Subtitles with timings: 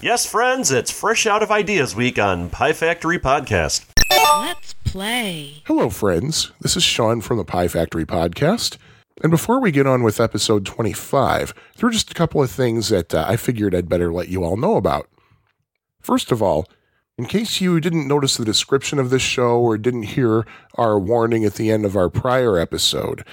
[0.00, 3.84] Yes, friends, it's Fresh Out of Ideas Week on Pie Factory Podcast.
[4.08, 5.54] Let's play.
[5.66, 6.52] Hello, friends.
[6.60, 8.76] This is Sean from the Pie Factory Podcast.
[9.24, 12.90] And before we get on with episode 25, there are just a couple of things
[12.90, 15.08] that uh, I figured I'd better let you all know about.
[16.00, 16.68] First of all,
[17.18, 20.46] in case you didn't notice the description of this show or didn't hear
[20.76, 23.24] our warning at the end of our prior episode,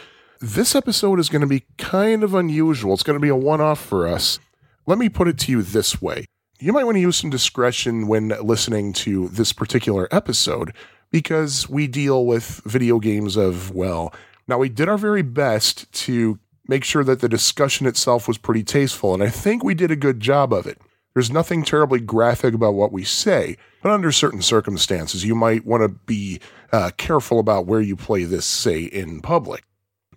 [0.41, 2.95] this episode is going to be kind of unusual.
[2.95, 4.39] It's going to be a one off for us.
[4.87, 6.25] Let me put it to you this way
[6.65, 10.73] you might want to use some discretion when listening to this particular episode
[11.11, 14.11] because we deal with video games of, well,
[14.47, 18.63] now we did our very best to make sure that the discussion itself was pretty
[18.63, 20.81] tasteful, and I think we did a good job of it.
[21.13, 25.83] There's nothing terribly graphic about what we say, but under certain circumstances, you might want
[25.83, 26.39] to be
[26.71, 29.65] uh, careful about where you play this, say, in public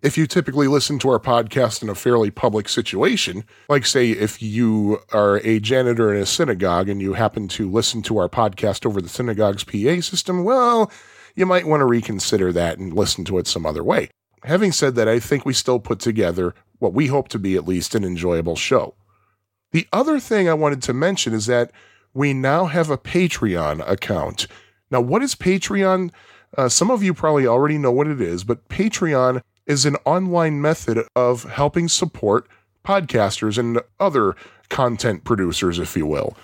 [0.02, 4.41] if you typically listen to our podcast in a fairly public situation, like say if
[4.43, 8.87] you are a janitor in a synagogue and you happen to listen to our podcast
[8.87, 10.91] over the synagogue's PA system, well,
[11.35, 14.10] you might want to reconsider that and listen to it some other way.
[14.45, 17.66] Having said that, I think we still put together what we hope to be at
[17.66, 18.95] least an enjoyable show.
[19.73, 21.73] The other thing I wanted to mention is that
[22.15, 24.46] we now have a Patreon account.
[24.91, 26.10] Now, what is Patreon?
[26.57, 30.61] Uh, some of you probably already know what it is, but Patreon is an online
[30.61, 32.49] method of helping support
[32.85, 34.35] podcasters and other
[34.69, 36.37] content producers, if you will.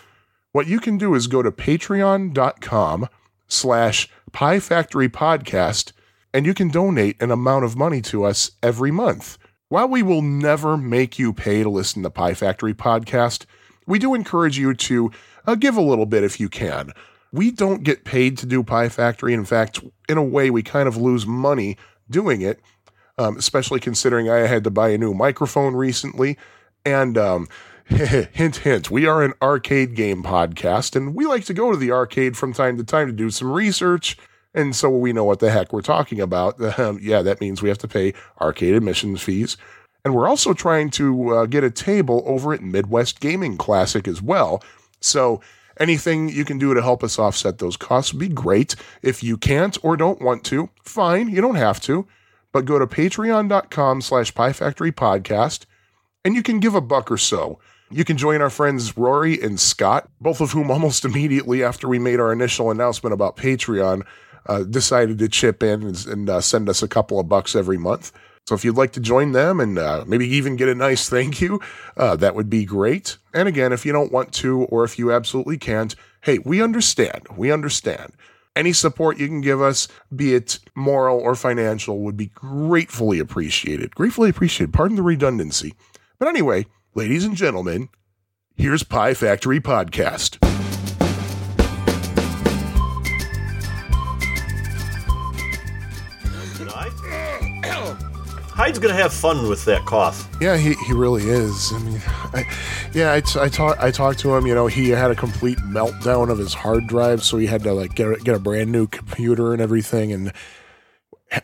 [0.53, 3.09] What you can do is go to patreon.com
[3.49, 5.93] slash pie factory podcast
[6.33, 9.39] and you can donate an amount of money to us every month.
[9.69, 13.47] While we will never make you pay to listen to Pie Factory podcast,
[13.87, 15.11] we do encourage you to
[15.47, 16.93] uh, give a little bit if you can.
[17.33, 19.33] We don't get paid to do Pie Factory.
[19.33, 21.77] In fact, in a way, we kind of lose money
[22.11, 22.61] doing it
[23.19, 26.37] um, especially considering I had to buy a new microphone recently.
[26.85, 27.49] And um,
[27.87, 31.93] hint, hint, we are an arcade game podcast, and we like to go to the
[31.93, 34.17] arcade from time to time to do some research.
[34.55, 36.57] And so we know what the heck we're talking about.
[36.79, 39.57] Um, yeah, that means we have to pay arcade admissions fees.
[40.05, 44.21] And we're also trying to uh, get a table over at Midwest Gaming Classic as
[44.21, 44.63] well.
[45.01, 45.41] So
[45.79, 48.77] anything you can do to help us offset those costs would be great.
[49.03, 52.07] If you can't or don't want to, fine, you don't have to
[52.55, 55.67] but go to patreon.com slash podcast
[56.25, 57.59] and you can give a buck or so.
[57.91, 61.99] You can join our friends Rory and Scott, both of whom almost immediately after we
[61.99, 64.07] made our initial announcement about Patreon
[64.47, 67.77] uh, decided to chip in and, and uh, send us a couple of bucks every
[67.77, 68.13] month.
[68.47, 71.41] So if you'd like to join them and uh, maybe even get a nice thank
[71.41, 71.61] you,
[71.97, 73.17] uh, that would be great.
[73.33, 77.27] And again, if you don't want to or if you absolutely can't, hey, we understand.
[77.37, 78.13] We understand.
[78.57, 83.95] Any support you can give us, be it moral or financial, would be gratefully appreciated.
[83.95, 84.73] Gratefully appreciated.
[84.73, 85.75] Pardon the redundancy.
[86.21, 87.89] But anyway, ladies and gentlemen,
[88.55, 90.54] here's Pie Factory Podcast.
[98.55, 100.29] Hyde's gonna have fun with that cough.
[100.41, 101.73] Yeah, he, he really is.
[101.73, 102.45] I mean, I,
[102.95, 104.47] yeah, I, I talked I talked to him.
[104.47, 107.73] You know, he had a complete meltdown of his hard drive, so he had to
[107.73, 110.33] like get get a brand new computer and everything, and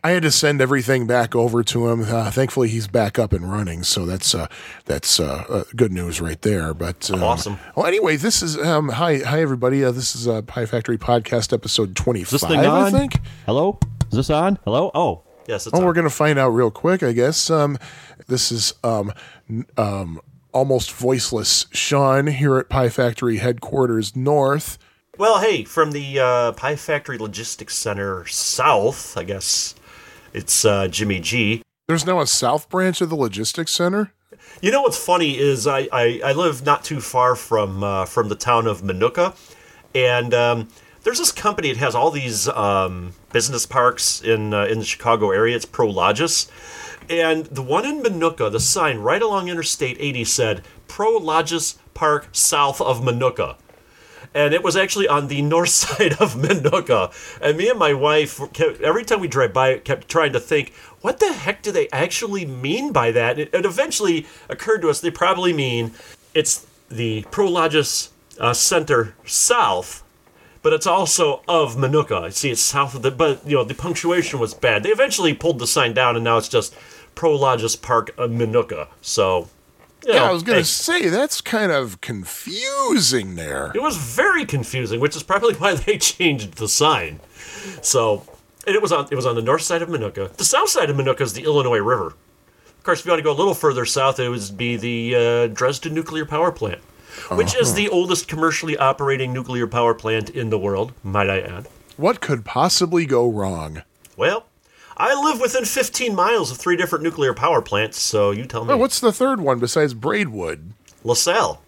[0.05, 2.03] I had to send everything back over to him.
[2.03, 4.47] Uh, thankfully, he's back up and running, so that's uh,
[4.85, 6.73] that's uh, uh good news right there.
[6.75, 7.59] But um, awesome.
[7.75, 9.83] Well, anyway, this is um, hi hi everybody.
[9.83, 12.45] Uh, this is uh, Pie Factory podcast episode twenty five.
[12.53, 13.19] I think.
[13.47, 13.81] Hello,
[14.13, 14.61] is this on?
[14.65, 14.93] Hello.
[14.95, 15.85] Oh, Yes, oh, on.
[15.85, 17.51] we're going to find out real quick, I guess.
[17.51, 17.77] Um,
[18.29, 19.13] this is um,
[19.77, 20.21] um,
[20.53, 24.79] almost voiceless Sean here at Pie Factory headquarters north.
[25.19, 29.75] Well, hey, from the uh, Pie Factory Logistics Center south, I guess
[30.33, 31.65] it's uh, Jimmy G.
[31.89, 34.13] There's now a south branch of the logistics center.
[34.63, 38.29] You know what's funny is I, I, I live not too far from uh, from
[38.29, 39.35] the town of Minooka,
[39.97, 40.69] and um,
[41.03, 45.31] there's this company that has all these um, business parks in uh, in the Chicago
[45.31, 45.57] area.
[45.57, 46.51] It's Prologis,
[47.09, 52.81] and the one in Minooka, the sign right along Interstate 80 said Prologis Park south
[52.81, 53.57] of Minooka.
[54.33, 57.13] And it was actually on the north side of Minooka.
[57.43, 60.73] And me and my wife, kept, every time we drive by kept trying to think,
[61.01, 63.33] what the heck do they actually mean by that?
[63.33, 65.93] And it, it eventually occurred to us they probably mean
[66.33, 70.05] it's the Prologis uh, Center south
[70.63, 72.23] but it's also of Minooka.
[72.25, 74.83] I see it's south of the, but you know the punctuation was bad.
[74.83, 76.75] They eventually pulled the sign down, and now it's just
[77.15, 78.89] Prologis Park of Minooka.
[79.01, 79.49] So.
[80.07, 83.71] You know, yeah, I was going to hey, say that's kind of confusing there.
[83.75, 87.21] It was very confusing, which is probably why they changed the sign.
[87.83, 88.27] So,
[88.67, 90.33] and it was on it was on the north side of Minooka.
[90.33, 92.15] The south side of Minooka is the Illinois River.
[92.81, 95.15] Of course, if you want to go a little further south, it would be the
[95.15, 96.81] uh, Dresden nuclear power plant.
[97.31, 97.77] Which is uh-huh.
[97.77, 101.69] the oldest commercially operating nuclear power plant in the world, might I add.
[101.97, 103.83] What could possibly go wrong?
[104.17, 104.47] Well,
[104.97, 108.75] I live within 15 miles of three different nuclear power plants, so you tell me.
[108.75, 110.73] Oh, what's the third one besides Braidwood?
[111.05, 111.63] LaSalle,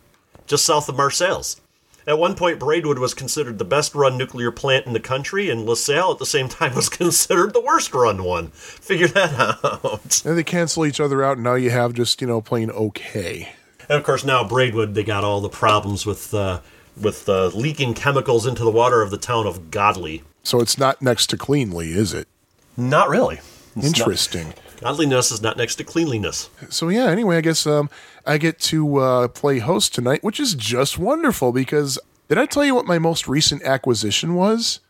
[0.46, 1.60] just south of Marseilles.
[2.06, 5.64] At one point, Braidwood was considered the best run nuclear plant in the country, and
[5.64, 8.48] LaSalle at the same time was considered the worst run one.
[8.48, 10.22] Figure that out.
[10.24, 13.54] And they cancel each other out, and now you have just, you know, plain okay.
[13.88, 16.60] And of course, now Braidwood, they got all the problems with uh,
[17.00, 20.22] with uh, leaking chemicals into the water of the town of Godley.
[20.42, 22.28] So it's not next to cleanly, is it?
[22.76, 23.36] Not really.
[23.76, 24.54] It's not- Interesting.
[24.80, 26.50] Godliness is not next to cleanliness.
[26.68, 27.88] So yeah, anyway, I guess um,
[28.26, 32.64] I get to uh, play host tonight, which is just wonderful because did I tell
[32.64, 34.80] you what my most recent acquisition was?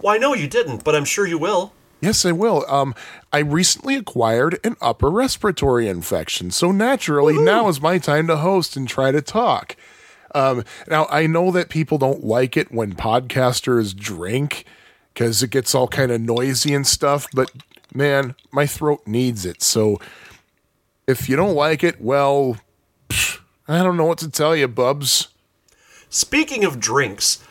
[0.00, 1.72] Why, no, you didn't, but I'm sure you will.
[2.00, 2.64] Yes, I will.
[2.68, 2.94] Um,
[3.32, 8.76] I recently acquired an upper respiratory infection, so naturally now is my time to host
[8.76, 9.76] and try to talk.
[10.34, 14.64] Um, now I know that people don't like it when podcasters drink
[15.12, 17.50] because it gets all kind of noisy and stuff, but
[17.92, 19.62] man, my throat needs it.
[19.62, 19.98] So
[21.08, 22.58] if you don't like it, well,
[23.08, 25.28] pff, I don't know what to tell you, bubs.
[26.08, 27.42] Speaking of drinks,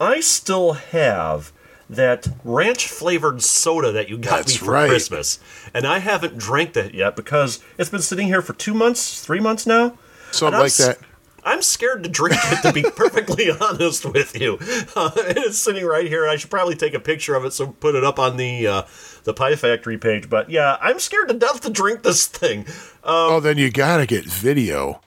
[0.00, 1.52] I still have
[1.90, 4.88] that ranch flavored soda that you got me for right.
[4.88, 5.40] Christmas.
[5.74, 9.40] And I haven't drank that yet because it's been sitting here for two months, three
[9.40, 9.98] months now.
[10.30, 10.98] Something like that.
[11.44, 14.58] I'm scared to drink it, to be perfectly honest with you.
[14.94, 16.28] Uh, it's sitting right here.
[16.28, 18.82] I should probably take a picture of it so put it up on the uh,
[19.24, 20.28] the Pie Factory page.
[20.30, 22.66] But yeah, I'm scared to death to drink this thing.
[23.02, 25.00] oh, then you gotta get video.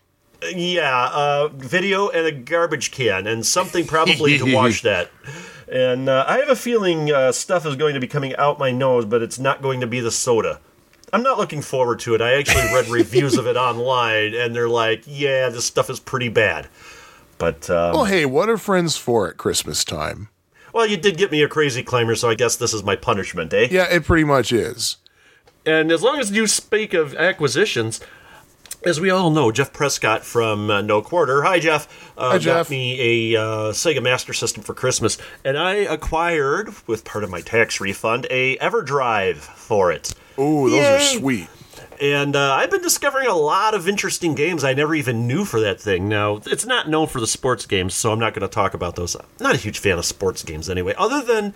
[0.54, 5.10] Yeah, uh, video and a garbage can and something probably to wash that.
[5.72, 8.72] And uh, I have a feeling uh, stuff is going to be coming out my
[8.72, 10.60] nose, but it's not going to be the soda.
[11.12, 12.22] I'm not looking forward to it.
[12.22, 16.30] I actually read reviews of it online, and they're like, "Yeah, this stuff is pretty
[16.30, 16.68] bad."
[17.38, 20.30] But um, Well, hey, what are friends for at Christmas time?
[20.74, 23.54] well, you did get me a crazy climber, so I guess this is my punishment,
[23.54, 23.68] eh?
[23.70, 24.98] Yeah, it pretty much is.
[25.68, 28.02] And as long as you speak of acquisitions,
[28.86, 31.44] as we all know, Jeff Prescott from uh, No Quarter.
[31.44, 31.88] Hi, Jeff.
[32.18, 32.68] Uh, Hi, Jeff.
[32.68, 37.30] Got me a uh, Sega Master System for Christmas, and I acquired, with part of
[37.30, 40.14] my tax refund, a EverDrive for it.
[40.40, 40.96] Ooh, those Yay.
[40.96, 41.48] are sweet.
[42.02, 45.60] And uh, I've been discovering a lot of interesting games I never even knew for
[45.62, 46.10] that thing.
[46.10, 48.96] Now, it's not known for the sports games, so I'm not going to talk about
[48.96, 49.16] those.
[49.16, 51.54] I'm not a huge fan of sports games anyway, other than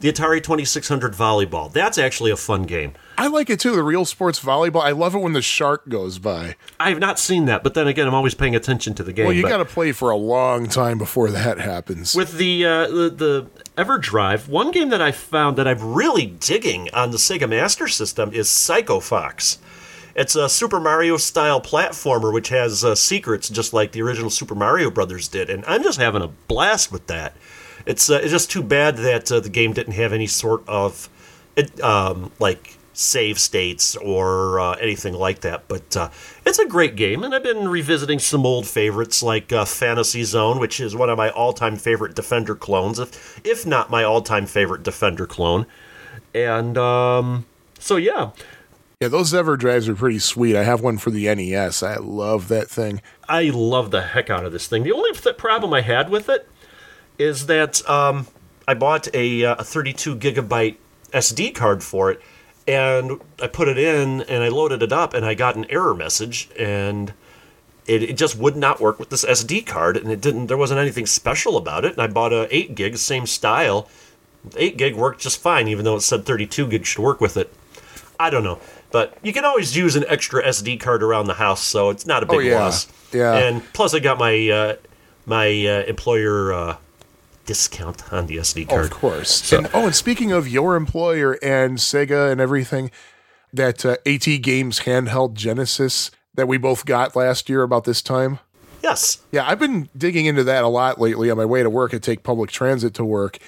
[0.00, 1.72] the Atari 2600 Volleyball.
[1.72, 2.94] That's actually a fun game.
[3.18, 3.76] I like it too.
[3.76, 4.82] The real sports volleyball.
[4.82, 6.56] I love it when the shark goes by.
[6.78, 9.26] I have not seen that, but then again, I'm always paying attention to the game.
[9.26, 12.14] Well, you got to play for a long time before that happens.
[12.14, 16.88] with the, uh, the the EverDrive, one game that I found that I'm really digging
[16.94, 19.58] on the Sega Master System is Psycho Fox.
[20.14, 24.54] It's a Super Mario style platformer which has uh, secrets just like the original Super
[24.54, 27.36] Mario Brothers did, and I'm just having a blast with that.
[27.86, 31.08] It's uh, it's just too bad that uh, the game didn't have any sort of
[31.56, 35.66] it, um, like save states or uh, anything like that.
[35.68, 36.10] But uh,
[36.44, 40.58] it's a great game, and I've been revisiting some old favorites like uh, Fantasy Zone,
[40.58, 44.82] which is one of my all-time favorite Defender clones, if if not my all-time favorite
[44.82, 45.66] Defender clone.
[46.34, 47.46] And um,
[47.78, 48.30] so yeah,
[49.00, 50.54] yeah, those Ever drives are pretty sweet.
[50.54, 51.82] I have one for the NES.
[51.82, 53.00] I love that thing.
[53.26, 54.82] I love the heck out of this thing.
[54.82, 56.46] The only th- problem I had with it
[57.20, 58.26] is that um,
[58.66, 60.76] I bought a, uh, a 32 gigabyte
[61.12, 62.20] SD card for it,
[62.66, 65.94] and I put it in and I loaded it up, and I got an error
[65.94, 67.12] message, and
[67.86, 70.46] it, it just would not work with this SD card, and it didn't.
[70.46, 71.92] There wasn't anything special about it.
[71.92, 73.88] And I bought a 8 gig, same style.
[74.56, 77.52] 8 gig worked just fine, even though it said 32 gig should work with it.
[78.18, 78.58] I don't know.
[78.92, 82.22] But you can always use an extra SD card around the house, so it's not
[82.22, 82.58] a big Oh, yeah.
[82.60, 82.86] loss.
[83.12, 83.34] Yeah.
[83.36, 84.76] And plus, I got my uh,
[85.26, 86.76] my uh, employer uh,
[87.54, 88.84] discount on the SD card.
[88.84, 89.42] of course.
[89.42, 92.92] So- And, oh, and speaking of your employer and Sega and everything,
[93.52, 98.38] that uh, AT Games handheld Genesis that we both got last year about this time.
[98.84, 99.18] Yes.
[99.32, 101.92] Yeah, I've been digging into that a lot lately on my way to work.
[101.92, 103.38] I take public transit to work.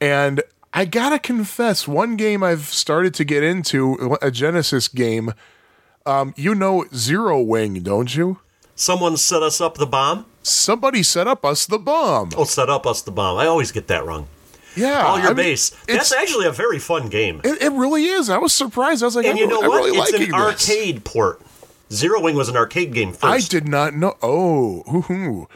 [0.00, 5.34] And I gotta confess, one game I've started to get into, a Genesis game,
[6.06, 8.38] um, you know Zero Wing, don't you?
[8.74, 10.24] Someone set us up the bomb.
[10.42, 12.30] Somebody set up us the bomb.
[12.36, 13.38] Oh, set up us the bomb.
[13.38, 14.26] I always get that wrong.
[14.76, 15.02] Yeah.
[15.06, 15.70] All your I mean, base.
[15.86, 17.40] That's actually a very fun game.
[17.44, 18.30] It, it really is.
[18.30, 19.02] I was surprised.
[19.02, 19.84] I was like, and I'm, you know what?
[19.84, 20.32] really it's an this.
[20.32, 21.42] arcade port.
[21.92, 23.24] Zero Wing was an arcade game first.
[23.24, 24.16] I did not know.
[24.22, 25.48] Oh, hoo-hoo.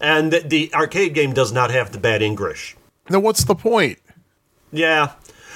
[0.00, 2.76] And the, the arcade game does not have the bad English.
[3.08, 3.98] Now what's the point?
[4.72, 5.12] Yeah,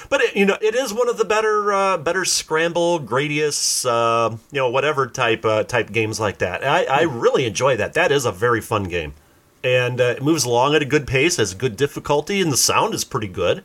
[0.09, 4.35] but it, you know it is one of the better uh, better scramble, Gradius, uh,
[4.51, 6.63] you know whatever type uh, type games like that.
[6.65, 7.93] I, I really enjoy that.
[7.93, 9.13] That is a very fun game.
[9.63, 12.93] and uh, it moves along at a good pace, has good difficulty, and the sound
[12.93, 13.63] is pretty good.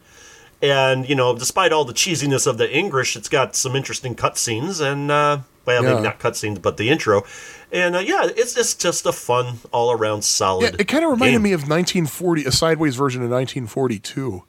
[0.62, 4.80] And you know, despite all the cheesiness of the English, it's got some interesting cutscenes
[4.80, 5.90] and uh, well, Yeah.
[5.90, 7.24] maybe not cutscenes, but the intro.
[7.72, 10.62] And uh, yeah, it's it's just a fun, all around solid.
[10.62, 11.42] Yeah, it kind of reminded game.
[11.42, 14.44] me of 1940, a sideways version of 1942.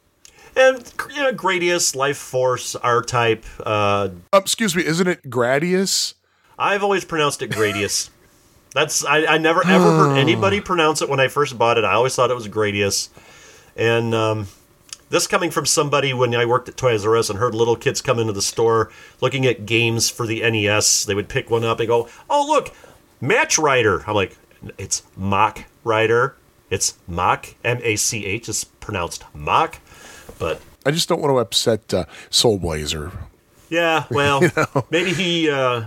[0.58, 3.46] And you know, Gradius, Life Force, R Type.
[3.66, 6.16] Uh, Um, excuse me, isn't it Gradius?
[6.58, 8.10] I've always pronounced it Gradius.
[8.74, 11.84] That's I, I never ever heard anybody pronounce it when I first bought it.
[11.86, 13.10] I always thought it was Gradius.
[13.76, 14.48] And um,
[15.10, 18.02] this coming from somebody when I worked at Toys R Us and heard little kids
[18.02, 21.06] come into the store looking at games for the NES.
[21.06, 22.74] They would pick one up and go, "Oh look,
[23.22, 24.36] Match Rider." I'm like,
[24.78, 26.36] "It's Mock Rider.
[26.70, 28.50] It's Mock M A C H.
[28.50, 29.80] It's pronounced Mock."
[30.40, 33.12] But I just don't want to upset uh, Soul Blazer.
[33.70, 34.42] yeah, well,
[34.92, 35.84] maybe he uh,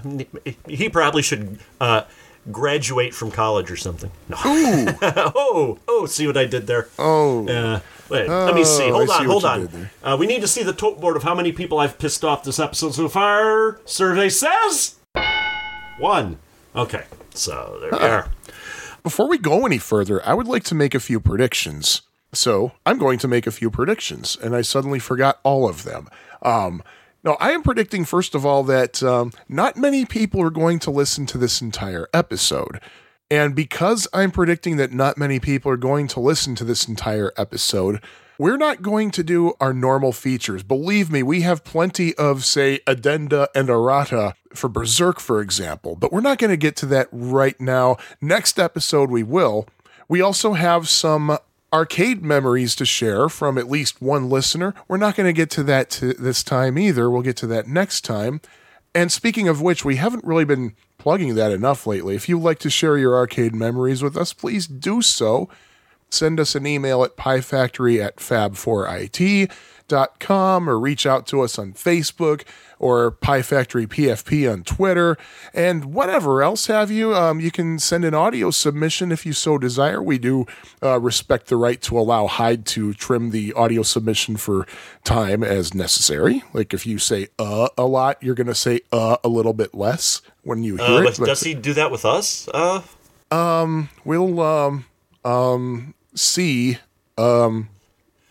[0.66, 2.02] he probably should uh,
[2.50, 4.10] graduate from college or something.
[4.28, 4.36] No.
[4.42, 6.88] oh, oh, see what I did there?
[6.98, 8.84] Oh, Uh, wait, let me see.
[8.90, 9.90] Oh, Hold I on, see hold on.
[10.02, 12.42] Uh, we need to see the tote board of how many people I've pissed off
[12.44, 13.80] this episode so far.
[13.84, 14.96] Survey says
[15.98, 16.38] one.
[16.74, 17.04] Okay,
[17.34, 18.28] so there we are.
[19.02, 22.02] Before we go any further, I would like to make a few predictions.
[22.32, 26.08] So I'm going to make a few predictions, and I suddenly forgot all of them.
[26.42, 26.82] Um,
[27.22, 30.90] no, I am predicting, first of all, that um, not many people are going to
[30.90, 32.80] listen to this entire episode.
[33.30, 37.32] And because I'm predicting that not many people are going to listen to this entire
[37.36, 38.02] episode,
[38.38, 40.62] we're not going to do our normal features.
[40.62, 46.10] Believe me, we have plenty of, say, addenda and errata for Berserk, for example, but
[46.10, 47.98] we're not going to get to that right now.
[48.20, 49.68] Next episode, we will.
[50.08, 51.36] We also have some
[51.72, 54.74] arcade memories to share from at least one listener.
[54.88, 57.10] We're not going to get to that to this time either.
[57.10, 58.40] We'll get to that next time.
[58.94, 62.16] And speaking of which, we haven't really been plugging that enough lately.
[62.16, 65.48] If you'd like to share your arcade memories with us, please do so.
[66.10, 68.16] Send us an email at piefactory at
[69.90, 72.42] fab4it.com or reach out to us on Facebook
[72.78, 75.16] or Pie Factory PFP on Twitter
[75.52, 77.14] and whatever else have you.
[77.14, 80.02] Um, you can send an audio submission if you so desire.
[80.02, 80.46] We do
[80.82, 84.66] uh, respect the right to allow Hyde to trim the audio submission for
[85.04, 86.42] time as necessary.
[86.52, 89.74] Like if you say uh a lot, you're going to say uh a little bit
[89.74, 91.18] less when you hear Uh, it.
[91.18, 92.48] but does he do that with us?
[92.48, 92.80] Uh,
[94.04, 94.84] we'll um
[95.24, 96.78] um see
[97.18, 97.68] um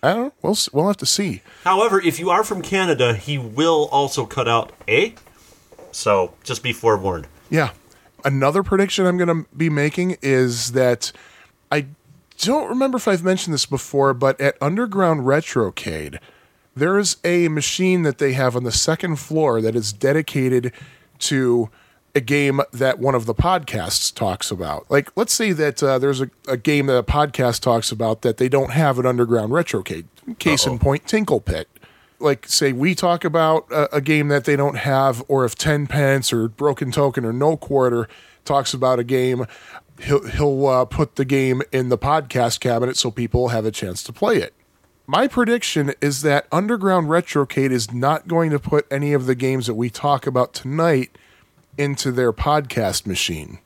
[0.01, 0.34] I don't know.
[0.41, 1.41] We'll we'll have to see.
[1.63, 5.15] however, if you are from Canada, he will also cut out a.
[5.91, 7.27] So just be forewarned.
[7.50, 7.72] Yeah.
[8.24, 11.12] Another prediction I'm going to be making is that
[11.72, 11.88] I
[12.38, 16.20] don't remember if I've mentioned this before, but at Underground Retrocade,
[16.75, 20.72] there is a machine that they have on the second floor that is dedicated
[21.20, 21.70] to
[22.16, 24.89] a game that one of the podcasts talks about.
[24.89, 28.38] Like, let's say that uh, there's a, a game that a podcast talks about that
[28.38, 30.06] they don't have at Underground Retrocade.
[30.38, 31.68] Case in point, Tinkle Pit
[32.20, 35.88] like say we talk about a, a game that they don't have or if 10
[35.88, 38.08] pence or broken token or no quarter
[38.46, 39.46] talks about a game
[40.01, 44.04] he'll, he'll uh, put the game in the podcast cabinet so people have a chance
[44.04, 44.54] to play it
[45.08, 49.68] my prediction is that underground retrocade is not going to put any of the games
[49.68, 51.18] that we talk about tonight
[51.80, 53.60] into their podcast machine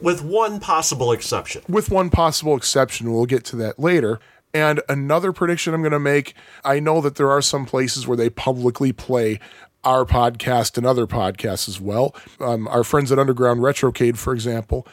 [0.00, 1.62] With one possible exception.
[1.68, 3.12] with one possible exception.
[3.12, 4.18] We'll get to that later.
[4.54, 6.34] And another prediction I'm going to make
[6.64, 9.38] I know that there are some places where they publicly play
[9.84, 12.14] our podcast and other podcasts as well.
[12.40, 14.86] Um, our friends at Underground Retrocade, for example.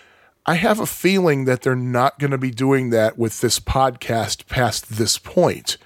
[0.45, 4.45] I have a feeling that they're not going to be doing that with this podcast
[4.47, 5.77] past this point.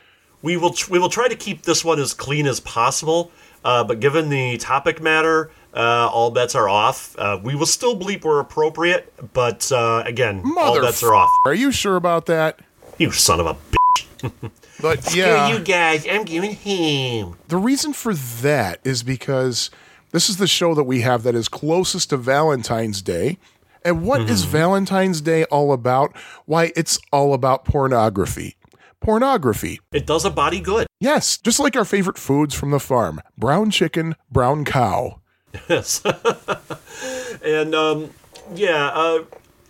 [0.41, 3.31] We will tr- we will try to keep this one as clean as possible.
[3.63, 7.15] Uh, but given the topic matter, uh, all bets are off.
[7.17, 11.29] Uh, we will still bleep where appropriate, but uh, again, all bets are off.
[11.45, 12.59] Are you sure about that?
[12.97, 14.51] You son of a bitch.
[14.81, 17.35] But yeah, you guys, I'm giving him.
[17.49, 19.69] The reason for that is because
[20.11, 23.39] this is the show that we have that is closest to Valentine's Day.
[23.83, 26.15] And what is Valentine's Day all about?
[26.45, 28.55] Why, it's all about pornography.
[29.01, 29.79] Pornography.
[29.91, 30.87] It does a body good.
[30.99, 35.18] Yes, just like our favorite foods from the farm brown chicken, brown cow.
[35.67, 36.01] Yes.
[37.43, 38.11] and um,
[38.53, 39.23] yeah, uh,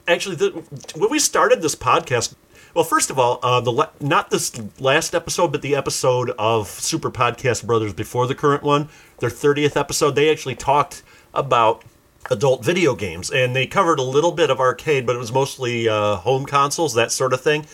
[0.07, 0.49] actually, the,
[0.95, 2.35] when we started this podcast,
[2.73, 7.09] well, first of all, uh, the not this last episode, but the episode of Super
[7.09, 11.83] Podcast Brothers before the current one, their thirtieth episode, they actually talked about
[12.29, 15.89] adult video games, and they covered a little bit of arcade, but it was mostly
[15.89, 17.65] uh, home consoles, that sort of thing.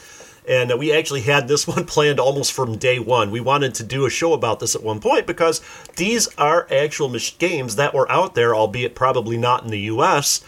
[0.47, 3.31] And uh, we actually had this one planned almost from day one.
[3.31, 5.61] We wanted to do a show about this at one point because
[5.95, 10.43] these are actual games that were out there, albeit probably not in the U.S.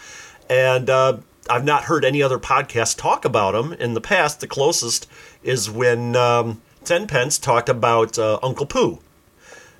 [0.48, 1.18] And uh,
[1.50, 4.40] I've not heard any other podcast talk about them in the past.
[4.40, 5.08] The closest
[5.42, 8.98] is when um, Tenpence talked about uh, Uncle Poo,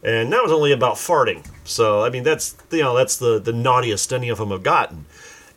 [0.03, 1.47] and that was only about farting.
[1.65, 5.07] So I mean, that's you know that's the the naughtiest any of them have gotten.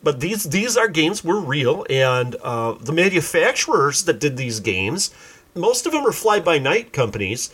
[0.02, 5.14] But these these are games were real, and uh, the manufacturers that did these games,
[5.54, 7.52] most of them are fly by night companies.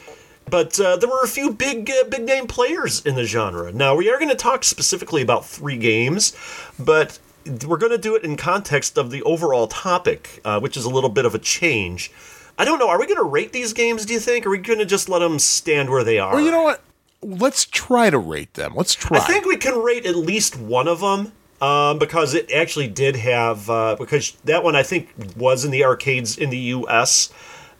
[0.50, 3.70] But uh, there were a few big uh, big name players in the genre.
[3.70, 6.34] Now we are going to talk specifically about three games,
[6.78, 7.18] but
[7.66, 10.90] we're going to do it in context of the overall topic, uh, which is a
[10.90, 12.10] little bit of a change.
[12.58, 12.88] I don't know.
[12.88, 14.04] Are we going to rate these games?
[14.04, 14.44] Do you think?
[14.44, 16.34] Or are we going to just let them stand where they are?
[16.34, 16.82] Well, you know what?
[17.20, 18.74] Let's try to rate them.
[18.74, 19.18] Let's try.
[19.18, 23.16] I think we can rate at least one of them um, because it actually did
[23.16, 27.30] have uh, because that one I think was in the arcades in the U.S.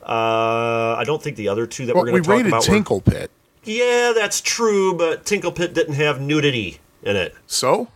[0.03, 2.67] Uh, I don't think the other two that well, we're going to talk rated about.
[2.69, 3.31] were- Tinkle Pit.
[3.65, 7.35] yeah, that's true, but Tinkle Pit didn't have nudity in it.
[7.47, 7.89] So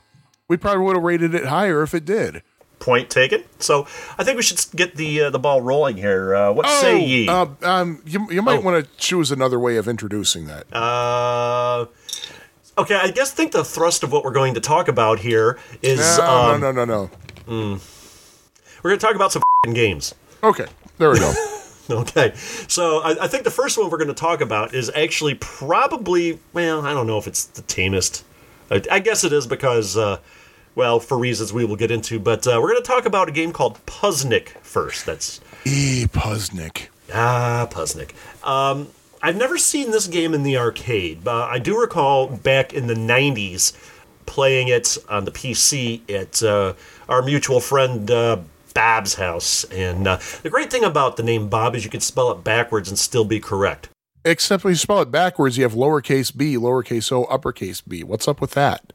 [0.48, 2.42] we probably would have rated it higher if it did.
[2.78, 3.44] Point taken.
[3.60, 3.86] So
[4.18, 6.34] I think we should get the uh, the ball rolling here.
[6.34, 7.28] Uh, what say ye?
[7.28, 8.62] Uh, um, you, you might Oh.
[8.62, 10.66] want to choose another way of introducing that.
[10.74, 11.86] Uh,
[12.78, 16.18] okay, I guess think the thrust of what we're going to talk about here is
[16.18, 17.10] no, um, no, no, no,
[17.46, 20.14] we're going to talk about some fing games.
[20.42, 20.66] Okay,
[20.98, 21.32] there we go.
[21.90, 22.32] Okay,
[22.68, 26.38] so I, I think the first one we're going to talk about is actually probably
[26.52, 28.24] well, I don't know if it's the tamest.
[28.70, 30.18] I, I guess it is because, uh,
[30.76, 32.20] well, for reasons we will get into.
[32.20, 35.06] But uh, we're going to talk about a game called Puzznic first.
[35.06, 36.86] That's e Puzznic.
[37.12, 38.12] Ah, Puzznic.
[38.46, 38.88] Um,
[39.24, 42.94] I've never seen this game in the arcade, but I do recall back in the
[42.94, 43.72] 90s
[44.26, 46.74] playing it on the PC at uh,
[47.08, 48.38] our mutual friend uh,
[48.74, 49.62] Bob's house.
[49.64, 52.88] And uh, the great thing about the name Bob is you can spell it backwards
[52.88, 53.88] and still be correct.
[54.24, 58.02] Except when you spell it backwards, you have lowercase b, lowercase o, uppercase b.
[58.02, 58.92] What's up with that?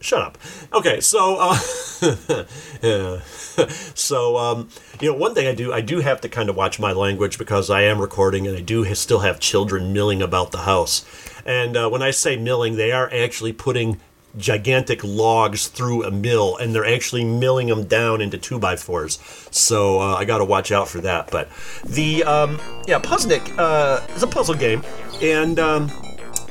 [0.00, 0.38] Shut up.
[0.72, 1.54] Okay, so uh,
[3.94, 6.80] so um, you know, one thing I do, I do have to kind of watch
[6.80, 10.52] my language because I am recording, and I do ha- still have children milling about
[10.52, 11.04] the house.
[11.44, 14.00] And uh, when I say milling, they are actually putting
[14.38, 19.18] gigantic logs through a mill, and they're actually milling them down into two by fours.
[19.50, 21.30] So uh, I got to watch out for that.
[21.30, 21.50] But
[21.84, 24.82] the um, yeah, Puznik uh, is a puzzle game,
[25.20, 25.90] and um,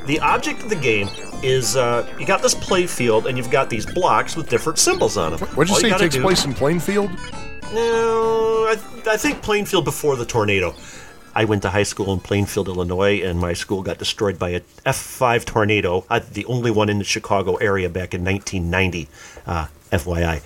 [0.06, 1.08] the object of the game
[1.44, 5.18] is uh, you got this play field and you've got these blocks with different symbols
[5.18, 5.40] on them.
[5.50, 7.12] What'd you All say gotta takes do- place in Plainfield?
[7.74, 10.76] No, I, I think Plainfield before the tornado.
[11.36, 14.60] I went to high school in Plainfield, Illinois, and my school got destroyed by a
[14.86, 16.04] F5 tornado.
[16.10, 19.08] I, the only one in the Chicago area back in 1990.
[19.46, 20.42] Uh, FYI,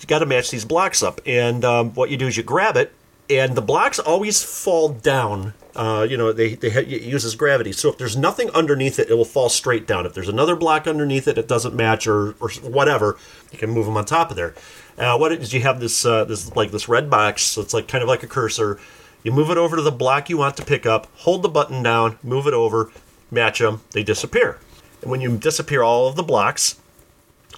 [0.00, 2.76] you got to match these blocks up, and um, what you do is you grab
[2.76, 2.92] it,
[3.30, 5.54] and the blocks always fall down.
[5.74, 7.72] Uh, you know, they, they ha- it uses gravity.
[7.72, 10.04] So if there's nothing underneath it, it will fall straight down.
[10.04, 13.16] If there's another block underneath it, it doesn't match or, or whatever,
[13.50, 14.54] you can move them on top of there.
[14.98, 17.42] Uh, what it is, you have this uh, this like this red box.
[17.42, 18.78] So it's like kind of like a cursor.
[19.22, 21.06] You move it over to the block you want to pick up.
[21.18, 22.18] Hold the button down.
[22.22, 22.90] Move it over.
[23.30, 23.80] Match them.
[23.92, 24.58] They disappear.
[25.00, 26.78] And when you disappear all of the blocks,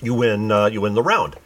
[0.01, 0.53] you win.
[0.53, 1.37] Uh, you win the round.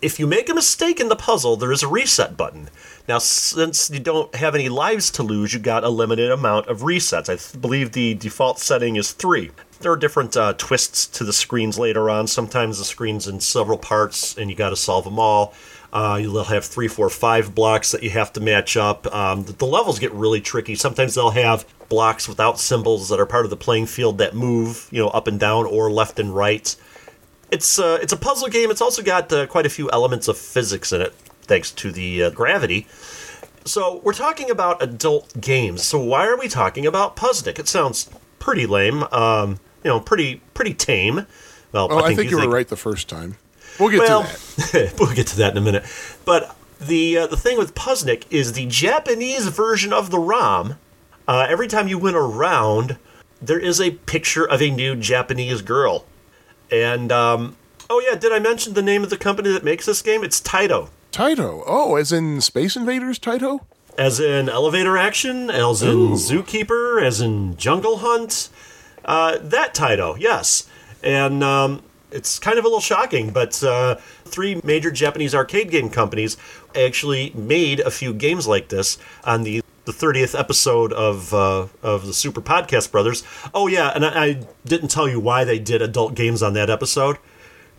[0.00, 2.68] If you make a mistake in the puzzle, there is a reset button.
[3.08, 6.80] Now, since you don't have any lives to lose, you got a limited amount of
[6.80, 7.28] resets.
[7.28, 9.50] I th- believe the default setting is three.
[9.80, 12.28] There are different uh, twists to the screens later on.
[12.28, 15.52] Sometimes the screen's in several parts, and you got to solve them all.
[15.92, 19.12] Uh, you'll have three, four, five blocks that you have to match up.
[19.12, 20.76] Um, the, the levels get really tricky.
[20.76, 24.88] Sometimes they'll have blocks without symbols that are part of the playing field that move,
[24.92, 26.74] you know, up and down or left and right
[27.52, 28.70] it's uh, it's a puzzle game.
[28.70, 32.24] It's also got uh, quite a few elements of physics in it, thanks to the
[32.24, 32.86] uh, gravity.
[33.64, 35.82] So we're talking about adult games.
[35.84, 37.58] So why are we talking about Puzznic?
[37.58, 39.04] It sounds pretty lame.
[39.12, 41.26] Um, you know, pretty pretty tame.
[41.72, 43.36] Well, Oh, I think, you you were right the first time.
[43.78, 44.94] We'll get well, to that.
[45.00, 45.84] we'll get to that in a minute.
[46.24, 50.76] But the uh, the thing with Puzznic is the Japanese version of the ROM.
[51.26, 52.98] Uh, every time you win a round,
[53.40, 56.04] there is a picture of a new Japanese girl.
[56.70, 57.56] And um,
[57.88, 60.24] oh yeah, did I mention the name of the company that makes this game?
[60.24, 61.62] It's Taito, Taito.
[61.66, 63.60] Oh, as in Space Invaders Taito?
[63.98, 68.48] as in elevator action, as in zookeeper, as in jungle hunt.
[69.04, 70.68] Uh, that Taito, yes.
[71.02, 75.90] And um, it's kind of a little shocking, but uh, three major Japanese arcade game
[75.90, 76.36] companies
[76.74, 82.06] actually made a few games like this on the the 30th episode of uh, of
[82.06, 83.24] the Super Podcast Brothers.
[83.52, 86.70] Oh yeah, and I, I didn't tell you why they did adult games on that
[86.70, 87.18] episode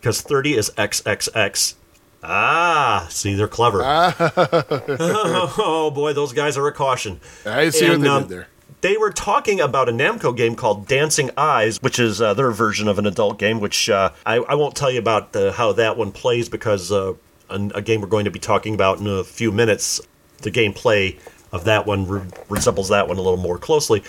[0.02, 1.76] because 30 is XXX.
[2.24, 3.82] Ah, see, they're clever.
[3.84, 7.20] oh boy, those guys are a caution.
[7.46, 8.48] I see what they um, did there.
[8.82, 12.88] They were talking about a Namco game called Dancing Eyes, which is uh, their version
[12.88, 13.60] of an adult game.
[13.60, 17.14] Which uh, I, I won't tell you about uh, how that one plays because uh,
[17.50, 20.02] an, a game we're going to be talking about in a few minutes.
[20.42, 21.18] The gameplay
[21.54, 24.04] of that one re- resembles that one a little more closely.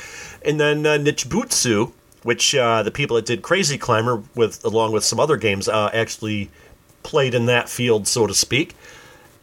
[0.45, 5.05] And then uh, Nichibutsu, which uh, the people that did Crazy Climber, with along with
[5.05, 6.51] some other games, uh, actually
[7.05, 8.75] played in that field, so to speak.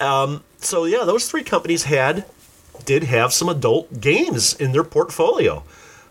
[0.01, 2.25] Um, so yeah, those three companies had
[2.83, 5.63] did have some adult games in their portfolio.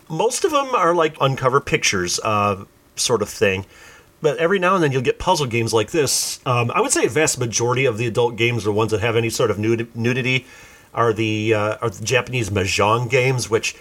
[0.09, 3.65] Most of them are like uncover pictures uh, sort of thing,
[4.21, 6.39] but every now and then you'll get puzzle games like this.
[6.45, 9.15] Um, I would say a vast majority of the adult games are ones that have
[9.15, 10.45] any sort of nud- nudity.
[10.93, 13.75] Are the uh, are the Japanese mahjong games, which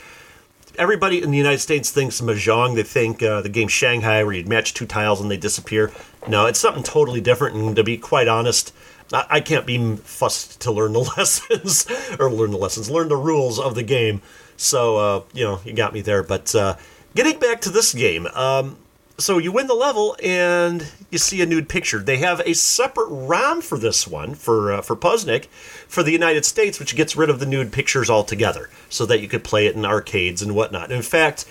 [0.80, 2.74] everybody in the United States thinks mahjong.
[2.74, 5.92] They think uh, the game Shanghai, where you match two tiles and they disappear.
[6.26, 7.54] No, it's something totally different.
[7.54, 8.72] And to be quite honest,
[9.12, 11.86] I, I can't be fussed to learn the lessons
[12.18, 14.22] or learn the lessons, learn the rules of the game.
[14.56, 16.22] So uh, you know, you got me there.
[16.22, 16.76] But uh,
[17.14, 18.78] getting back to this game, um,
[19.20, 21.98] so you win the level and you see a nude picture.
[21.98, 25.46] They have a separate ROM for this one for uh, for Puzznic
[25.86, 29.28] for the United States, which gets rid of the nude pictures altogether, so that you
[29.28, 30.90] could play it in arcades and whatnot.
[30.90, 31.46] In fact.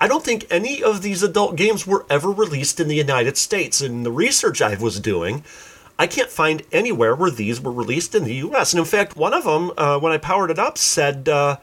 [0.00, 3.80] I don't think any of these adult games were ever released in the United States.
[3.80, 5.44] In the research I was doing,
[5.96, 8.72] I can't find anywhere where these were released in the U.S.
[8.72, 11.58] And in fact, one of them, uh, when I powered it up, said uh,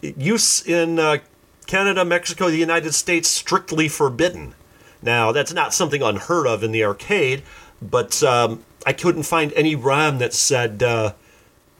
[0.00, 1.18] use in uh,
[1.66, 4.54] Canada, Mexico, the United States strictly forbidden.
[5.02, 7.42] Now, that's not something unheard of in the arcade,
[7.80, 11.14] but um, I couldn't find any ROM that said uh,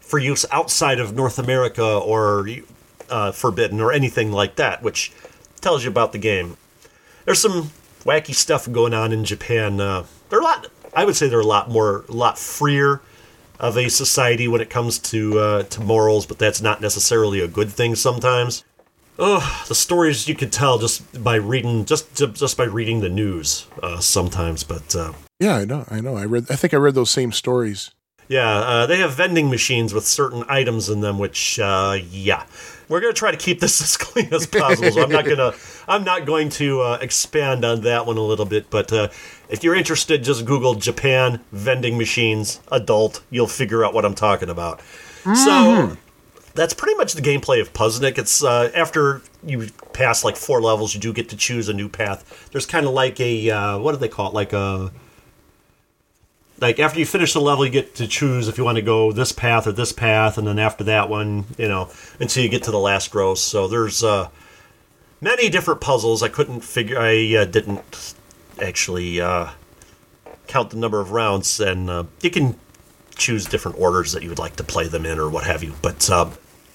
[0.01, 2.49] for use outside of North America or
[3.09, 5.13] uh, forbidden or anything like that, which
[5.61, 6.57] tells you about the game.
[7.25, 7.71] There's some
[8.05, 9.81] wacky stuff going on in Japan.
[9.81, 13.01] Uh, they're a lot, I would say, they're a lot more, a lot freer
[13.61, 17.47] of a society when it comes to uh, to morals, but that's not necessarily a
[17.47, 18.65] good thing sometimes.
[19.19, 23.67] Oh, the stories you could tell just by reading just just by reading the news
[23.83, 24.65] uh, sometimes.
[24.65, 25.85] But uh, Yeah, I know.
[25.91, 26.17] I know.
[26.17, 26.47] I read.
[26.51, 27.91] I think I read those same stories.
[28.29, 32.47] yeah, uh, they have vending machines with certain items in them, which uh, yeah,
[32.89, 34.91] we're gonna try to keep this as clean as possible.
[34.91, 35.53] so I'm not gonna
[35.89, 38.71] I'm not going to uh, expand on that one a little bit.
[38.71, 39.09] But uh,
[39.51, 43.23] if you're interested, just Google Japan vending machines adult.
[43.31, 44.81] You'll figure out what I'm talking about.
[45.37, 45.99] So
[46.55, 48.19] that's pretty much the gameplay of Puzznic.
[48.19, 51.89] It's uh, after you pass like four levels, you do get to choose a new
[51.89, 52.49] path.
[52.53, 54.35] There's kind of like a uh, what do they call it?
[54.35, 54.93] Like a
[56.61, 59.13] like after you finish the level, you get to choose if you want to go
[59.13, 62.63] this path or this path, and then after that one, you know, until you get
[62.65, 63.43] to the last gross.
[63.43, 64.29] So there's uh,
[65.21, 66.23] many different puzzles.
[66.23, 66.99] I couldn't figure.
[66.99, 68.15] I uh, didn't
[68.61, 69.51] actually uh,
[70.47, 72.57] count the number of rounds, and uh, you can
[73.17, 75.75] choose different orders that you would like to play them in or what have you.
[75.83, 76.31] But uh,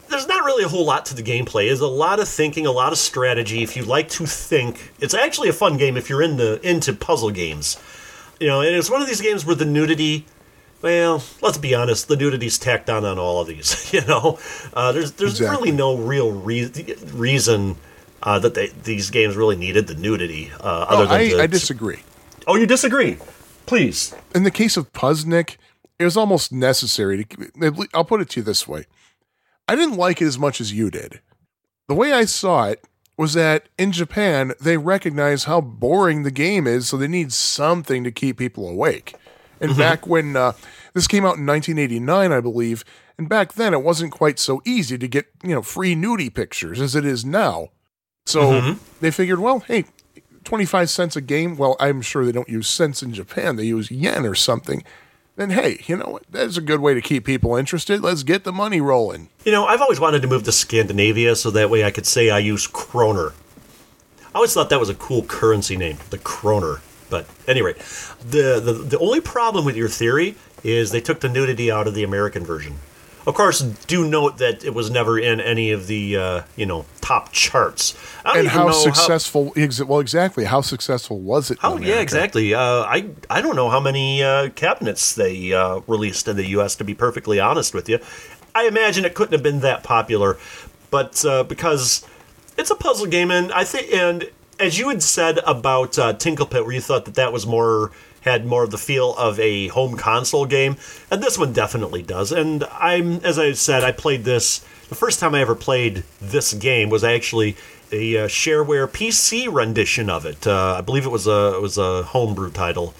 [0.09, 1.67] there's not really a whole lot to the gameplay.
[1.67, 3.63] There's a lot of thinking, a lot of strategy.
[3.63, 7.31] If you like to think, it's actually a fun game if you're into into puzzle
[7.31, 7.77] games.
[8.39, 10.25] You know, and it's one of these games where the nudity.
[10.81, 12.07] Well, let's be honest.
[12.07, 13.91] The nudity's tacked on on all of these.
[13.93, 14.37] You know,
[14.73, 15.57] uh, there's there's Exactly.
[15.71, 16.71] really no real re-
[17.13, 17.77] reason
[18.21, 20.51] uh, that they, these games really needed the nudity.
[20.59, 21.99] Uh, other Oh, than I, to, I disagree.
[22.45, 23.17] Oh, you disagree?
[23.65, 24.13] Please.
[24.35, 25.57] In the case of Puzznic,
[25.99, 27.87] it was almost necessary to.
[27.93, 28.85] I'll put it to you this way:
[29.67, 31.21] I didn't like it as much as you did.
[31.87, 32.85] The way I saw it
[33.17, 38.03] was that in Japan they recognize how boring the game is, so they need something
[38.03, 39.15] to keep people awake.
[39.59, 40.53] And back when uh,
[40.93, 42.85] this came out in 1989, I believe,
[43.17, 46.79] and back then it wasn't quite so easy to get you know free nudie pictures
[46.79, 47.69] as it is now.
[48.25, 49.85] So they figured, well, hey,
[50.43, 51.55] 25 cents a game.
[51.55, 53.55] Well, I'm sure they don't use cents in Japan.
[53.55, 54.83] They use yen or something.
[55.37, 56.23] Then, hey, you know what?
[56.31, 58.01] That's a good way to keep people interested.
[58.01, 59.29] Let's get the money rolling.
[59.45, 62.31] You know, I've always wanted to move to Scandinavia so that way I could say
[62.31, 63.33] I use kroner.
[64.19, 66.81] I always thought that was a cool currency name, the kroner.
[67.11, 67.73] But anyway,
[68.19, 71.93] the, the the only problem with your theory is they took the nudity out of
[71.93, 72.75] the American version.
[73.27, 76.85] Of course, do note that it was never in any of the uh, you know
[77.01, 77.93] top charts.
[78.23, 79.51] And how successful?
[79.57, 80.45] Ex- well, exactly.
[80.45, 81.59] How successful was it?
[81.59, 82.53] How, oh yeah, exactly.
[82.53, 86.77] Uh, I I don't know how many uh, cabinets they uh, released in the U.S.
[86.77, 87.99] To be perfectly honest with you,
[88.55, 90.37] I imagine it couldn't have been that popular,
[90.89, 92.07] but uh, because
[92.57, 96.45] it's a puzzle game, and I think, and as you had said about uh, Tinkle
[96.45, 97.91] Pit, where you thought that that was more
[98.27, 100.77] had more of the feel of a home console game,
[101.09, 102.31] and this one definitely does.
[102.31, 104.59] And I'm, as I said, I played this.
[104.89, 107.55] The first time I ever played this game was actually
[107.91, 110.45] a uh, shareware PC rendition of it.
[110.45, 112.93] Uh, I believe it was a it was a homebrew title,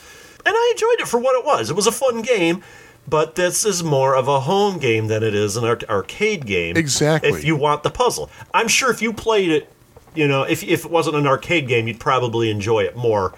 [0.46, 1.70] and I enjoyed it for what it was.
[1.70, 2.64] It was a fun game.
[3.10, 6.76] But this is more of a home game than it is an ar- arcade game.
[6.76, 7.30] Exactly.
[7.30, 9.72] If you want the puzzle, I'm sure if you played it,
[10.14, 13.34] you know, if if it wasn't an arcade game, you'd probably enjoy it more.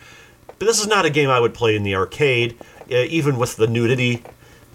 [0.59, 2.57] But this is not a game I would play in the arcade,
[2.91, 4.23] uh, even with the nudity.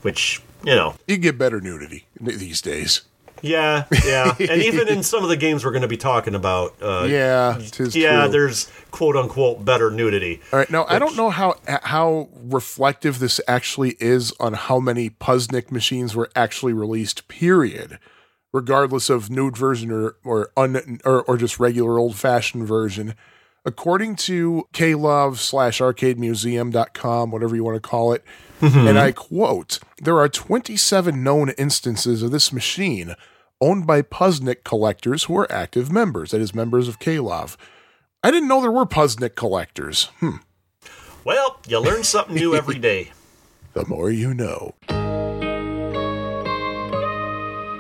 [0.03, 3.03] which you know, You get better nudity these days.
[3.43, 6.75] yeah, yeah, and even in some of the games we're going to be talking about,
[6.81, 8.29] uh, Yeah, yeah, true.
[8.31, 10.41] there's quote unquote better nudity.
[10.53, 10.71] All right.
[10.71, 16.17] Now, I don't know how how reflective this actually is on how many Puzznic machines
[16.17, 17.29] were actually released.
[17.29, 17.99] Period.
[18.53, 23.15] Regardless of nude version or or un, or, or just regular old fashioned version.
[23.67, 28.23] According to klove slash arcademuseum.com, whatever you want to call it,
[28.61, 33.15] and I quote, there are 27 known instances of this machine
[33.61, 37.57] owned by Puzznic collectors who are active members, that is, members of Klov.
[38.23, 40.05] I didn't know there were Puzznic collectors.
[40.21, 40.37] Hmm.
[41.25, 43.13] Well, you learn something new every day.
[43.75, 44.77] The more you know.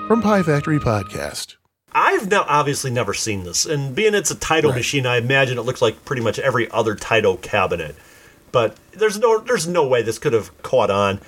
[0.08, 1.54] From Pie Factory Podcast.
[1.94, 4.76] I've now obviously never seen this, and being it's a Taito Right.
[4.76, 7.94] machine, I imagine it looks like pretty much every other Taito cabinet.
[8.50, 11.20] But there's no there's no way this could have caught on.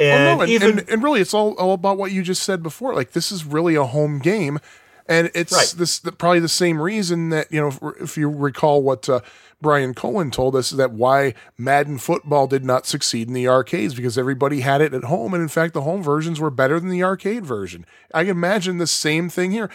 [0.00, 2.42] Oh, And, no, and, even and, and really, it's all, all about what you just
[2.42, 2.94] said before.
[2.94, 4.58] Like, this is really a home game.
[5.06, 5.74] And it's Right.
[5.76, 9.20] this the, probably the same reason that, you know, if, if you recall what uh,
[9.62, 14.18] Brian Cohen told us, that why Madden football did not succeed in the arcades because
[14.18, 15.32] everybody had it at home.
[15.32, 17.86] And in fact, the home versions were better than the arcade version.
[18.12, 19.70] I can imagine the same thing here.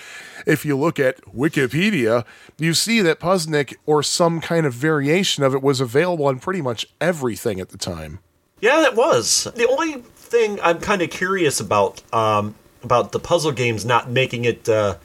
[0.45, 2.26] If you look at Wikipedia,
[2.58, 6.62] you see that Puzznic or some kind of variation of it was available on pretty
[6.62, 8.19] much everything at the time.
[8.60, 9.47] Yeah, it was.
[9.56, 14.45] The only thing I'm kind of curious about um, about the puzzle games not making
[14.45, 14.97] it uh,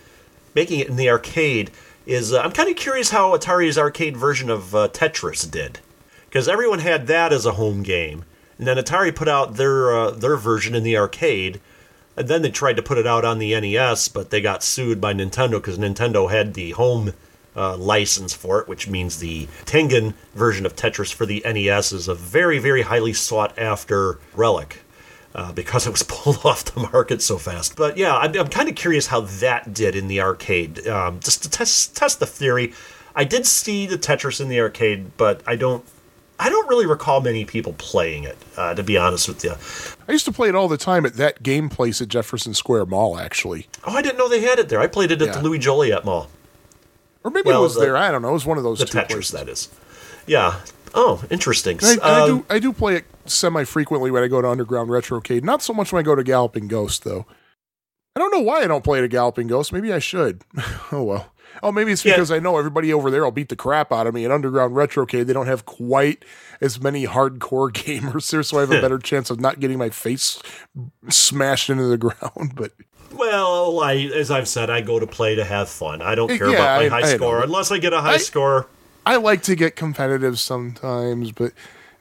[0.55, 1.71] making it in the arcade
[2.07, 5.81] is uh, I'm kind of curious how Atari's arcade version of uh, Tetris did,
[6.27, 8.25] because everyone had that as a home game,
[8.59, 11.61] and then Atari put out their uh, their version in the arcade,
[12.17, 15.01] and then they tried to put it out on the NES, but they got sued
[15.01, 17.13] by Nintendo because Nintendo had the home
[17.55, 22.09] uh, license for it, which means the Tengen version of Tetris for the NES is
[22.09, 24.81] a very, very highly sought after relic.
[25.35, 28.69] Uh, because it was pulled off the market so fast, but yeah, I'm, I'm kind
[28.69, 30.87] of curious how that did in the arcade.
[30.87, 32.75] Um, just to test test the theory,
[33.17, 35.85] I did see the Tetris in the arcade, but I don't,
[36.39, 38.37] I don't really recall many people playing it.
[38.59, 39.55] Uh, to be honest with you,
[40.07, 42.87] I used to play it all the time at that game place at Jefferson Square
[42.87, 43.69] Mall, actually.
[43.85, 44.81] oh, I didn't know they had it there.
[44.81, 45.35] I played it at Yeah.
[45.37, 46.29] the Louis Joliet Mall.
[47.25, 47.97] Or maybe Well, it was the- there.
[47.97, 48.29] I don't know.
[48.29, 49.31] It was one of those The two Tetris, places.
[49.31, 49.69] that is.
[50.27, 50.57] Yeah.
[50.95, 51.79] Oh, interesting.
[51.83, 54.91] I, I Um, do I do play it semi frequently when I go to Underground
[54.91, 55.43] Retrocade.
[55.45, 57.27] Not so much when I go to Galloping Ghost though.
[58.15, 59.73] I don't know why I don't play at Galloping Ghost.
[59.73, 60.43] Maybe I should.
[60.93, 61.29] oh well.
[61.63, 62.15] Oh, maybe it's Yeah.
[62.15, 64.25] because I know everybody over there will beat the crap out of me.
[64.25, 66.25] At Underground Retrocade, they don't have quite
[66.61, 69.91] as many hardcore gamers there, so I have a better chance of not getting my
[69.91, 70.41] face
[71.11, 72.55] smashed into the ground.
[72.55, 72.73] But
[73.13, 76.01] Well, I, as I've said, I go to play to have fun.
[76.03, 77.17] I don't care Yeah, about my I- high I know.
[77.19, 78.67] score unless I get a high score.
[79.05, 81.53] I like to get competitive sometimes, but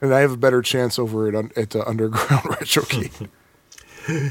[0.02, 3.28] and I have a better chance over it on, at the Underground Retrocade.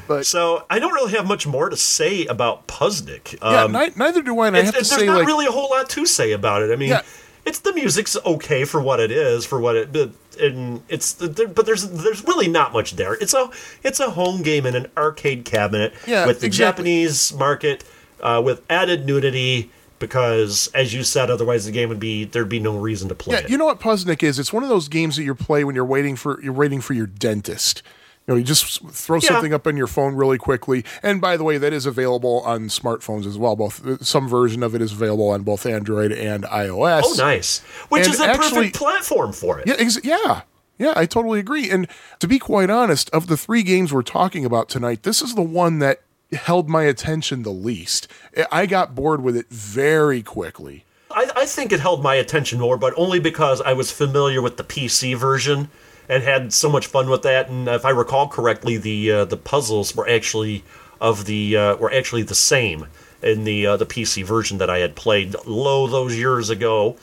[0.07, 3.39] but So I don't really have much more to say about Puzznic.
[3.41, 4.47] yeah, Um, ni- neither do I.
[4.47, 6.61] And I have to say, there's not like, really a whole lot to say about
[6.61, 6.71] it.
[6.71, 7.01] I mean, Yeah.
[7.45, 11.65] it's the music's okay for what it is, for what it, but and it's but
[11.65, 13.13] there's there's really not much there.
[13.15, 13.49] It's a
[13.83, 16.83] it's a home game in an arcade cabinet Yeah, with the exactly.
[16.83, 17.83] Japanese market
[18.21, 19.71] uh, with added nudity.
[20.01, 23.35] Because, as you said, otherwise the game would be there'd be no reason to play
[23.37, 23.49] yeah, it.
[23.49, 24.37] you know what Puzznic is?
[24.39, 26.93] It's one of those games that you play when you're waiting for you're waiting for
[26.93, 27.81] your dentist.
[28.27, 29.29] You know, you just throw Yeah.
[29.29, 30.83] something up on your phone really quickly.
[31.01, 33.55] And by the way, that is available on smartphones as well.
[33.55, 37.01] Both uh, some version of it is available on both Android and iOS.
[37.05, 37.59] Oh, nice.
[37.89, 39.67] Which And is a actually- perfect platform for it.
[39.67, 40.41] Yeah, ex- yeah,
[40.77, 40.93] yeah.
[40.95, 41.71] I totally agree.
[41.71, 41.87] And
[42.19, 45.41] to be quite honest, of the three games we're talking about tonight, this is the
[45.41, 48.07] one that held my attention the least.
[48.51, 50.85] I got bored with it very quickly.
[51.09, 54.57] I, I think it held my attention more, but only because I was familiar with
[54.57, 55.69] the PC version
[56.07, 57.49] and had so much fun with that.
[57.49, 60.63] And if I recall correctly, the uh, the puzzles were actually
[60.99, 62.87] of the uh, were actually the same
[63.21, 66.97] in the uh, the PC version that I had played low those years ago.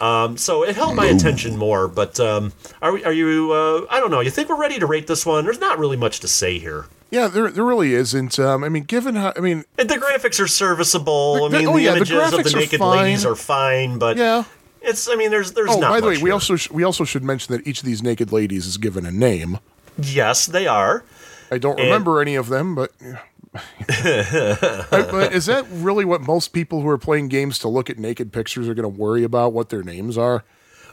[0.00, 1.86] Um, so it held my attention more.
[1.88, 3.52] But um, are we, are you?
[3.52, 4.20] Uh, I don't know.
[4.20, 5.44] You think we're ready to rate this one?
[5.44, 6.86] There's not really much to say here.
[7.10, 8.38] Yeah, there there really isn't.
[8.38, 11.44] Um, I mean, given how I mean, And the graphics are serviceable.
[11.44, 13.98] I mean, oh, the yeah, the images of the graphics are naked ladies are fine,
[13.98, 14.44] but yeah.
[14.82, 15.08] it's.
[15.08, 16.32] I mean, there's there's Oh, by the way, we here.
[16.32, 19.12] also sh- we also should mention that each of these naked ladies is given a
[19.12, 19.58] name.
[19.96, 21.04] yes, they are.
[21.52, 22.90] I don't And- remember any of them, but.
[23.86, 28.32] But is that really what most people who are playing games to look at naked
[28.32, 29.52] pictures are going to worry about?
[29.52, 30.42] What their names are?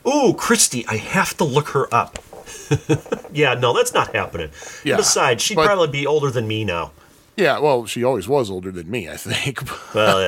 [0.08, 2.20] Ooh, Christy, I have to look her up.
[3.34, 4.50] yeah, no, that's not happening.
[4.84, 6.92] Yeah, Besides, she'd but- probably be older than me now.
[7.38, 9.62] Yeah, well, she always was older than me, I think.
[9.96, 10.22] Well,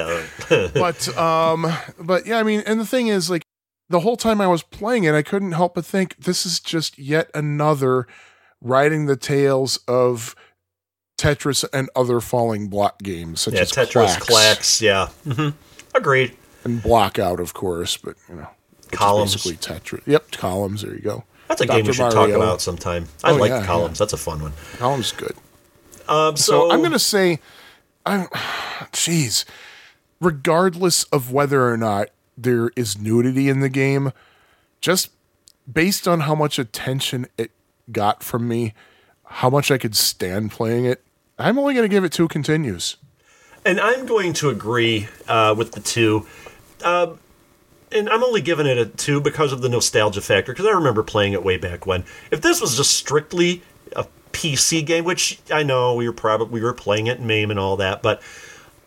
[0.49, 0.67] yeah.
[0.73, 3.43] but um, but yeah, I mean, and the thing is, like,
[3.89, 6.97] the whole time I was playing it, I couldn't help but think this is just
[6.97, 8.07] yet another
[8.61, 10.33] riding the tails of
[11.17, 15.07] Tetris and other falling block games such Yeah, as Tetris, Klax yeah.
[15.31, 15.49] hmm
[15.93, 16.35] Agreed.
[16.63, 18.47] and Blockout, of course, but you know,
[18.91, 19.35] Columns.
[19.35, 20.01] basically Tetris.
[20.07, 20.81] Yep, columns.
[20.81, 21.23] There you go.
[21.57, 21.93] That's a game we Dr.
[21.93, 23.07] should talk about sometime.
[23.23, 23.99] I Oh, like yeah, columns.
[23.99, 24.53] That's a fun one.
[24.77, 25.35] Columns good.
[26.07, 27.39] Um, So, so, I'm going to say,
[28.05, 28.27] I'm,
[28.91, 29.45] jeez,
[30.19, 34.11] regardless of whether or not there is nudity in the game,
[34.81, 35.11] just
[35.71, 37.51] based on how much attention it
[37.91, 38.73] got from me,
[39.25, 41.03] how much I could stand playing it,
[41.37, 42.97] I'm only going to give it two continues.
[43.65, 46.27] and I'm going to agree uh, with the two.
[46.83, 47.19] Um,
[47.93, 51.03] and I'm only giving it a two because of the nostalgia factor, because I remember
[51.03, 52.03] playing it way back when.
[52.31, 53.61] If this was just strictly
[53.95, 57.51] a PC game, which I know we were probably we were playing it in MAME
[57.51, 58.21] and all that, but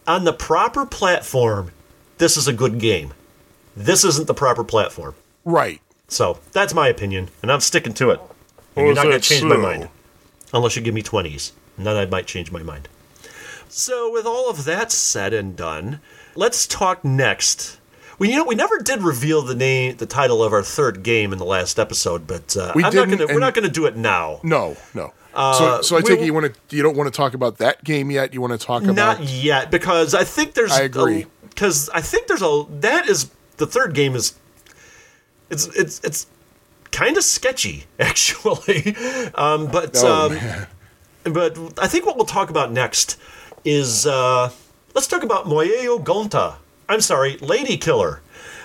[0.06, 1.72] on the proper platform,
[2.18, 3.12] this is a good game.
[3.76, 5.14] This isn't the proper platform.
[5.44, 5.80] Right.
[6.08, 8.20] So that's my opinion, and I'm sticking to it.
[8.20, 9.88] And Oh, you're not going to change my mind.
[10.52, 11.52] Unless you give me 20s.
[11.76, 12.88] And then I might change my mind.
[13.68, 16.00] So, with all of that said and done,
[16.34, 17.78] let's talk next.
[18.18, 21.32] We, you know, we never did reveal the name, the title of our third game
[21.32, 23.96] in the last episode, but uh, We not gonna, we're not going to do it
[23.96, 24.40] now.
[24.42, 25.12] No, no.
[25.34, 27.34] Uh, so, so I we take it you want to you don't want to talk
[27.34, 28.32] about that game yet.
[28.32, 30.72] You want to talk about Not yet, because I think there's.
[30.72, 31.26] I agree.
[31.50, 34.34] Because I think there's a that is the third game is.
[35.50, 36.26] It's it's it's
[36.90, 38.96] kind of sketchy actually,
[39.34, 40.66] um, but Oh, um, man.
[41.24, 43.18] but I think what we'll talk about next
[43.62, 44.50] is uh,
[44.94, 46.54] let's talk about Moeyo Gonta.
[46.88, 48.20] I'm sorry, Lady Killer,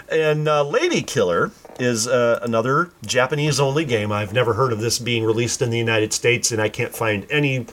[0.09, 4.11] and uh, Lady Killer is uh, another Japanese-only game.
[4.11, 7.25] I've never heard of this being released in the United States, and I can't find
[7.31, 7.65] any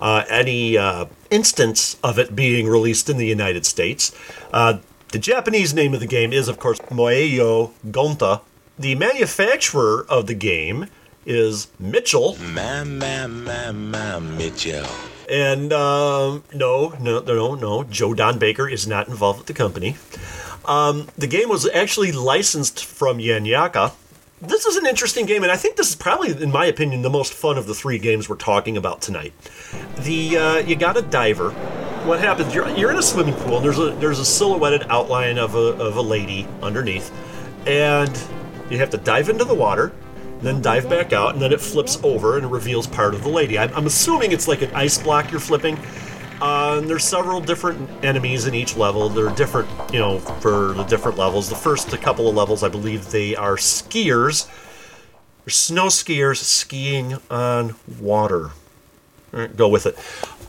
[0.00, 4.16] uh, any uh, instance of it being released in the United States.
[4.52, 4.78] Uh,
[5.12, 8.40] the Japanese name of the game is, of course, Moeyo Gonta.
[8.78, 10.86] The manufacturer of the game
[11.26, 14.86] is Mitchell, My, my, my, my, Mitchell.
[15.30, 19.96] and um, no, no, no, no, Joe Don Baker is not involved with the company.
[20.64, 23.92] Um, the game was actually licensed from Yanyaka.
[24.42, 27.10] This is an interesting game, and I think this is probably, in my opinion, the
[27.10, 29.34] most fun of the three games we're talking about tonight.
[29.98, 31.50] The uh, you got a diver.
[32.06, 32.54] What happens?
[32.54, 35.58] You're, you're in a swimming pool, and there's a there's a silhouetted outline of a
[35.58, 37.12] of a lady underneath,
[37.66, 38.18] and
[38.70, 39.92] you have to dive into the water,
[40.42, 43.58] then dive back out, and then it flips over and reveals part of the lady.
[43.58, 45.78] I'm, I'm assuming it's like an ice block you're flipping.
[46.40, 49.10] Uh, and there's several different enemies in each level.
[49.10, 51.50] They're different, you know, for the different levels.
[51.50, 54.48] The first couple of levels, I believe, they are skiers.
[55.44, 58.52] They're snow skiers skiing on water.
[59.34, 59.98] All right, go with it.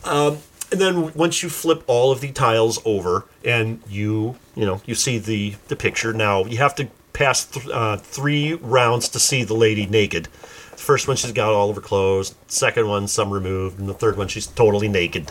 [0.04, 0.38] Um,
[0.70, 4.94] and then once you flip all of the tiles over and you, you know, you
[4.94, 6.14] see the the picture.
[6.14, 10.24] Now you have to pass th- uh, three rounds to see the lady naked.
[10.72, 12.34] The first one she's got all of her clothes.
[12.48, 15.30] Second one some removed, and the third one she's totally naked.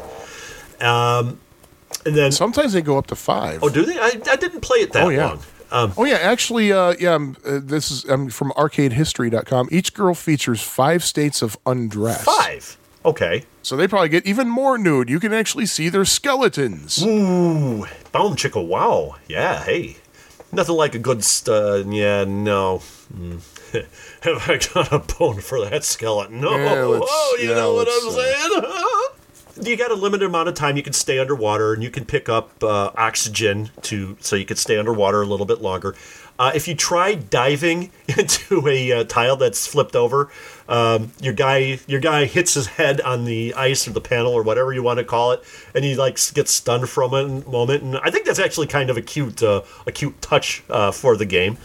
[0.80, 1.39] Um,
[2.06, 3.63] and then sometimes they go up to five.
[3.63, 3.98] oh, do they?
[4.00, 5.26] I, I didn't play it that Oh, yeah.
[5.28, 5.39] long.
[5.72, 7.13] Um, Oh yeah, actually, uh, yeah.
[7.13, 9.70] um, Uh, this is um, from ArcadeHistory.com.
[9.72, 12.24] Each girl features five states of undress.
[12.24, 12.78] five.
[13.06, 13.46] Okay.
[13.63, 15.10] So they probably get even more nude.
[15.10, 17.02] You can actually see their skeletons.
[17.04, 19.15] Ooh, boom chicka wow.
[19.28, 19.98] Yeah, hey.
[20.52, 22.82] Nothing like a good st- yeah, no.
[23.14, 23.42] Mm.
[24.22, 26.42] Have I got a bone for that skeleton?
[26.42, 26.52] No.
[26.52, 29.68] Yeah, oh, you yeah, know what I'm uh, saying?
[29.72, 32.30] you got a limited amount of time you can stay underwater and you can pick
[32.30, 35.96] up uh, oxygen to so you can stay underwater a little bit longer.
[36.41, 40.32] Uh, if you try diving into a uh, tile that's flipped over,
[40.67, 44.41] um, your guy your guy hits his head on the ice or the panel or
[44.41, 45.43] whatever you want to call it,
[45.75, 47.84] and he like gets stunned from a moment.
[47.84, 51.15] And I think that's actually kind of a cute uh, a cute touch uh, for
[51.15, 51.60] the game.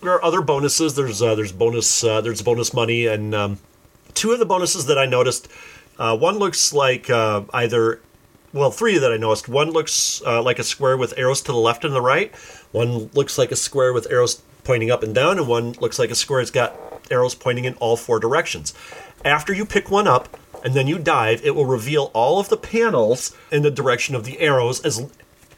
[0.00, 0.96] There are other bonuses.
[0.96, 3.60] There's uh, there's bonus uh, there's bonus money and um,
[4.14, 5.46] two of the bonuses that I noticed.
[5.96, 8.00] One looks like either,
[8.52, 9.48] well, three that I noticed.
[9.48, 12.34] One looks uh, like a square with arrows to the left and the right.
[12.72, 16.10] One looks like a square with arrows pointing up and down, and one looks like
[16.10, 16.76] a square that's got
[17.10, 18.74] arrows pointing in all four directions.
[19.24, 22.56] After you pick one up and then you dive, it will reveal all of the
[22.56, 25.06] panels in the direction of the arrows, as,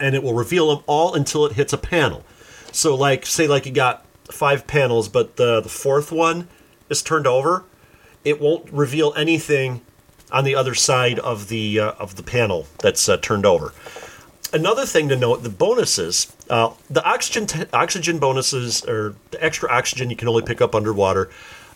[0.00, 2.24] and it will reveal them all until it hits a panel.
[2.72, 6.48] So, like, say, like you got five panels, but the, the fourth one
[6.88, 7.64] is turned over,
[8.24, 9.82] it won't reveal anything
[10.32, 13.72] on the other side of the uh, of the panel that's uh, turned over.
[14.54, 19.68] Another thing to note: the bonuses, uh, the oxygen t- oxygen bonuses, or the extra
[19.68, 21.28] oxygen you can only pick up underwater.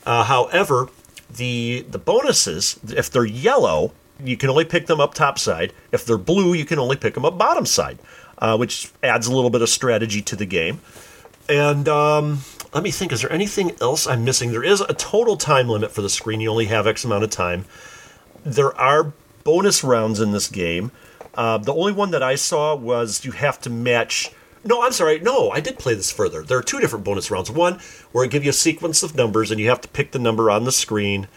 [0.07, 0.89] Uh, however,
[1.29, 5.73] the the bonuses, if they're yellow, you can only pick them up top side.
[5.91, 7.99] If they're blue, you can only pick them up bottom side,
[8.39, 10.81] uh, which adds a little bit of strategy to the game.
[11.49, 13.11] And um, let me think.
[13.11, 14.53] Is there anything else I'm missing?
[14.53, 16.41] There is a total time limit for the screen.
[16.41, 17.65] You only have X amount of time.
[18.45, 19.13] There are
[19.43, 20.93] bonus rounds in this game.
[21.39, 24.33] Uh, the only one that I saw was you have to match.
[24.65, 25.21] No, I'm sorry.
[25.21, 26.43] No, I did play this further.
[26.43, 27.49] There are two different bonus rounds.
[27.49, 27.79] One
[28.11, 30.51] where it give you a sequence of numbers, and you have to pick the number
[30.51, 31.29] on the screen,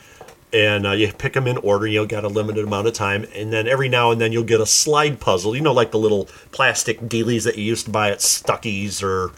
[0.51, 1.85] and uh, you pick them in order.
[1.85, 4.59] You'll get a limited amount of time, and then every now and then you'll get
[4.59, 5.55] a slide puzzle.
[5.55, 9.31] You know, like the little plastic dealies that you used to buy at Stuckey's or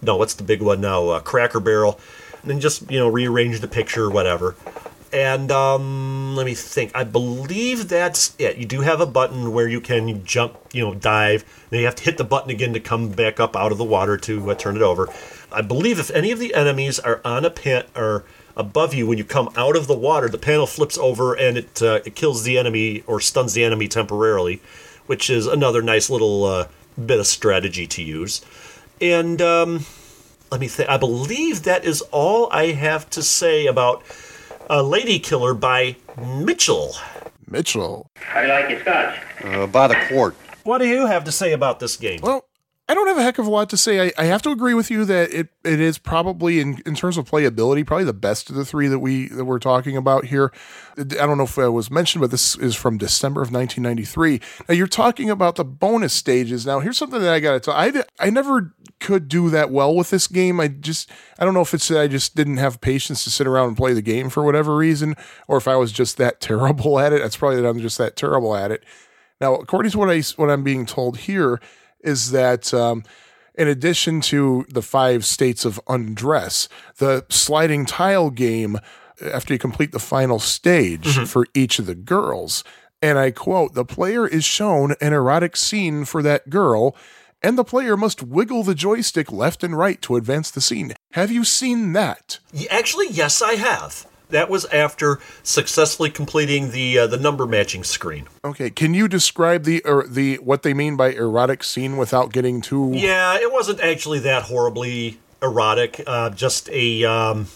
[0.00, 1.08] no, what's the big one now?
[1.08, 1.98] Uh, Cracker Barrel,
[2.42, 4.54] and then just you know rearrange the picture or whatever.
[5.12, 6.92] And um, let me think.
[6.94, 8.58] I believe that's it.
[8.58, 11.44] You do have a button where you can jump, you know, dive.
[11.70, 13.84] Then you have to hit the button again to come back up out of the
[13.84, 15.08] water to uh, turn it over.
[15.52, 18.24] I believe if any of the enemies are on a pan or
[18.56, 21.82] above you when you come out of the water, the panel flips over and it
[21.82, 24.62] uh, it kills the enemy or stuns the enemy temporarily,
[25.06, 26.68] which is another nice little uh,
[27.04, 28.42] bit of strategy to use.
[29.00, 29.86] And um,
[30.52, 30.88] let me think.
[30.88, 34.04] I believe that is all I have to say about
[34.70, 36.94] uh, Lady Killer by Mitchell.
[37.46, 38.08] Mitchell.
[38.14, 39.18] How do you like your scotch?
[39.44, 40.34] Uh, by the quart.
[40.62, 42.20] What do you have to say about this game?
[42.22, 42.44] Well,
[42.90, 44.08] I don't have a heck of a lot to say.
[44.08, 47.16] I, I have to agree with you that it, it is probably in, in terms
[47.16, 50.52] of playability, probably the best of the three that we that we're talking about here.
[50.98, 54.40] I don't know if it was mentioned, but this is from December of 1993.
[54.68, 56.66] Now you're talking about the bonus stages.
[56.66, 57.74] Now here's something that I got to tell.
[57.74, 60.60] I I never could do that well with this game.
[60.60, 63.46] I just I don't know if it's that I just didn't have patience to sit
[63.46, 65.16] around and play the game for whatever reason,
[65.48, 67.22] or if I was just that terrible at it.
[67.22, 68.84] That's probably that I'm just that terrible at it.
[69.40, 71.60] Now, according to what I what I'm being told here
[72.00, 73.04] is that um,
[73.54, 78.78] in addition to the five states of undress, the sliding tile game,
[79.22, 82.64] after you complete the final stage for each of the girls,
[83.02, 86.96] and I quote, the player is shown an erotic scene for that girl,
[87.42, 90.94] and the player must wiggle the joystick left and right to advance the scene.
[91.12, 92.38] Have you seen that?
[92.70, 94.06] Actually, yes, I have.
[94.30, 98.28] That was after successfully completing the uh, the number matching screen.
[98.44, 102.60] Okay, can you describe the or the what they mean by erotic scene without getting
[102.60, 106.00] too Yeah, it wasn't actually that horribly erotic.
[106.06, 107.48] Uh, just a um,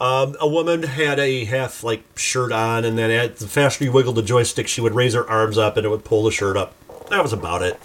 [0.00, 3.90] um, a woman had a half like shirt on, and then at the faster you
[3.90, 6.56] wiggled the joystick, she would raise her arms up and it would pull the shirt
[6.56, 6.74] up.
[7.10, 7.80] That was about it.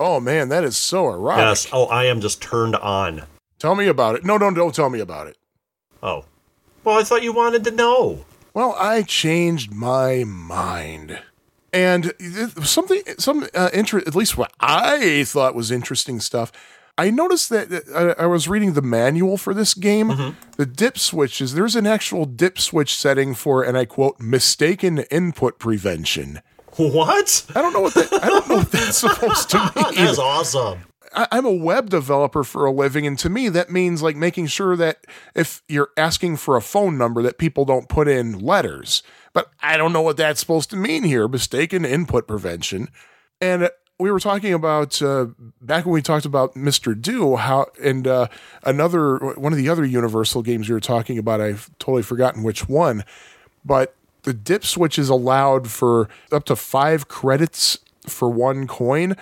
[0.00, 1.42] Oh man, that is so erotic.
[1.42, 1.68] Yes.
[1.72, 3.24] Oh, I am just turned on.
[3.58, 4.24] Tell me about it.
[4.24, 5.36] No, no, don't tell me about it.
[6.02, 6.24] Oh,
[6.84, 8.24] well, I thought you wanted to know.
[8.54, 11.20] Well, I changed my mind.
[11.72, 12.12] And
[12.62, 16.50] something, some uh, interest, at least what I thought was interesting stuff.
[16.96, 20.34] I noticed that uh, I, I was reading the manual for this game.
[20.56, 25.58] The dip switches, there's an actual dip switch setting for, and I quote, mistaken input
[25.58, 26.40] prevention.
[26.78, 27.44] What?
[27.56, 29.94] I don't know what that, I don't know what that's supposed to mean.
[29.96, 30.78] That's awesome.
[31.12, 34.46] I, I'm a web developer for a living, and to me, that means like making
[34.46, 35.04] sure that
[35.34, 39.02] if you're asking for a phone number, that people don't put in letters.
[39.32, 41.26] But I don't know what that's supposed to mean here.
[41.26, 42.88] Mistaken input prevention,
[43.40, 45.26] and we were talking about uh,
[45.60, 47.00] back when we talked about Mr.
[47.00, 48.28] Do how and uh,
[48.62, 51.40] another one of the other Universal games we were talking about.
[51.40, 53.04] I've totally forgotten which one,
[53.64, 59.16] but the dip switch is allowed for up to five credits for one coin.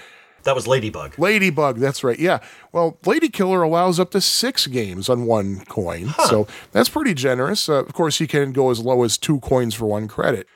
[0.45, 1.19] That was Ladybug.
[1.19, 2.19] Ladybug, that's right.
[2.19, 2.39] Yeah.
[2.71, 6.15] Well, Lady Killer allows up to six games on one coin.
[6.27, 7.69] So that's pretty generous.
[7.69, 10.47] Uh, of course, you can go as low as two coins for one credit.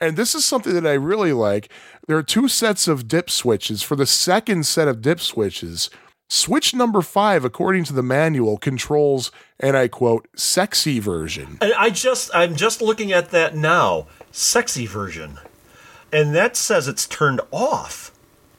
[0.00, 1.72] And this is something that I really like.
[2.06, 3.82] There are two sets of dip switches.
[3.82, 5.88] For the second set of dip switches,
[6.28, 11.58] switch number five, according to the manual, controls, and I quote, sexy version.
[11.60, 14.06] And I just I'm just looking at that now.
[14.30, 15.38] Sexy version.
[16.12, 18.12] And that says it's turned off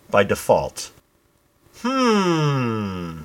[0.10, 0.91] by default.
[1.78, 3.22] Hmm.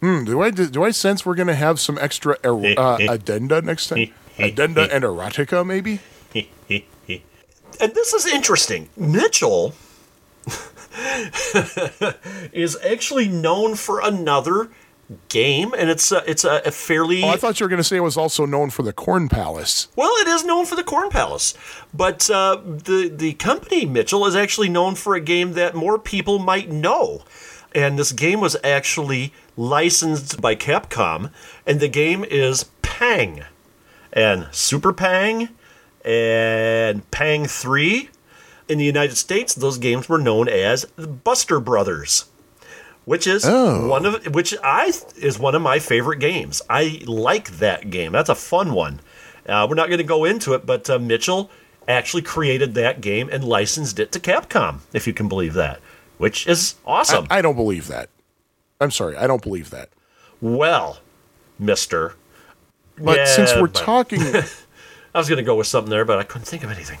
[0.00, 3.60] Hmm, do I do I sense we're going to have some extra er- uh, addenda
[3.62, 4.12] next time?
[4.38, 5.98] Addenda and erotica, maybe?
[6.32, 8.88] and this is interesting.
[8.96, 9.74] Mitchell
[12.52, 14.70] is actually known for another
[15.28, 17.84] game, and it's a, it's a, a fairly Oh, I thought you were going to
[17.84, 19.88] say it was also known for the Corn Palace.
[19.96, 20.12] well.
[20.20, 21.54] It is known for the Corn Palace,
[21.94, 26.38] but uh, the the company Mitchell is actually known for a game that more people
[26.38, 27.22] might know.
[27.74, 31.30] And this game was actually licensed by Capcom,
[31.66, 33.44] and the game is Pang,
[34.12, 35.50] and Super Pang,
[36.04, 38.10] and Pang Three.
[38.68, 42.26] In the United States, those games were known as the Buster Brothers,
[43.08, 46.60] which is one of which I is one of my favorite games.
[46.68, 48.12] I like that game.
[48.12, 49.00] That's a fun one.
[49.46, 51.50] Uh, we're not going to go into it, but uh, Mitchell
[51.88, 55.80] actually created that game and licensed it to Capcom, if you can believe that,
[56.18, 57.26] which is awesome.
[57.30, 58.10] I, I don't believe that.
[58.78, 59.88] I'm sorry, I don't believe that.
[60.42, 60.98] well,
[61.58, 62.14] Mister.
[62.98, 64.20] But Yeah, since we're but- talking,
[65.14, 66.98] I was going to go with something there, but I couldn't think of anything.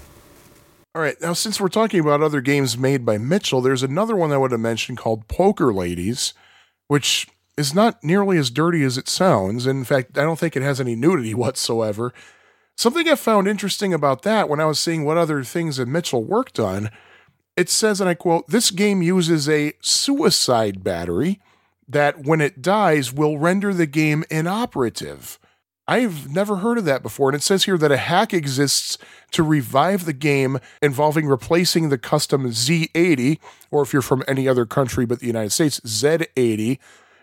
[0.94, 4.32] All right, now since we're talking about other games made by Mitchell, there's another one
[4.32, 6.34] I would have mentioned called Poker Ladies,
[6.88, 9.66] which is not nearly as dirty as it sounds.
[9.66, 12.12] In fact, I don't think it has any nudity whatsoever.
[12.76, 16.22] Something I found interesting about that when I was seeing what other things that Mitchell
[16.22, 16.90] worked on,
[17.56, 21.40] it says, and I quote, this game uses a suicide battery
[21.88, 25.40] that, when it dies, will render the game inoperative.
[25.88, 27.30] I've never heard of that before.
[27.30, 28.98] And it says here that a hack exists
[29.32, 33.38] to revive the game involving replacing the custom Z80,
[33.70, 36.78] or if you're from any other country but the United States, Z80,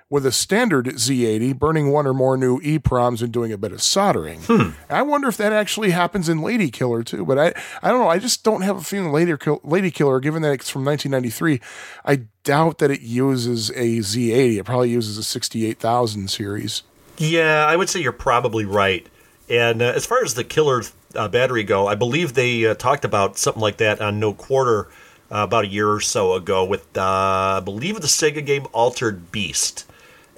[0.09, 3.82] with a standard Z80, burning one or more new EPROMs and doing a bit of
[3.82, 4.41] soldering.
[4.41, 4.70] Hmm.
[4.89, 8.09] I wonder if that actually happens in Lady Killer too, but I, I don't know.
[8.09, 11.59] I just don't have a feeling Lady, Kill- Lady Killer, given that it's from 1993,
[12.03, 14.59] I doubt that it uses a Z80.
[14.59, 16.84] It probably uses a 68,000 series.
[17.18, 19.07] Yeah, I would say you're probably right.
[19.49, 20.84] And uh, as far as the killer
[21.16, 24.88] uh, battery go, I believe they uh, talked about something like that on No Quarter
[25.32, 29.32] uh, about a year or so ago with, uh, I believe, the Sega game Altered
[29.32, 29.86] Beast.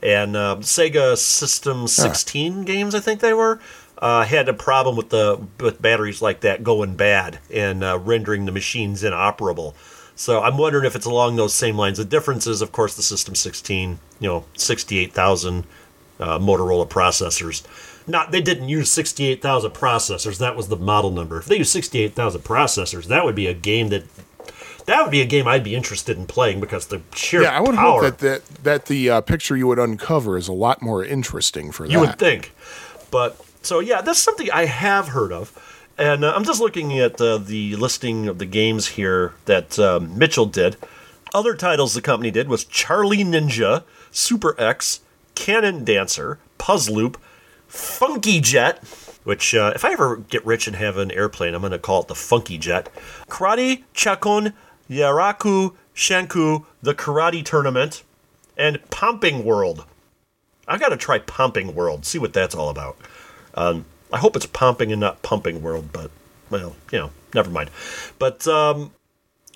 [0.03, 3.59] And uh, Sega System 16 games, I think they were,
[3.97, 8.45] uh, had a problem with the with batteries like that going bad and uh, rendering
[8.45, 9.75] the machines inoperable.
[10.15, 11.97] So I'm wondering if it's along those same lines.
[11.97, 15.65] The difference is, of course, the System 16, you know, 68,000
[16.19, 17.63] uh, Motorola processors.
[18.09, 20.37] Not they didn't use 68,000 processors.
[20.39, 21.37] That was the model number.
[21.39, 24.03] If they use 68,000 processors, that would be a game that
[24.85, 27.59] that would be a game I'd be interested in playing because the sheer Yeah, I
[27.59, 28.01] would power.
[28.03, 31.71] hope that that, that the uh, picture you would uncover is a lot more interesting
[31.73, 31.91] for that.
[31.91, 32.53] You would think.
[33.11, 35.51] But so yeah, that's something I have heard of.
[35.97, 40.17] And uh, I'm just looking at uh, the listing of the games here that um,
[40.17, 40.77] Mitchell did.
[41.33, 45.01] Other titles the company did was Charlie Ninja, Super X,
[45.37, 47.15] Cannon Dancer, Puzzloop,
[47.67, 48.83] Funky Jet,
[49.23, 52.01] which uh, if I ever get rich and have an airplane, I'm going to call
[52.01, 52.89] it the Funky Jet.
[53.29, 54.53] Karate Chakun,
[54.89, 58.03] Yaraku Shanku, the Karate Tournament,
[58.57, 59.85] and Pumping World.
[60.67, 62.97] I got to try Pumping World, see what that's all about.
[63.53, 66.09] Um, I hope it's pumping and not pumping world, but
[66.49, 67.69] well, you know, never mind.
[68.17, 68.91] But um,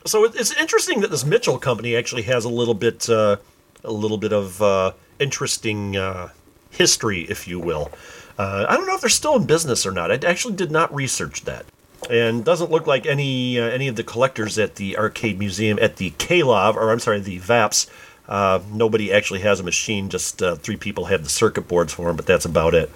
[0.06, 3.38] so it's interesting that this Mitchell company actually has a little bit, uh,
[3.84, 6.30] a little bit of uh, interesting uh,
[6.70, 7.92] history, if you will.
[8.38, 10.12] Uh, I don't know if they're still in business or not.
[10.12, 11.66] I actually did not research that,
[12.10, 15.98] and doesn't look like any uh, any of the collectors at the arcade museum at
[15.98, 17.90] the KLOV, or I'm sorry, the VAPS.
[18.28, 20.10] Uh, nobody actually has a machine.
[20.10, 22.90] Just three people have the circuit boards for them, but that's about it.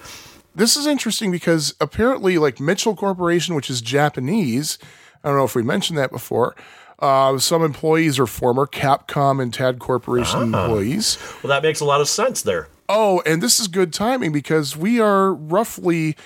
[0.54, 4.78] This is interesting because apparently, like Mitchell Corporation, which is Japanese,
[5.22, 6.56] I don't know if we mentioned that before.
[6.98, 10.64] Uh, some employees are former Capcom and TAD Corporation Ah.
[10.64, 11.18] employees.
[11.42, 12.68] Well, that makes a lot of sense there.
[12.88, 16.16] Oh, and this is good timing because we are roughly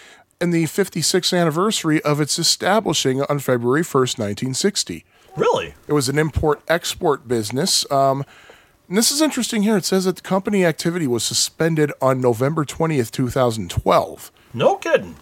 [0.41, 5.05] in the 56th anniversary of its establishing on February 1st, 1960.
[5.37, 5.75] Really?
[5.89, 7.91] It was an import export business.
[7.91, 8.25] Um,
[8.89, 9.77] and this is interesting here.
[9.77, 14.31] It says that the company activity was suspended on November 20th, 2012.
[14.55, 15.17] No kidding.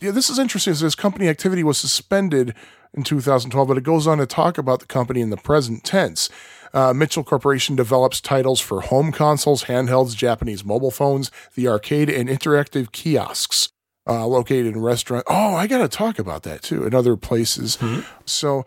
[0.00, 0.72] Yeah, this is interesting.
[0.72, 2.54] It says company activity was suspended
[2.94, 6.28] in 2012, but it goes on to talk about the company in the present tense.
[6.72, 12.28] Uh, Mitchell Corporation develops titles for home consoles, handhelds, Japanese mobile phones, the arcade, and
[12.28, 13.70] interactive kiosks
[14.08, 15.24] uh, located in restaurant.
[15.28, 17.76] Oh, I got to talk about that too, in other places.
[18.24, 18.64] So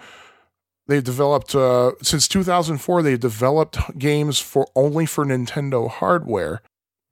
[0.88, 3.01] they've developed uh, since 2004.
[3.01, 6.61] They've developed games for only for Nintendo hardware.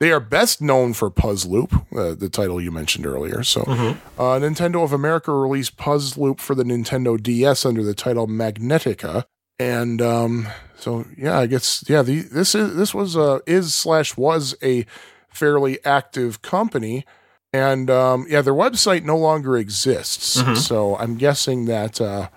[0.02, 3.44] They are best known for Puzzloop, uh, the title you mentioned earlier.
[3.44, 8.28] So, uh, Nintendo of America released Puzz Loop for the Nintendo DS under the title
[8.28, 9.26] Magnetica,
[9.60, 14.18] and um, so yeah, I guess yeah, the, this is this was uh, is slash
[14.18, 14.88] was a
[15.30, 17.06] fairly active company,
[17.54, 20.42] and um, yeah, their website no longer exists.
[20.66, 22.30] So I'm guessing that uh,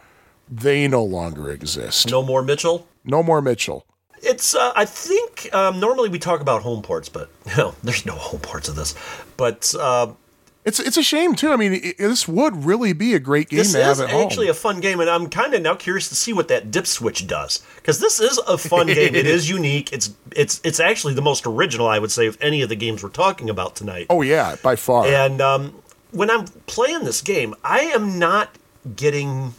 [0.51, 2.11] they no longer exist.
[2.11, 2.87] No more Mitchell?
[3.07, 3.87] No more Mitchell.
[4.25, 8.15] It's, uh, I think, um, normally we talk about home ports, but no, there's no
[8.15, 8.95] home ports of this.
[9.37, 10.13] But uh,
[10.65, 11.53] It's it's a shame too.
[11.53, 14.11] I mean, it, this would really be a great game this to have is at
[14.11, 14.23] home.
[14.23, 16.87] actually a fun game, and I'm kind of now curious to see what that dip
[16.87, 17.63] switch does.
[17.77, 19.15] Because this is a fun game.
[19.15, 19.93] It is unique.
[19.93, 23.03] It's it's it's actually the most original, I would say, of any of the games
[23.03, 24.07] we're talking about tonight.
[24.09, 25.05] oh yeah, by far.
[25.07, 25.75] And um,
[26.13, 28.49] when I'm playing this game, I am not
[28.97, 29.53] getting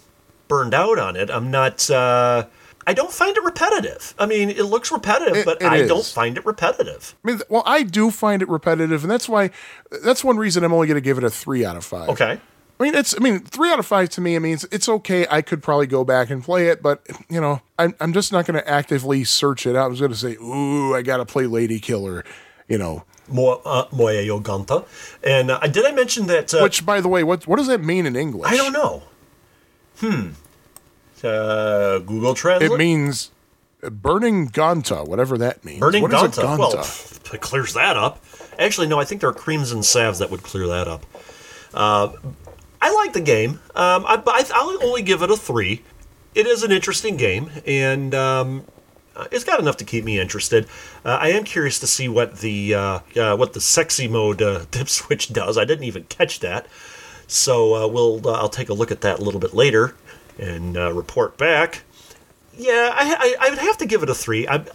[0.47, 1.30] burned out on it.
[1.30, 1.88] I'm not.
[1.89, 2.45] Uh,
[2.88, 4.14] I don't find it repetitive.
[4.20, 5.88] I mean, it looks repetitive, It- but it I is.
[5.90, 7.16] don't find it repetitive.
[7.24, 9.50] I mean, well, I do find it repetitive, and that's why
[10.04, 12.10] that's one reason I'm only going to give it a three out of five.
[12.10, 12.40] Okay.
[12.78, 14.36] I mean, it's I mean, three out of five to me.
[14.36, 15.26] I mean, it's, it's okay.
[15.32, 18.46] I could probably go back and play it, but you know, I'm I'm just not
[18.46, 19.86] going to actively search it out.
[19.86, 22.24] I was going to say, ooh, I got to play Lady Killer,
[22.68, 23.04] you know.
[23.28, 24.86] Mo- uh, Moeyo Ganta.
[25.24, 26.54] And uh, did I mention that?
[26.54, 28.52] Uh, Which, by the way, what what does that mean in English?
[28.52, 29.04] I don't know.
[30.02, 30.30] Hmm.
[31.24, 32.72] Uh, Google Translate.
[32.72, 33.32] It means
[33.82, 35.80] burning Ganta, whatever that means.
[35.80, 36.57] Burning What is a Ganta.
[36.57, 38.24] Well, it clears that up.
[38.57, 41.05] Actually, no, I think there are creams and salves that would clear that up.
[41.74, 42.13] Uh,
[42.82, 43.59] I like the game.
[43.76, 45.84] Um, I, I, I'll only give it a three.
[46.34, 48.66] It is an interesting game, and um,
[49.16, 50.68] uh, it's got enough to keep me interested.
[51.03, 54.66] Uh, I am curious to see what the uh, uh, what the sexy mode uh,
[54.72, 55.57] dip switch does.
[55.57, 56.68] I didn't even catch that,
[57.28, 59.95] so uh, we'll uh, I'll take a look at that a little bit later
[60.38, 61.84] and uh, report back.
[62.58, 64.48] Yeah, I, I I would have to give it a three.
[64.48, 64.66] I'm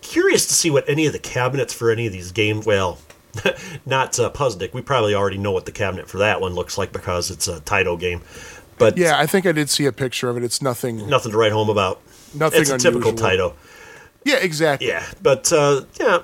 [0.00, 2.66] curious to see what any of the cabinets for any of these games.
[2.66, 2.98] Well,
[3.86, 4.72] not uh, Puzznic.
[4.72, 7.60] We probably already know what the cabinet for that one looks like because it's a
[7.60, 8.22] Taito game.
[8.78, 10.42] But Yeah, I think I did see a picture of it.
[10.42, 11.08] It's nothing.
[11.08, 12.00] nothing to write home about.
[12.34, 13.50] Nothing It's a typical unusual.
[13.50, 13.54] Taito.
[14.24, 14.88] Yeah, exactly.
[14.88, 16.20] Yeah, but uh, yeah,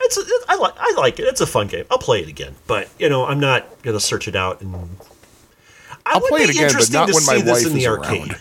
[0.00, 1.24] it's a, it, I like I like it.
[1.24, 1.84] It's a fun game.
[1.90, 4.96] I'll play it again, but you know I'm not gonna search it out and.
[6.06, 7.66] I I'll would play it be again, but not to when my see this wife
[7.66, 8.30] in the is arcade.
[8.30, 8.40] around.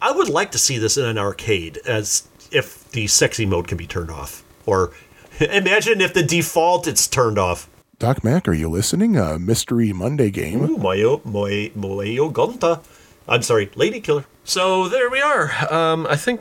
[0.00, 3.78] I would like to see this in an arcade, as if the sexy mode can
[3.78, 4.92] be turned off, or
[5.40, 7.68] imagine if the default it's turned off.
[7.98, 9.16] Doc Mac, are you listening?
[9.16, 10.62] A Mystery Monday game.
[10.64, 12.82] Ooh, Moyo, Moe, Moeo Gonta.
[13.28, 14.24] I'm sorry, Lady Killer.
[14.42, 15.52] So there we are.
[15.72, 16.40] Um, I think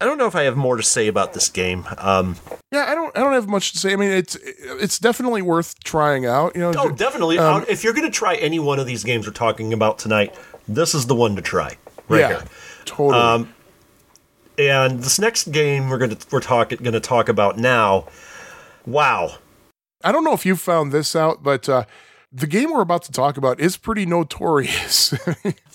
[0.00, 1.84] I don't know if I have more to say about this game.
[1.98, 2.36] Um,
[2.70, 3.16] Yeah, I don't.
[3.16, 3.92] I don't have much to say.
[3.92, 6.54] I mean, it's it's definitely worth trying out.
[6.54, 6.72] You know.
[6.76, 7.38] oh, definitely.
[7.38, 10.34] Um, if you're going to try any one of these games we're talking about tonight,
[10.68, 11.76] this is the one to try.
[12.08, 12.44] Right yeah, here.
[12.84, 13.20] totally.
[13.20, 13.54] Um,
[14.58, 18.06] And this next game we're going to we're talking going to talk about now.
[18.86, 19.36] Wow.
[20.04, 21.84] I don't know if you found this out, but uh,
[22.32, 25.12] the game we're about to talk about is pretty notorious.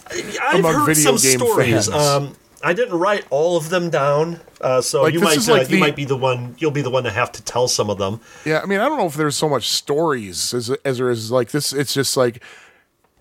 [0.09, 1.87] I've Among heard video some game stories.
[1.87, 1.89] fans.
[1.89, 5.69] Um, I didn't write all of them down, uh, so Like, you might uh, like
[5.69, 6.55] you might be the one.
[6.59, 8.21] You'll be the one to have to tell some of them.
[8.45, 11.29] yeah, I mean, I don't know if there's so much stories as as there is
[11.31, 11.73] like this.
[11.73, 12.41] It's just like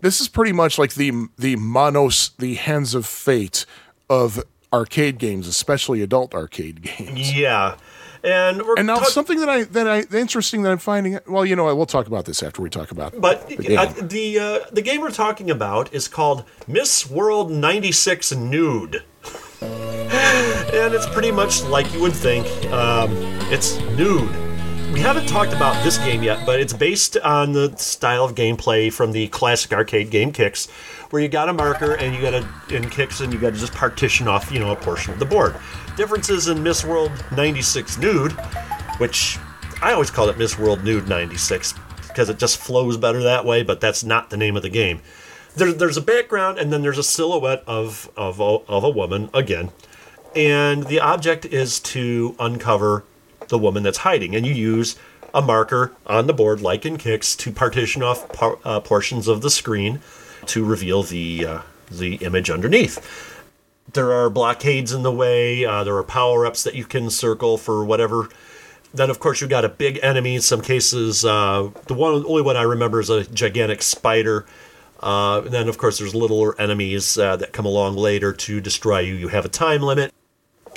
[0.01, 3.67] this is pretty much like the the monos, the hands of fate
[4.09, 7.37] of arcade games, especially adult arcade games.
[7.37, 7.77] Yeah,
[8.25, 11.19] and we're And now talk- something that I that I interesting that I'm finding.
[11.27, 13.21] Well, you know, what, we'll talk about this after we talk about.
[13.21, 13.79] But the game.
[13.79, 19.03] uh, the uh, the game we're talking about is called Miss World '96 Nude,
[19.63, 22.47] and it's pretty much like you would think.
[22.73, 23.11] Um,
[23.51, 24.31] it's nude.
[24.93, 28.93] We haven't talked about this game yet, but it's based on the style of gameplay
[28.93, 30.69] from the classic arcade game Qix,
[31.11, 33.59] where you got a marker and you got to in Qix and you got to
[33.59, 35.57] just partition off, you know, a portion of the board.
[35.97, 38.33] Differences in Miss World '96 Nude,
[38.99, 39.39] which
[39.83, 41.75] I always called it Miss World Nude 96
[42.07, 45.01] because it just flows better that way, but that's not the name of the game.
[45.57, 49.29] There, there's a background and then there's a silhouette of, of, a, of a woman
[49.35, 49.71] again.
[50.37, 53.05] And the object is to uncover
[53.49, 54.37] the woman that's hiding.
[54.37, 54.97] And you use
[55.35, 59.43] a marker on the board, like in Qix, to partition off par, uh, portions of
[59.43, 60.01] the screen
[60.47, 61.59] to reveal the, uh,
[61.91, 63.32] the image underneath
[63.93, 65.65] there are blockades in the way.
[65.65, 68.29] Uh, there are power ups that you can circle for whatever.
[68.95, 70.37] Then, of course, you've got a big enemy.
[70.37, 74.47] In some cases, uh, the one only one I remember is a gigantic spider.
[75.03, 79.01] Uh, and then, of course, there's littler enemies uh, that come along later to destroy
[79.01, 79.15] you.
[79.15, 80.13] You have a time limit.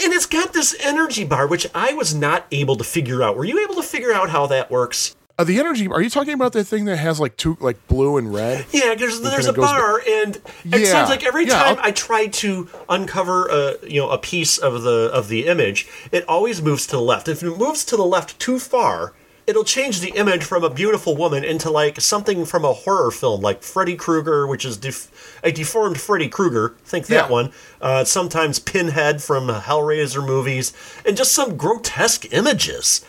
[0.03, 3.37] And it's got this energy bar, which I was not able to figure out.
[3.37, 5.15] Were you able to figure out how that works?
[5.37, 5.85] Uh, the energy.
[5.87, 8.65] Are you talking about the thing that has like two, like blue and red?
[8.71, 11.91] Yeah, there's there's a bar, and it Yeah, sounds like every yeah, time I'll- I
[11.91, 16.61] try to uncover a you know a piece of the of the image, it always
[16.61, 17.27] moves to the left.
[17.27, 19.11] If it moves to the left too far,
[19.45, 23.41] it'll change the image from a beautiful woman into like something from a horror film,
[23.41, 25.11] like Freddy Krueger, which is def-
[25.43, 26.75] a deformed Freddy Krueger.
[26.85, 27.29] Think that Yeah.
[27.29, 27.51] one.
[27.81, 30.71] Uh, sometimes Pinhead from Hellraiser movies,
[31.05, 33.01] and just some grotesque images.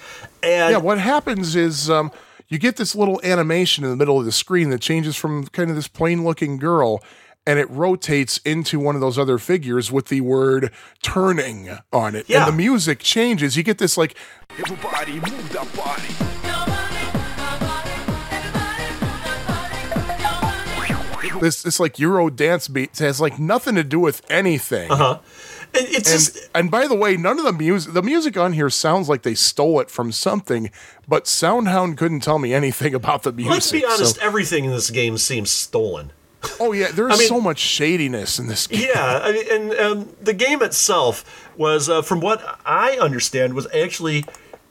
[0.42, 2.10] And Yeah, what happens is um,
[2.48, 5.70] you get this little animation in the middle of the screen that changes from kind
[5.70, 7.02] of this plain looking girl
[7.48, 10.72] and it rotates into one of those other figures with the word
[11.02, 12.28] turning on it.
[12.28, 12.44] Yeah.
[12.44, 13.56] And the music changes.
[13.56, 14.16] You get this like
[14.58, 16.14] Everybody move that body.
[21.40, 24.90] this this like Euro dance beat It has like nothing to do with anything.
[24.90, 25.18] and
[25.78, 28.70] it's And just and by the way, none of the music the music on here
[28.70, 30.70] sounds like they stole it from something,
[31.08, 33.52] but Soundhound couldn't tell me anything about the music.
[33.52, 34.18] let's be so- honest.
[34.18, 36.12] everything in this game seems stolen.
[36.60, 38.88] oh yeah, there's I mean- so much shadiness in this game.
[38.94, 43.66] Yeah, I mean, and um, the game itself was, uh, from what I understand, was
[43.74, 44.24] actually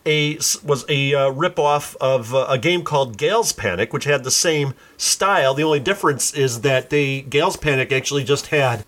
[0.05, 4.29] a was a uh, ripoff of uh, a game called Gals Panic, which had the
[4.31, 5.55] same style.
[5.55, 8.85] The only difference is that they Gals Panic actually just had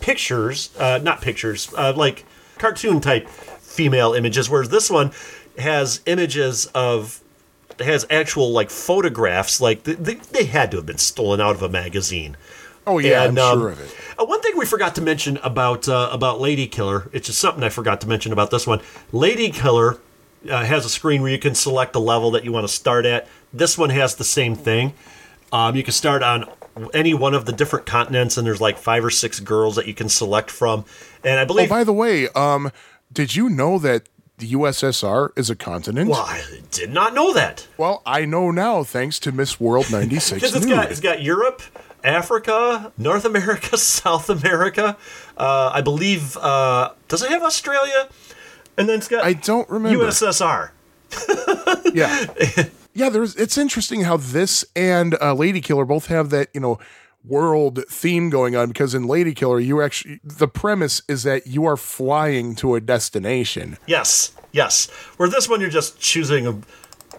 [0.00, 2.24] pictures, uh, not pictures, uh, like
[2.58, 5.12] cartoon type female images, whereas this one
[5.58, 7.20] has images of
[7.80, 11.68] has actual like photographs, like they, they, had to have been stolen out of a
[11.68, 12.36] magazine.
[12.86, 13.94] Oh yeah, And, I'm um, sure of it.
[14.18, 17.62] Uh, one thing we forgot to mention about uh, about Lady Killer, it's just something
[17.62, 18.80] I forgot to mention about this one.
[19.12, 19.98] Lady Killer
[20.48, 23.04] uh, has a screen where you can select the level that you want to start
[23.04, 23.28] at.
[23.52, 24.94] This one has the same thing.
[25.52, 26.48] Um, you can start on
[26.94, 29.94] any one of the different continents, and there's like five or six girls that you
[29.94, 30.84] can select from.
[31.24, 32.70] And I Oh, believe, by the way, um,
[33.12, 34.08] did you know that
[34.38, 36.10] the USSR is a continent?
[36.10, 37.66] well, I did not know that.
[37.78, 41.62] Well, I know now thanks to Miss World 96 Because it's got it's got Europe,
[42.04, 44.96] Africa, North America, South America.
[45.36, 46.36] Uh, I believe.
[46.36, 48.08] Uh, does it have Australia?
[48.78, 50.04] And then it's got I don't remember.
[50.04, 50.70] USSR.
[51.94, 52.26] yeah.
[52.96, 56.78] Yeah, there's it's interesting how this and uh, Lady Killer both have that, you know,
[57.22, 61.66] world theme going on because in Lady Killer you actually the premise is that you
[61.66, 63.76] are flying to a destination.
[63.86, 64.88] Yes, yes.
[65.18, 66.58] Where this one you're just choosing a.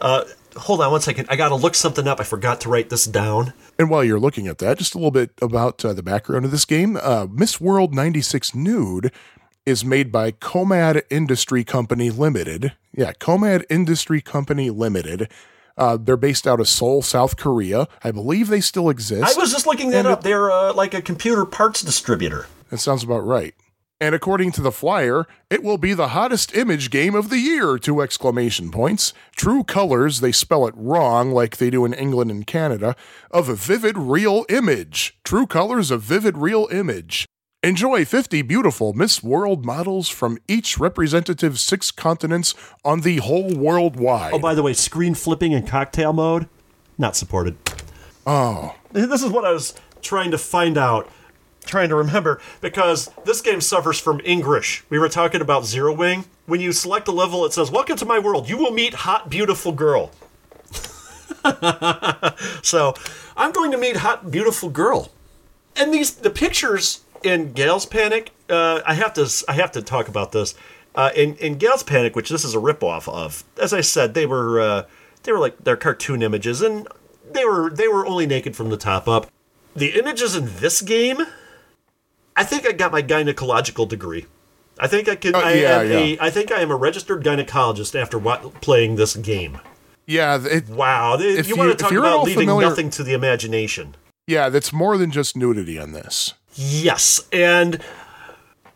[0.02, 0.24] Uh,
[0.56, 1.28] hold on one second.
[1.30, 2.20] I got to look something up.
[2.20, 3.54] I forgot to write this down.
[3.78, 6.50] And while you're looking at that, just a little bit about uh, the background of
[6.50, 6.98] this game.
[7.00, 9.12] Uh, Miss World 96 Nude
[9.68, 12.74] is made by Comad Industry Company Limited.
[12.96, 15.30] Yeah, Comad Industry Company Limited.
[15.78, 17.88] Uh, they're based out of Seoul, South Korea.
[18.04, 19.38] I believe they still exist.
[19.38, 20.24] I was just looking that And up.
[20.24, 22.48] They're uh, like a computer parts distributor.
[22.70, 23.54] That sounds about right.
[24.00, 27.80] And according to the flyer, it will be the hottest image game of the year,
[27.80, 29.12] two exclamation points.
[29.36, 32.96] True colors, they spell it wrong like they do in England and Canada,
[33.32, 35.18] of a vivid real image.
[35.24, 37.26] True colors of vivid real image.
[37.64, 42.54] Enjoy 50 beautiful Miss World models from each representative six continents
[42.86, 44.32] on the whole world wide.
[44.32, 46.48] Oh, by the way, screen flipping in cocktail mode,
[47.00, 47.58] not supported.
[48.28, 48.76] oh.
[48.92, 51.10] This is what I was trying to find out,
[51.66, 54.84] trying to remember, because this game suffers from English.
[54.92, 56.26] We were talking about Zero Wing.
[56.46, 58.48] When you select a level, it says, Welcome to my world.
[58.48, 60.12] You will meet hot, beautiful girl.
[62.62, 62.94] so
[63.36, 65.12] I'm going to meet hot, beautiful girl.
[65.76, 70.08] And these the pictures in Gals Panic, uh, I have to I have to talk
[70.08, 70.56] about this.
[70.96, 74.26] Uh, in in Gals Panic, which this is a ripoff of, as I said, they
[74.26, 74.84] were uh,
[75.24, 76.88] they were like they're cartoon images, and
[77.32, 79.28] they were they were only naked from the top up.
[79.76, 81.20] The images in this game,
[82.36, 84.26] I think I got my gynecological degree.
[84.80, 85.36] I think I can.
[85.36, 86.16] Oh, I yeah, am yeah.
[86.20, 89.60] I think I am a registered gynecologist after wa- playing this game.
[90.06, 93.14] Yeah, it, Wow, If you, you- want to talk about leaving familiar- nothing to the
[93.14, 93.96] imagination?
[94.26, 96.34] yeah, that's more than just nudity on this.
[96.58, 97.80] Yes, and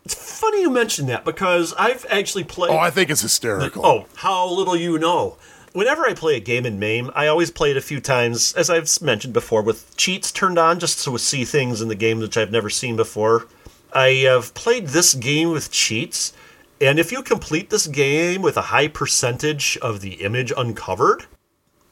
[0.04, 2.70] it's funny you mention that because I've actually played.
[2.70, 3.84] Oh, I think it's hysterical.
[3.84, 5.36] Oh, how little you know.
[5.72, 8.68] Whenever I play a game in MAME, I always play it a few times, as
[8.68, 12.36] I've mentioned before, with cheats turned on just to see things in the game which
[12.36, 13.46] I've never seen before.
[13.92, 16.34] I have played this game with cheats,
[16.80, 21.24] and if you complete this game with a high percentage of the image uncovered,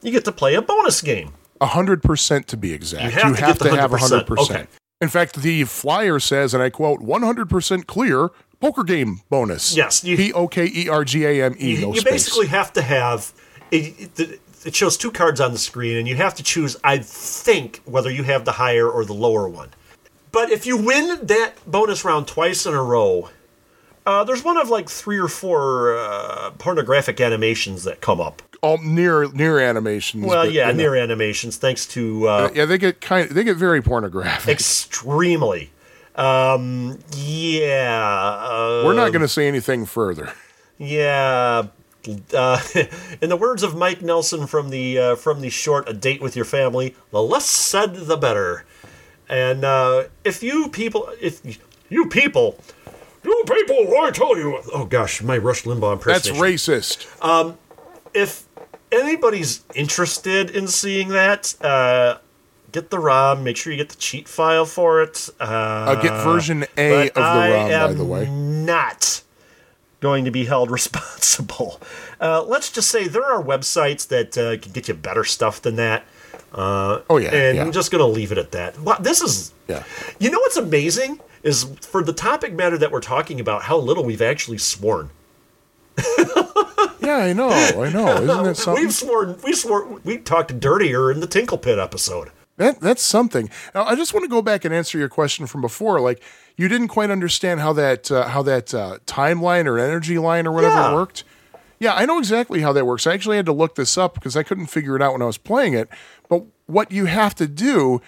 [0.01, 1.33] you get to play a bonus game.
[1.59, 3.03] A hundred percent to be exact.
[3.03, 3.99] You have to get the have a 100%.
[3.99, 4.51] hundred percent.
[4.51, 4.67] Okay.
[5.01, 8.29] In fact, the flyer says, and I quote, "One hundred percent clear
[8.59, 11.75] poker game bonus." Yes, P O K E R G A M E.
[11.75, 13.33] you, No you basically have to have
[13.71, 16.97] it, it, it shows two cards on the screen and you have to choose i
[16.97, 19.69] think whether you have the higher or the lower one
[20.31, 23.29] but if you win that bonus round twice in a row
[24.05, 28.77] uh, there's one of like three or four uh, pornographic animations that come up all
[28.77, 30.25] near near animations.
[30.25, 33.29] well but, yeah you know, near animations thanks to uh, yeah, they get kind.
[33.29, 34.51] They get very pornographic.
[34.51, 35.71] extremely
[36.15, 40.31] um, yeah uh, We're not going to say anything further.
[40.77, 41.67] Yeah.
[42.33, 42.59] Uh,
[43.21, 46.35] in the words of Mike Nelson from the uh, from the short "A Date with
[46.35, 48.65] Your Family," the less said, the better.
[49.29, 51.41] And uh, if you people, if
[51.89, 52.59] you people,
[53.23, 56.73] you people, I tell you, oh gosh, my Rush Limbaugh That's impersonation.
[56.73, 57.55] racist.
[58.13, 58.45] If
[58.91, 62.17] anybody's interested in seeing that, uh,
[62.71, 63.43] get the ROM.
[63.43, 65.29] Make sure you get the cheat file for it.
[65.39, 68.29] Uh, Uh, get version A of the ROM, by the way.
[68.29, 69.21] Not
[70.01, 71.79] going to be held responsible.
[72.19, 75.75] Uh, let's just say there are websites that uh, can get you better stuff than
[75.77, 76.03] that.
[76.53, 77.61] Uh, Oh, yeah, and yeah.
[77.63, 78.77] I'm just going to leave it at that.
[78.79, 79.83] Wow, this is, Yeah.
[80.19, 84.03] you know what's amazing is for the topic matter that we're talking about, how little
[84.03, 85.09] we've actually sworn.
[87.03, 87.49] Yeah, I know.
[87.49, 88.21] I know.
[88.21, 88.83] Isn't that something?
[88.83, 92.29] We've sworn, we swore, we talked dirtier in the Tinkle Pit episode.
[92.57, 93.49] That that's something.
[93.73, 95.99] Now, I just want to go back and answer your question from before.
[95.99, 96.21] Like,
[96.57, 100.51] you didn't quite understand how that uh, how that uh, timeline or energy line or
[100.51, 100.93] whatever Yeah.
[100.93, 101.23] worked.
[101.79, 103.07] Yeah, I know exactly how that works.
[103.07, 105.25] I actually had to look this up because I couldn't figure it out when I
[105.25, 105.89] was playing it.
[106.29, 107.99] But what you have to do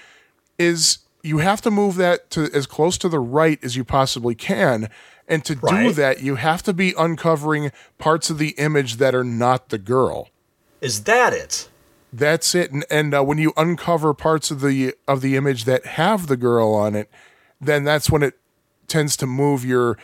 [0.60, 4.36] is you have to move that to as close to the right as you possibly
[4.36, 4.90] can,
[5.28, 9.24] And to do that, you have to be uncovering parts of the image that are
[9.24, 10.30] not the girl.
[10.82, 11.70] Is that it?
[12.12, 12.72] That's it.
[12.72, 16.38] And, and uh, when you uncover parts of the of the image that have the
[16.38, 17.10] girl on it,
[17.60, 18.38] then that's when it
[18.88, 19.98] tends to move your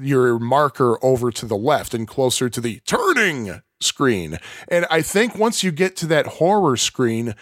[0.00, 4.38] your marker over to the left and closer to the turning screen.
[4.68, 7.34] And I think once you get to that horror screen,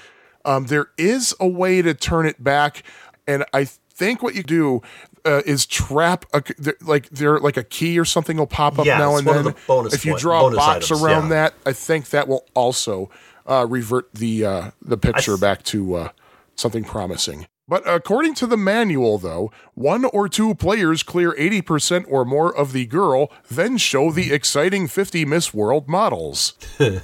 [0.47, 2.83] um, there is a way to turn it back.
[3.27, 4.81] And I think what you do
[5.25, 6.43] uh, is trap a,
[6.81, 9.45] like there like a key or something will pop up Yeah, now and then.
[9.45, 11.29] the bonus if you point- draw a box items, around yeah.
[11.31, 13.11] that, I think that will also
[13.47, 16.09] uh, revert the uh, the picture th- back to uh,
[16.55, 17.47] something promising.
[17.69, 22.73] But according to the manual, though, one or two players clear 80% or more of
[22.73, 26.53] the girl, then show the exciting 50 Miss World models.
[26.79, 27.01] I,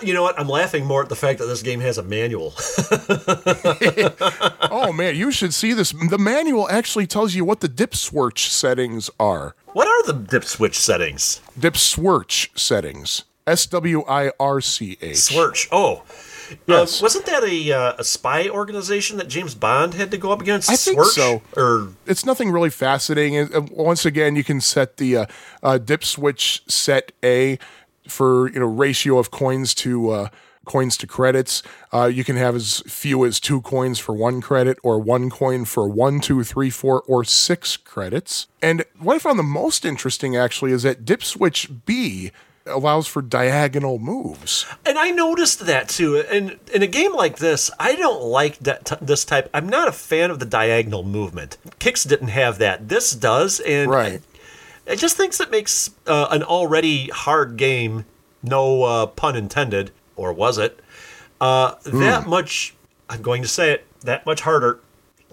[0.00, 0.38] you know what?
[0.38, 2.54] I'm laughing more at the fact that this game has a manual.
[4.70, 5.90] oh man, you should see this.
[5.90, 9.56] The manual actually tells you what the dip switch settings are.
[9.72, 11.40] what are the dip switch settings?
[11.58, 13.24] Dip switch settings.
[13.44, 15.16] S W I R C H.
[15.16, 15.66] Swirch.
[15.72, 16.04] Oh.
[16.66, 17.00] Yes.
[17.00, 20.40] Uh, wasn't that a, uh, a spy organization that James Bond had to go up
[20.40, 20.70] against?
[20.70, 21.14] I think Swirch?
[21.14, 21.42] so.
[21.56, 23.54] Or it's nothing really fascinating.
[23.54, 25.26] Uh, Once again, you can set the uh,
[25.62, 27.58] uh, dip switch set A
[28.08, 30.28] for you know ratio of coins to uh,
[30.64, 31.62] coins to credits.
[31.92, 35.64] Uh, you can have as few as two coins for one credit, or one coin
[35.64, 38.46] for one, two, three, four, or six credits.
[38.60, 42.30] And what I found the most interesting actually is that dip switch B
[42.66, 44.66] allows for diagonal moves.
[44.86, 46.18] And I noticed that too.
[46.18, 49.50] And in a game like this, I don't like that t- this type.
[49.52, 51.58] I'm not a fan of the diagonal movement.
[51.80, 52.88] Qix didn't have that.
[52.88, 54.20] This does, and Right.
[54.86, 58.04] I, I just thinks it makes uh, an already hard game,
[58.42, 60.78] no uh, pun intended, or was it,
[61.40, 62.00] uh, Hmm.
[62.00, 62.74] that much.
[63.08, 64.80] I'm going to say it that much harder.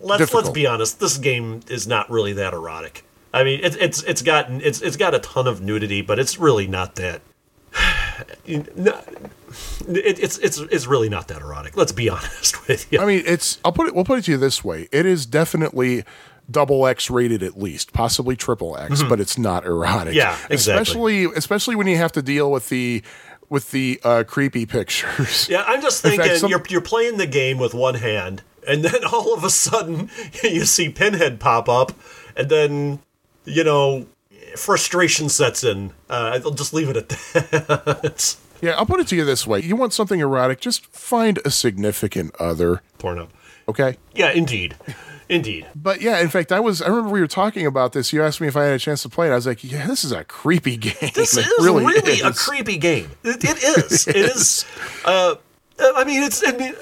[0.01, 0.99] Let's let's be honest.
[0.99, 3.03] This game is not really that erotic.
[3.33, 6.37] I mean, it's it's it's gotten it's it's got a ton of nudity, but it's
[6.39, 7.21] really not that.
[8.47, 9.01] No,
[9.87, 11.77] it, it's it's it's really not that erotic.
[11.77, 12.99] Let's be honest with you.
[12.99, 13.59] I mean, it's.
[13.63, 13.95] I'll put it.
[13.95, 16.03] We'll put it to you this way: it is definitely
[16.51, 20.13] double X rated at least, possibly triple X, but it's not erotic.
[20.13, 20.17] Mm-hmm.
[20.17, 20.81] Yeah, exactly.
[20.81, 23.03] Especially, especially when you have to deal with the
[23.49, 25.47] with the uh, creepy pictures.
[25.49, 28.41] yeah, I'm just In fact, thinking some- you're you're playing the game with one hand,
[28.67, 30.09] and then all of a sudden
[30.43, 31.93] you see Pinhead pop up,
[32.35, 32.99] and then
[33.45, 34.05] you know
[34.55, 35.91] frustration sets in.
[36.09, 38.35] Uh, I'll just leave it at that.
[38.61, 41.51] Yeah, I'll put it to you this way: you want something erotic, just find a
[41.51, 42.81] significant other.
[42.97, 43.29] Porno.
[43.67, 43.97] Okay.
[44.15, 44.75] Yeah, indeed,
[45.29, 45.67] indeed.
[45.75, 46.81] But yeah, in fact, I was.
[46.81, 48.11] I remember we were talking about this.
[48.11, 49.31] You asked me if I had a chance to play it.
[49.31, 51.11] I was like, "Yeah, this is a creepy game.
[51.13, 51.85] This It is really,
[52.23, 52.39] a is.
[52.39, 53.11] creepy game.
[53.23, 54.07] It, it is.
[54.07, 54.65] It is.
[55.05, 55.35] Uh,
[55.79, 56.43] I mean, it's.
[56.45, 56.73] I mean,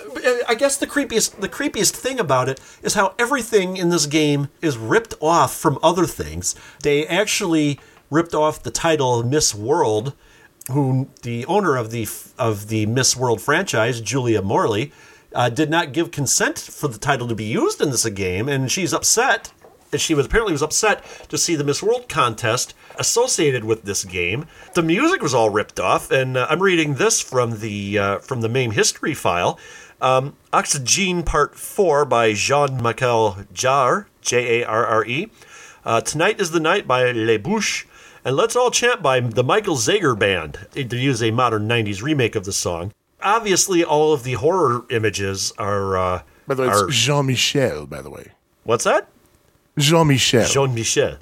[0.48, 4.50] I guess the creepiest, the creepiest thing about it is how everything in this game
[4.62, 6.56] is ripped off from other things.
[6.84, 7.80] They actually
[8.10, 10.14] ripped off the title Miss World,
[10.72, 14.92] who the owner of the of the Miss World franchise, Julia Morley,
[15.34, 18.72] uh, did not give consent for the title to be used in this game, and
[18.72, 19.52] she's upset.
[19.92, 24.04] And she was apparently was upset to see the Miss World contest associated with this
[24.04, 24.46] game.
[24.74, 28.42] The music was all ripped off, and uh, I'm reading this from the uh, from
[28.42, 29.58] the MAME history file.
[30.02, 35.32] Um, Oxygene Part Four by Jean Michel Jarre, J A R R E.
[35.86, 37.86] Uh, Tonight is the Night by Les Bouches.
[38.26, 42.36] And Let's All Chant by the Michael Zager Band, to use a modern 90s remake
[42.36, 42.92] of the song.
[43.22, 45.98] Obviously, all of the horror images are.
[45.98, 47.86] Uh, By the way, are it's Jean Michel.
[47.86, 48.34] By the way,
[48.66, 49.08] what's that?
[49.78, 50.46] Jean Michel.
[50.48, 51.18] Jean Michel.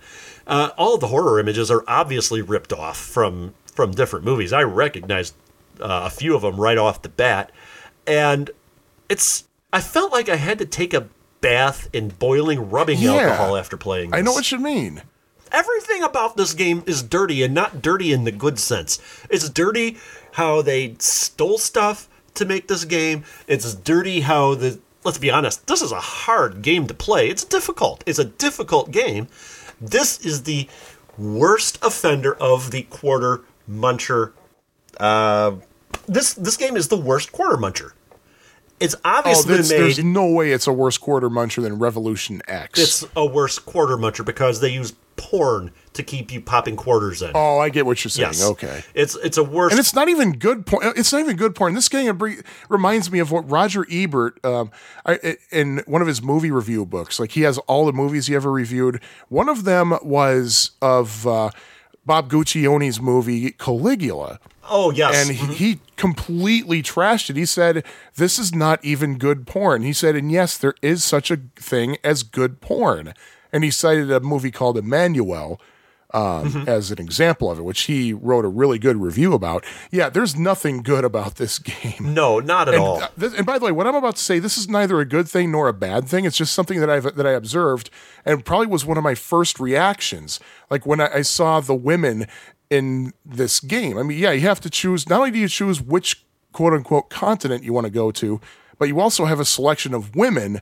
[0.47, 4.53] Uh, all the horror images are obviously ripped off from from different movies.
[4.53, 5.35] I recognized
[5.81, 7.51] uh, a few of them right off the bat,
[8.07, 8.49] and
[9.09, 9.45] it's.
[9.73, 11.07] I felt like I had to take a
[11.41, 13.13] bath in boiling rubbing Yeah.
[13.15, 14.11] alcohol after playing.
[14.11, 14.19] This.
[14.19, 15.01] I know what you mean.
[15.51, 18.99] everything about this game is dirty and not dirty in the good sense.
[19.29, 19.97] It's dirty
[20.33, 23.23] how they stole stuff to make this game.
[23.47, 27.29] It's dirty how the let's be honest, this is a hard game to play.
[27.29, 28.03] It's difficult.
[28.05, 29.27] It's a difficult game.
[29.79, 30.67] This is the
[31.17, 34.33] worst offender of the quarter muncher.
[34.99, 35.57] Uh,
[36.07, 37.91] this this game is the worst quarter muncher.
[38.79, 42.41] It's Oh, obviously there's, been there's no way it's a worse quarter muncher than Revolution
[42.47, 42.79] X.
[42.79, 47.31] It's a worse quarter muncher because they use porn to keep you popping quarters in.
[47.33, 48.29] oh, I get what you're saying.
[48.29, 48.43] Yes.
[48.43, 48.83] Okay.
[48.93, 49.71] It's it's a worse.
[49.71, 50.93] And it's not even good porn.
[50.95, 51.73] It's not even good porn.
[51.73, 52.19] This game
[52.69, 54.71] reminds me of what Roger Ebert, um,
[55.05, 57.19] I, in one of his movie review books.
[57.19, 59.01] Like he has all the movies he ever reviewed.
[59.29, 61.51] One of them was of uh,
[62.05, 64.39] Bob Guccione's movie Caligula,
[64.69, 65.27] oh yes.
[65.27, 67.35] and he, he completely trashed it.
[67.35, 67.83] He said,
[68.15, 71.97] "This is not even good porn." He said, "And yes, there is such a thing
[72.03, 73.13] as good porn."
[73.55, 75.59] and he cited a movie called Emmanuelle
[76.15, 76.69] um, Mm-hmm.
[76.69, 79.65] as an example of it, which he wrote a really good review about.
[79.91, 82.13] Yeah, there's nothing good about this game.
[82.13, 83.03] No, not at And, all.
[83.21, 85.51] and by the way, what I'm about to say, this is neither a good thing
[85.51, 86.23] nor a bad thing.
[86.25, 87.89] It's just something that I've that I observed,
[88.25, 90.39] and probably was one of my first reactions.
[90.69, 92.27] Like when I, I saw the women
[92.69, 93.97] in this game.
[93.97, 95.07] I mean, yeah, you have to choose.
[95.09, 98.39] Not only do you choose which quote unquote continent you want to go to,
[98.79, 100.61] but you also have a selection of women.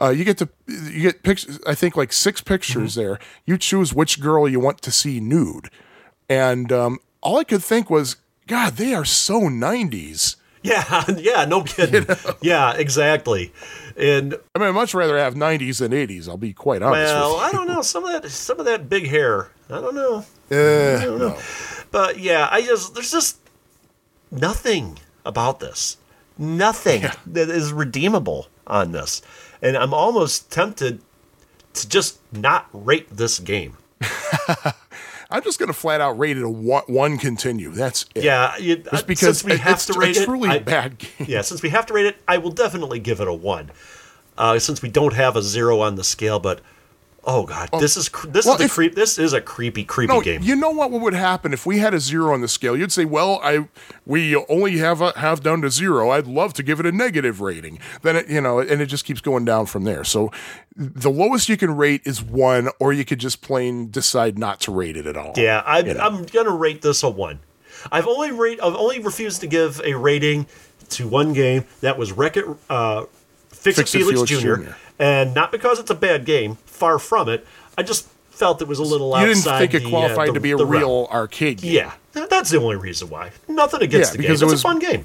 [0.00, 1.58] Uh, you get to you get pictures.
[1.66, 3.18] I think like six pictures there.
[3.46, 5.70] You choose which girl you want to see nude,
[6.28, 10.36] and um, all I could think was, God, they are so '90s.
[10.60, 12.04] Yeah, yeah, no kidding.
[12.42, 13.52] Yeah, exactly.
[13.96, 16.28] And I mean, I'd much rather have 90s than 80s.
[16.28, 17.14] I'll be quite honest.
[17.14, 19.50] well, I don't know some of that some of that big hair.
[19.70, 20.24] I don't know.
[20.50, 20.56] you.
[20.58, 21.38] Eh, no.
[21.92, 23.38] But yeah, I just there's just
[24.32, 25.96] nothing about this.
[26.36, 29.22] Nothing that is redeemable on this.
[29.62, 31.00] And I'm almost tempted
[31.74, 33.76] to just not rate this game.
[35.30, 37.70] I'm just going to flat out rate it a one, one continue.
[37.70, 38.24] That's it.
[38.24, 40.58] Yeah, you, Just because since we it- have it's to a rate it, truly I-
[40.58, 41.26] bad game.
[41.28, 43.70] Yeah, since we have to rate it, I will definitely give it a one.
[44.38, 46.60] Uh, since we don't have a zero on the scale, but
[47.28, 48.94] oh god, this is this well, is the if- creep.
[48.96, 50.42] This is a creepy, creepy No, game.
[50.42, 52.76] you know what would happen if we had a zero on the scale?
[52.76, 53.68] You'd say, "Well, I
[54.06, 56.10] we only have a, have down to zero.
[56.10, 59.04] I'd love to give it a negative rating." Then it, you know, and it just
[59.04, 60.02] keeps going down from there.
[60.02, 60.32] So
[60.74, 64.72] the lowest you can rate is one, or you could just plain decide not to
[64.72, 65.34] rate it at all.
[65.36, 66.00] Yeah, I, You know.
[66.00, 67.40] I'm gonna rate this a one.
[67.92, 70.46] I've only rate I've only refused to give a rating
[70.90, 73.04] to one game that was Wreck It uh,
[73.50, 74.62] Fix, Fix It Felix, Felix Jr.
[74.64, 74.72] Jr..
[74.98, 77.46] And not because it's a bad game, far from it.
[77.76, 80.34] I just felt it was a little you didn't think it the, uh, qualified the-
[80.34, 80.82] to be a the realm.
[80.82, 81.72] real arcade game.
[81.74, 81.92] Yeah,
[82.26, 83.32] that's the only reason why.
[83.48, 84.32] Nothing against Yeah, the game.
[84.32, 85.04] because It's it a fun game.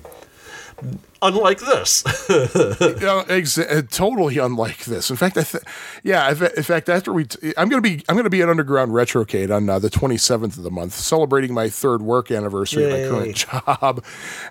[1.22, 2.04] Unlike this.
[2.30, 5.10] Yeah, exa- uh, totally unlike this.
[5.10, 5.64] In fact, I th-
[6.04, 8.50] yeah, in fa- in fact, after we, t- I'm gonna be, I'm gonna be at
[8.50, 12.92] Underground Retrocade on uh, the 27th of the month, celebrating my third work anniversary at
[12.92, 13.36] my current
[13.78, 14.04] job,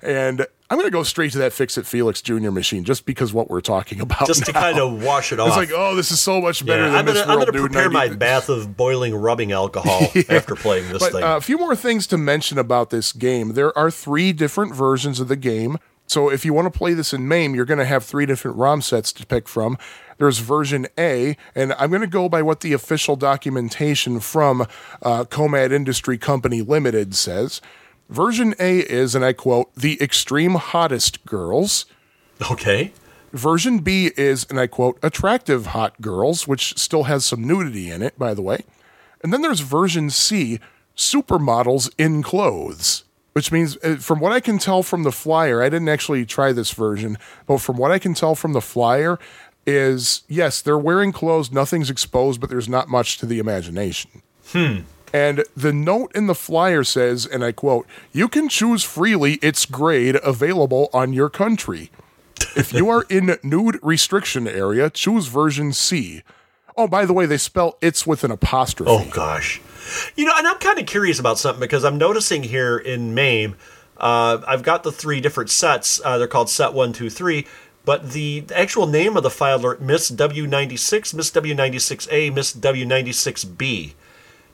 [0.02, 2.50] and I'm gonna go straight to that Fix It Felix Jr.
[2.50, 4.26] machine just because what we're talking about.
[4.26, 4.60] just to now.
[4.60, 5.48] kind of wash it off.
[5.48, 7.52] It's like, oh, this is so much better yeah, than I'm gonna, this I'm gonna
[7.52, 10.00] prepare and I my bath of boiling rubbing alcohol
[10.30, 11.22] after playing this But thing.
[11.22, 13.52] uh, a few more things to mention about this game.
[13.52, 15.76] There are three different versions of the game.
[16.06, 18.56] So if you want to play this in MAME, you're going to have three different
[18.56, 19.78] ROM sets to pick from.
[20.18, 24.66] There's version A, and I'm going to go by what the official documentation from
[25.02, 27.60] uh, Comad Industry Company Limited says.
[28.12, 31.86] Version A is, and I quote, the extreme hottest girls.
[32.50, 32.92] okay.
[33.32, 38.02] Version B is, and I quote, attractive hot girls, which still has some nudity in
[38.02, 38.64] it, by the way.
[39.22, 40.60] And then there's version C,
[40.94, 45.70] supermodels in clothes, which means, uh, from what I can tell from the flyer, I
[45.70, 49.18] didn't actually try this version, but from what I can tell from the flyer,
[49.66, 54.20] is yes, they're wearing clothes, nothing's exposed, but there's not much to the imagination.
[55.12, 59.66] And the note in the flyer says, and I quote, you can choose freely its
[59.66, 61.90] grade available on your country.
[62.56, 66.22] If you are in nude restriction area, choose version C.
[66.76, 68.90] Oh, by the way, they spell it's with an apostrophe.
[68.90, 69.60] Oh gosh,
[70.16, 73.56] you know, and I'm kind of curious about something because I'm noticing here in MAME,
[73.98, 76.00] uh, I've got the three different sets.
[76.02, 77.46] Uh, they're called Set One, Two, Three,
[77.84, 83.92] but the actual name of the file are Miss W96, Miss W96A, Miss W96B.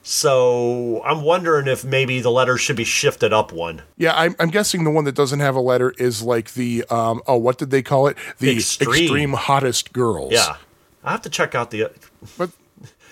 [0.02, 3.82] So I'm wondering if maybe the letters should be shifted up one.
[3.96, 7.20] Yeah, I'm, I'm guessing the one that doesn't have a letter is like the, um,
[7.26, 8.16] oh, what did they call it?
[8.38, 9.02] The Extreme.
[9.02, 10.32] extreme, hottest girls.
[10.32, 10.56] Yeah,
[11.04, 11.90] I have to check out the.
[12.38, 12.50] But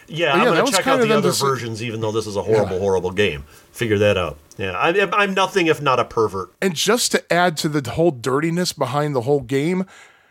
[0.09, 2.37] Yeah, But I'm yeah, gonna check out the other to versions, even though this is
[2.37, 3.43] a horrible, horrible game.
[3.73, 4.39] Figure that out.
[4.57, 6.51] Yeah, I'm, I'm nothing if not a pervert.
[6.63, 9.85] And just to add to the whole dirtiness behind the whole game,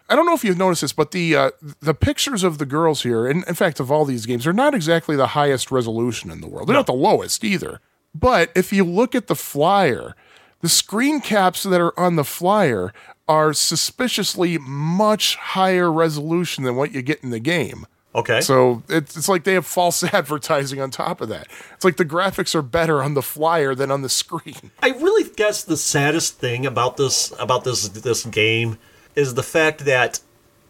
[0.09, 3.03] I don't know if you've noticed this, but the uh, the pictures of the girls
[3.03, 6.41] here, and in fact of all these games, are not exactly the highest resolution in
[6.41, 6.67] the world.
[6.67, 7.79] They're not the lowest either.
[8.13, 10.15] But if you look at the flyer,
[10.61, 12.93] the screen caps that are on the flyer
[13.27, 17.85] are suspiciously much higher resolution than what you get in the game.
[18.13, 18.39] Okay.
[18.39, 21.47] So it's, it's like they have false advertising on top of that.
[21.73, 24.71] It's like the graphics are better on the flyer than on the screen.
[24.81, 28.77] I really guess the saddest thing about this about this this game
[29.15, 30.19] is the fact that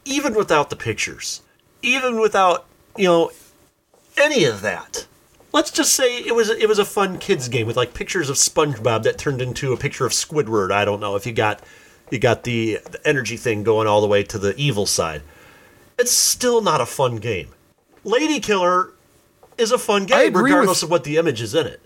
[0.03, 1.41] even without the pictures,
[1.81, 2.65] even without
[2.97, 3.31] you know
[4.17, 5.07] any of that,
[5.51, 8.35] let's just say it was it was a fun kids game with like pictures of
[8.35, 10.71] SpongeBob that turned into a picture of Squidward.
[10.71, 11.61] I don't know if you got
[12.11, 15.23] you got the, the energy thing going all the way to the evil side.
[15.97, 17.49] It's still not a fun game.
[18.03, 18.91] Lady Killer
[19.57, 21.81] is a fun game regardless with- of what the image is in it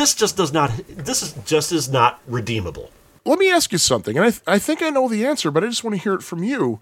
[0.00, 2.90] this just does not this is just is not redeemable
[3.24, 5.62] Let me ask you something, and I, th- I think I know the answer, but
[5.62, 6.80] I just want to hear it from you.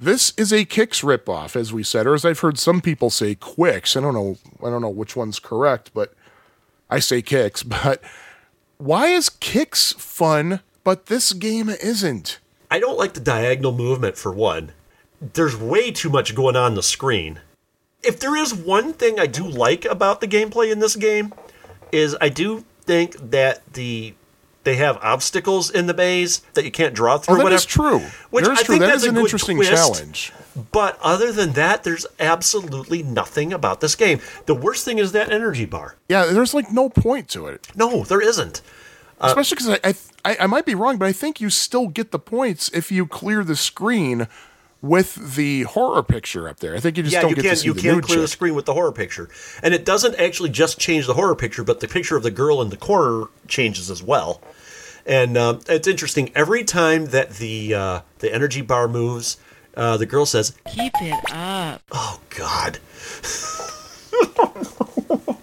[0.00, 3.34] This is a Qix ripoff, as we said, or as I've heard some people say,
[3.34, 3.96] Quicks.
[3.96, 4.38] I don't know.
[4.64, 6.14] I don't know which one's correct, but
[6.88, 7.62] I say Kicks.
[7.68, 8.02] But
[8.78, 12.38] why is Qix fun, but this game isn't?
[12.70, 14.72] I don't like the diagonal movement for one.
[15.20, 17.40] There's way too much going on the screen.
[18.04, 21.34] If there is one thing I do like about the gameplay in this game,
[21.90, 24.14] is I do think that the
[24.64, 27.34] they have obstacles in the maze that you can't draw through.
[27.34, 28.00] Oh, that whatever, is true.
[28.30, 28.72] Which That is I true.
[28.74, 29.70] think That that's is an interesting twist.
[29.72, 30.32] challenge.
[30.72, 34.20] But other than that, there's absolutely nothing about this game.
[34.46, 35.96] The worst thing is that energy bar.
[36.08, 37.68] Yeah, there's like no point to it.
[37.76, 38.60] No, there isn't.
[39.20, 42.10] Uh, Especially because I, I I might be wrong, but I think you still get
[42.10, 44.28] the points if you clear the screen
[44.80, 46.76] with the horror picture up there.
[46.76, 48.04] I think you just yeah, don't you get can to see you the can nude
[48.04, 49.28] clear the screen with the horror picture,
[49.62, 52.62] and it doesn't actually just change the horror picture, but the picture of the girl
[52.62, 54.40] in the corner changes as well.
[55.06, 56.30] And um, it's interesting.
[56.34, 59.38] Every time that the uh, the energy bar moves,
[59.74, 61.82] uh, the girl says, Keep it up.
[61.90, 62.78] "Oh God."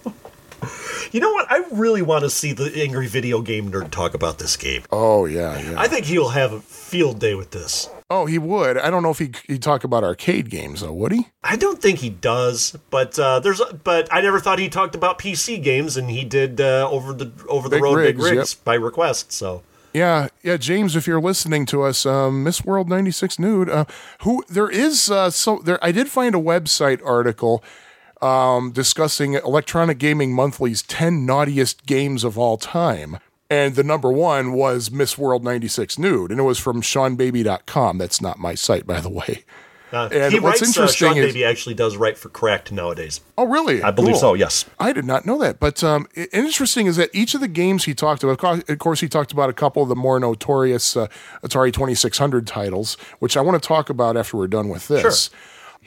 [1.12, 1.50] you know what?
[1.50, 4.82] I really want to see the angry video game nerd talk about this game.
[4.90, 5.80] Oh yeah, yeah.
[5.80, 7.88] I think he'll have a field day with this.
[8.10, 8.78] oh, he would.
[8.78, 10.92] I don't know if he he'd talk about arcade games though.
[10.92, 11.28] Would he?
[11.42, 13.60] I don't think he does, but uh, there's.
[13.84, 17.32] But I never thought he talked about PC games, and he did uh, over the
[17.48, 19.32] over the Big road big rigs, rigs by request.
[19.32, 23.84] So Yeah, yeah, James, if you're listening to us, um, Miss World '96 nude, uh,
[24.22, 25.82] who there is uh, so there.
[25.82, 27.62] I did find a website article
[28.22, 33.18] um, discussing Electronic Gaming Monthly's 10 naughtiest games of all time.
[33.48, 37.98] And the number one was Miss World 96 Nude, and it was from SeanBaby.com.
[37.98, 39.44] That's not my site, by the way.
[39.92, 40.76] uh, And he what's writes.
[40.76, 43.20] Uh, interesting Sean is- Baby actually does write for Cracked nowadays.
[43.38, 43.82] Oh, really?
[43.84, 44.20] I believe Cool.
[44.20, 44.34] so.
[44.34, 44.64] Yes.
[44.80, 45.60] I did not know that.
[45.60, 48.62] But um, i- interesting is that each of the games he talked about, of course-
[48.68, 51.06] of course, he talked about a couple of the more notorious uh,
[51.44, 55.30] Atari 2600 titles, which I want to talk about after we're done with this.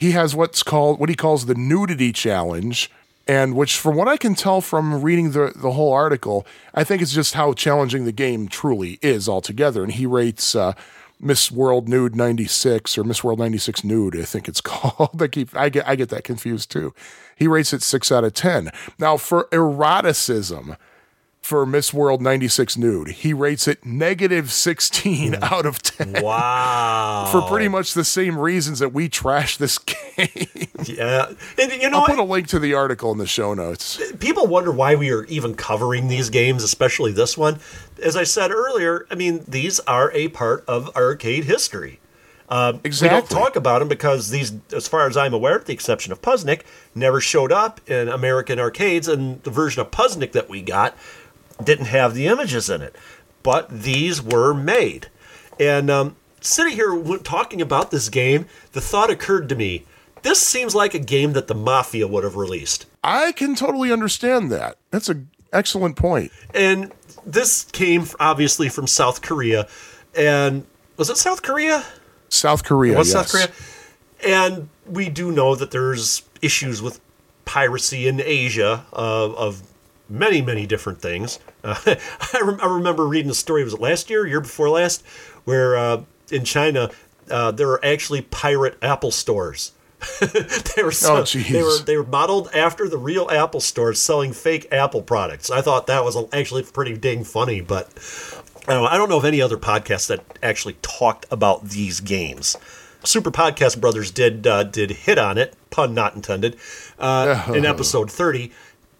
[0.00, 2.90] He has what's called, what he calls the nudity challenge.
[3.28, 7.00] And which, from what I can tell from reading the, the whole article, I think
[7.00, 9.84] it's just how challenging the game truly is altogether.
[9.84, 10.72] And he rates uh,
[11.20, 15.22] Miss World Nude 96 or Miss World 96 Nude, I think it's called.
[15.22, 16.94] I keep I get I get that confused too.
[17.36, 18.70] He rates it 6 out of 10.
[18.98, 20.76] Now for eroticism
[21.50, 27.28] for Miss World 96 Nude, he rates it negative 16 out of 10 Wow.
[27.32, 30.46] for pretty much the same reasons that we trash this game.
[30.84, 31.32] yeah.
[31.58, 34.00] And you know, I'll put a link to the article in the show notes.
[34.20, 37.58] people wonder why we are even covering these games, especially this one.
[38.00, 41.98] As I said earlier, I mean, these are a part of arcade history.
[42.48, 45.72] Um, We don't talk about them because these, as far as I'm aware, with the
[45.72, 46.62] exception of Puzznic,
[46.96, 50.96] never showed up in American arcades, and the version of Puzznic that we got
[51.64, 52.94] didn't have the images in it.
[53.42, 55.08] But these were made.
[55.58, 59.84] And um, sitting here talking about this game, the thought occurred to me
[60.22, 62.86] this seems like a game that the Mafia would have released.
[63.02, 64.76] I can totally understand that.
[64.90, 66.32] That's an excellent point.
[66.54, 66.92] And
[67.24, 69.66] this came obviously from South Korea.
[70.16, 71.84] And was it South Korea?
[72.28, 73.30] South Korea, was yes.
[73.30, 73.48] South Korea?
[74.24, 77.00] And we do know that there's issues with
[77.44, 79.62] piracy in Asia uh, of
[80.10, 81.38] many, many different things.
[81.64, 81.76] Uh,
[82.34, 85.02] I, rem- I remember reading a story, was it last year, year before last,
[85.44, 86.90] where uh, in China
[87.30, 89.72] uh, there are actually pirate Apple stores.
[90.76, 94.32] they were so, Oh, they were they were modeled after the real Apple stores selling
[94.32, 95.50] fake Apple products.
[95.50, 97.88] I thought that was actually pretty dang funny, but
[98.66, 102.00] I don't, know, I don't know of any other podcast that actually talked about these
[102.00, 102.56] games.
[103.04, 106.56] Super Podcast Brothers did uh, did hit on it, pun not intended,
[106.98, 108.52] uh, in episode thirty.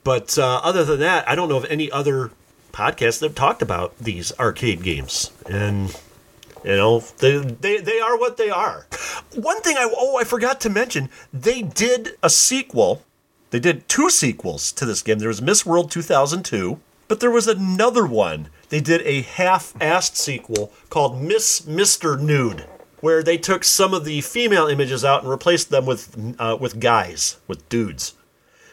[0.05, 2.31] But uh, other than that, I don't know of any other
[2.72, 5.31] podcasts that have talked about these arcade games.
[5.47, 5.94] And
[6.64, 8.86] you know, they, they they are what they are.
[9.35, 13.02] One thing I oh I forgot to mention, they did a sequel.
[13.51, 15.18] They did two sequels to this game.
[15.18, 16.78] There was Miss World 2002,
[17.09, 18.48] but there was another one.
[18.68, 22.64] They did a half-assed sequel called Miss Mister Nude,
[23.01, 26.78] where they took some of the female images out and replaced them with uh, with
[26.78, 28.14] guys, with dudes.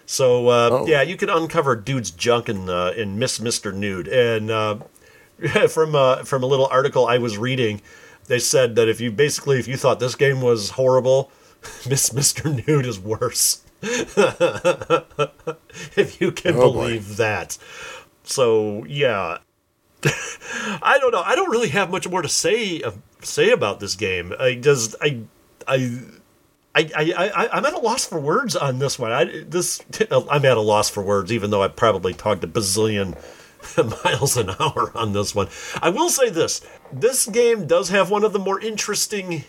[0.09, 0.87] So uh, Oh.
[0.87, 4.77] yeah, you can uncover dude's junk in uh, in Miss Mister Nude, and uh,
[5.69, 7.81] from uh, from a little article I was reading,
[8.27, 11.29] they said that if you basically if you thought this game was horrible,
[11.89, 13.61] Miss Mister Nude is worse.
[15.95, 16.83] if you can Oh, boy.
[16.87, 17.57] believe that.
[18.23, 19.37] So yeah,
[20.81, 21.21] I don't know.
[21.25, 24.33] I don't really have much more to say uh, say about this game.
[24.39, 25.19] I just I
[25.67, 25.99] I.
[26.77, 27.13] I, I,
[27.45, 29.11] I, I'm at a loss for words on this one.
[29.11, 29.81] I, this,
[30.11, 33.17] I'm at a loss for words, even though I probably talked a bazillion
[34.03, 35.47] miles an hour on this one.
[35.81, 36.61] I will say this:
[36.93, 39.43] this game does have one of the more interesting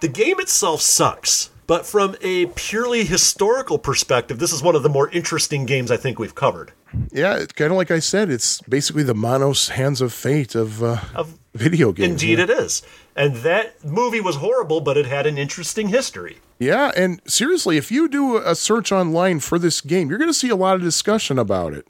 [0.00, 4.88] The game itself sucks, but from a purely historical perspective, this is one of the
[4.88, 6.72] more interesting games I think we've covered.
[7.12, 8.30] Yeah, it's kind of like I said.
[8.30, 12.22] It's basically the Manos Hands of Fate of, uh, Of- video games.
[12.22, 12.44] Indeed, yeah.
[12.44, 12.82] it is.
[13.14, 16.38] And that movie was horrible, but it had an interesting history.
[16.62, 20.34] Yeah, and seriously, if you do a search online for this game, you're going to
[20.34, 21.88] see a lot of discussion about it.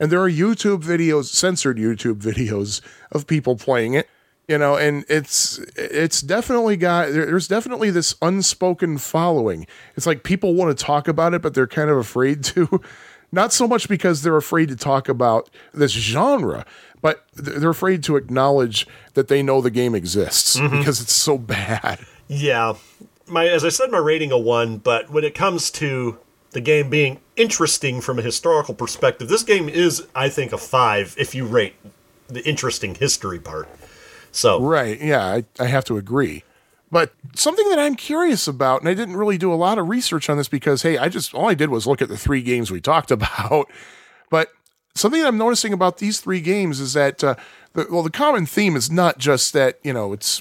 [0.00, 2.80] And there are YouTube videos, censored YouTube videos
[3.12, 4.08] of people playing it.
[4.48, 9.66] You know, and it's it's definitely got there's definitely this unspoken following.
[9.96, 12.80] It's like people want to talk about it, but they're kind of afraid to.
[13.32, 16.64] Not so much because they're afraid to talk about this genre,
[17.02, 20.78] but they're afraid to acknowledge that they know the game exists mm-hmm.
[20.78, 21.98] because it's so bad.
[22.28, 22.74] Yeah,
[23.26, 24.78] my as I said, my rating a one.
[24.78, 26.18] But when it comes to
[26.50, 31.14] the game being interesting from a historical perspective, this game is, I think, a five
[31.18, 31.74] if you rate
[32.28, 33.68] the interesting history part.
[34.32, 35.00] So Right.
[35.00, 36.44] Yeah, I, I have to agree.
[36.90, 40.30] But something that I'm curious about, and I didn't really do a lot of research
[40.30, 42.70] on this because, hey, I just, all I did was look at the three games
[42.70, 43.68] we talked about.
[44.30, 44.50] But
[44.94, 47.34] something that I'm noticing about these three games is that, uh,
[47.72, 50.40] the, well, the common theme is not just that, you know, it's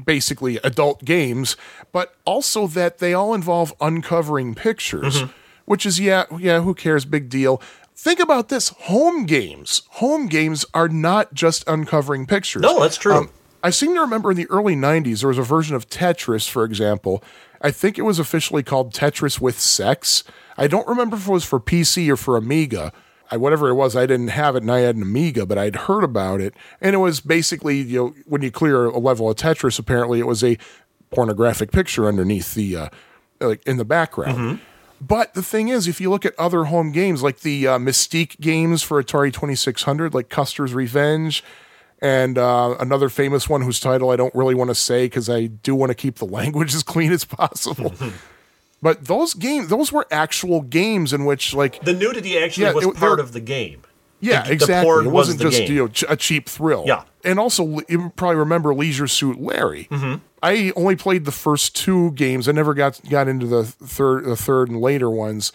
[0.00, 1.56] basically adult games,
[1.92, 5.32] but also that they all involve uncovering pictures, mm-hmm.
[5.64, 7.04] which is, yeah, yeah, who cares?
[7.04, 7.60] Big deal.
[7.94, 9.82] Think about this home games.
[9.90, 12.62] Home games are not just uncovering pictures.
[12.62, 13.14] No, that's true.
[13.14, 13.30] Um,
[13.62, 16.64] I seem to remember in the early 90s, there was a version of Tetris, for
[16.64, 17.22] example.
[17.60, 20.24] I think it was officially called Tetris with Sex.
[20.56, 22.92] I don't remember if it was for PC or for Amiga.
[23.30, 25.76] I, whatever it was, I didn't have it and I had an Amiga, but I'd
[25.76, 26.54] heard about it.
[26.80, 30.26] And it was basically, you know, when you clear a level of Tetris, apparently it
[30.26, 30.58] was a
[31.10, 32.88] pornographic picture underneath the, uh,
[33.40, 34.38] like in the background.
[35.00, 38.38] But the thing is, if you look at other home games like the uh, Mystique
[38.40, 41.42] games for Atari 2600, like Custer's Revenge,
[42.02, 45.46] and uh, another famous one whose title I don't really want to say because I
[45.46, 47.94] do want to keep the language as clean as possible.
[48.82, 52.86] but those games, those were actual games in which, like, the nudity actually Yeah, was
[52.86, 53.82] it- part of the game.
[54.20, 54.84] yeah, The- the exactly.
[54.84, 55.72] porn it was wasn't the just game.
[55.72, 56.84] you know a cheap thrill.
[56.86, 57.02] Yeah.
[57.22, 59.88] and also you probably remember Leisure Suit Larry.
[59.90, 60.14] Mm-hmm.
[60.42, 62.48] I only played the first two games.
[62.48, 65.52] I never got got into the third, the third and later ones.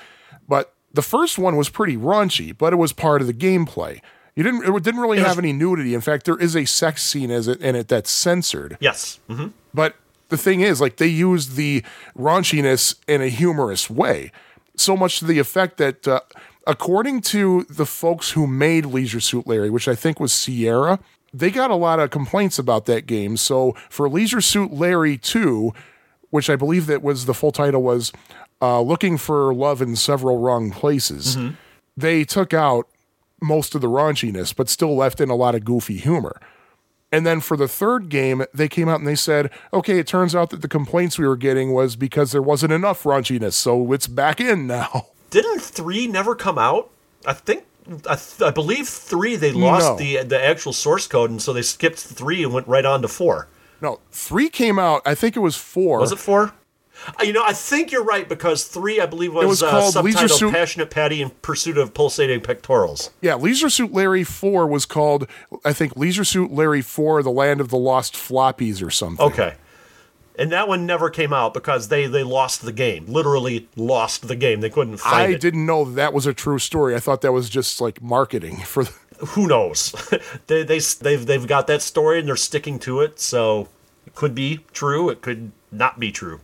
[0.47, 3.99] But the first one was pretty raunchy, but it was part of the gameplay.
[4.35, 5.95] You didn't it didn't really was- have any nudity.
[5.95, 8.77] In fact, there is a sex scene as it in it that's censored.
[8.80, 9.19] Yes.
[9.27, 9.95] hmm But
[10.30, 11.84] the thing is, like, they used the
[12.18, 14.31] raunchiness in a humorous way.
[14.76, 16.19] So much to the effect that, uh,
[16.68, 20.99] according to the folks who made Leisure Suit Larry, which I think was Sierra,
[21.34, 23.38] they got a lot of complaints about that game.
[23.38, 25.73] So for Leisure Suit Larry 2,
[26.30, 28.11] which I believe that was the full title was
[28.61, 31.38] uh, Looking for Love in Several Wrong Places,
[31.95, 32.88] they took out
[33.41, 36.39] most of the raunchiness, but still left in a lot of goofy humor.
[37.11, 40.36] And then for the third game, they came out and they said, okay, it turns
[40.36, 44.07] out that the complaints we were getting was because there wasn't enough raunchiness, so it's
[44.07, 45.07] back in now.
[45.30, 46.90] Didn't three never come out?
[47.26, 47.65] I think.
[48.10, 49.95] I, th- I believe three they lost No.
[49.98, 53.07] the the actual source code, and so they skipped three and went right on to
[53.07, 53.48] four.
[53.80, 55.03] No, three came out.
[55.06, 55.99] I think it was four.
[55.99, 56.52] Was it four?
[57.07, 59.95] Uh, You know, I think you're right because three, I believe, was, was uh, called
[60.03, 64.85] Leisure Suit- "Passionate Patty in Pursuit of Pulsating Pectorals." Yeah, Leisure Suit Larry 4 was
[64.85, 65.27] called,
[65.63, 69.26] I think, Leisure Suit Larry 4, The Land of the Lost Floppies or something.
[69.26, 69.55] Okay,
[70.38, 74.35] and that one never came out because they they lost the game, literally lost the
[74.35, 74.61] game.
[74.61, 75.34] They couldn't find it.
[75.34, 75.41] I it.
[75.41, 76.95] didn't know that was a true story.
[76.95, 78.93] I thought that was just like marketing for the.
[79.27, 79.93] Who knows?
[80.47, 83.19] they they they've they've got that story and they're sticking to it.
[83.19, 83.69] So
[84.05, 85.09] it could be true.
[85.09, 86.41] It could not be true.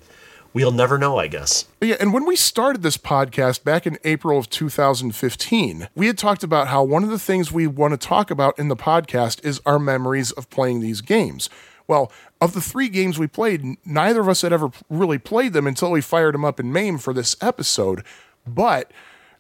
[0.54, 1.66] We'll never know, I guess.
[1.80, 6.44] Yeah, and when we started this podcast back in April of 2015, we had talked
[6.44, 9.62] about how one of the things we want to talk about in the podcast is
[9.66, 11.50] our memories of playing these games.
[11.88, 12.12] Well,
[12.42, 15.92] of the three games we played, neither of us had ever really played them until
[15.92, 18.04] we fired them up in MAME for this episode.
[18.46, 18.92] But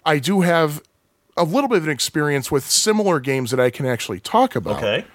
[0.05, 0.81] I do have
[1.35, 4.77] a little bit of an experience with similar games that I can actually talk about.
[4.77, 5.05] Okay.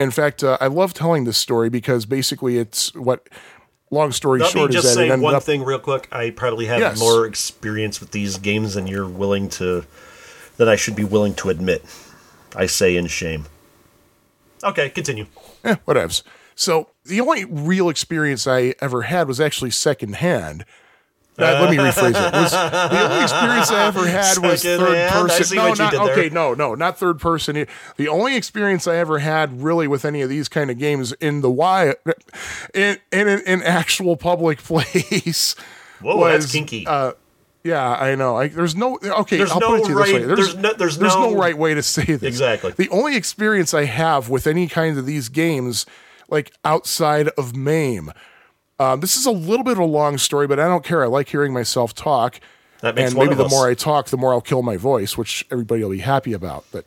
[0.00, 3.28] In fact, uh, I love telling this story because basically it's what,
[3.90, 5.42] long story Let me short, is just that say one up.
[5.42, 6.08] thing real quick.
[6.12, 6.98] I probably have Yes.
[6.98, 9.84] more experience with these games than you're willing to,
[10.56, 11.84] than I should be willing to admit.
[12.56, 13.46] I say in shame.
[14.64, 15.26] Okay, continue.
[15.64, 16.22] eh, whatevs.
[16.54, 20.64] So the only real experience I ever had was actually secondhand.
[21.38, 22.32] Uh, let me rephrase it.
[22.32, 24.80] Was, the only experience I ever had was third?
[24.80, 25.56] I person.
[25.56, 26.28] no, what you not okay.
[26.30, 27.66] No, no, not third person.
[27.96, 31.40] The only experience I ever had really with any of these kind of games in
[31.40, 31.94] the wild,
[32.74, 35.54] in in an actual public place.
[36.00, 36.86] Whoa, that's was, kinky.
[36.86, 37.12] Uh,
[37.64, 38.36] yeah, I know.
[38.36, 39.36] I, there's no okay.
[39.36, 40.24] There's I'll no put it to you this way.
[40.24, 42.22] right- there's no- there's no- right way to say this.
[42.22, 42.72] Exactly.
[42.72, 45.84] The only experience I have with any kind of these games,
[46.28, 48.12] like outside of MAME,
[48.78, 51.02] Um, this is a little bit of a long story, but I don't care.
[51.02, 52.40] I like hearing myself talk.
[52.80, 53.50] That makes and maybe the us.
[53.50, 56.64] more I talk, the more I'll kill my voice, which everybody will be happy about.
[56.70, 56.86] But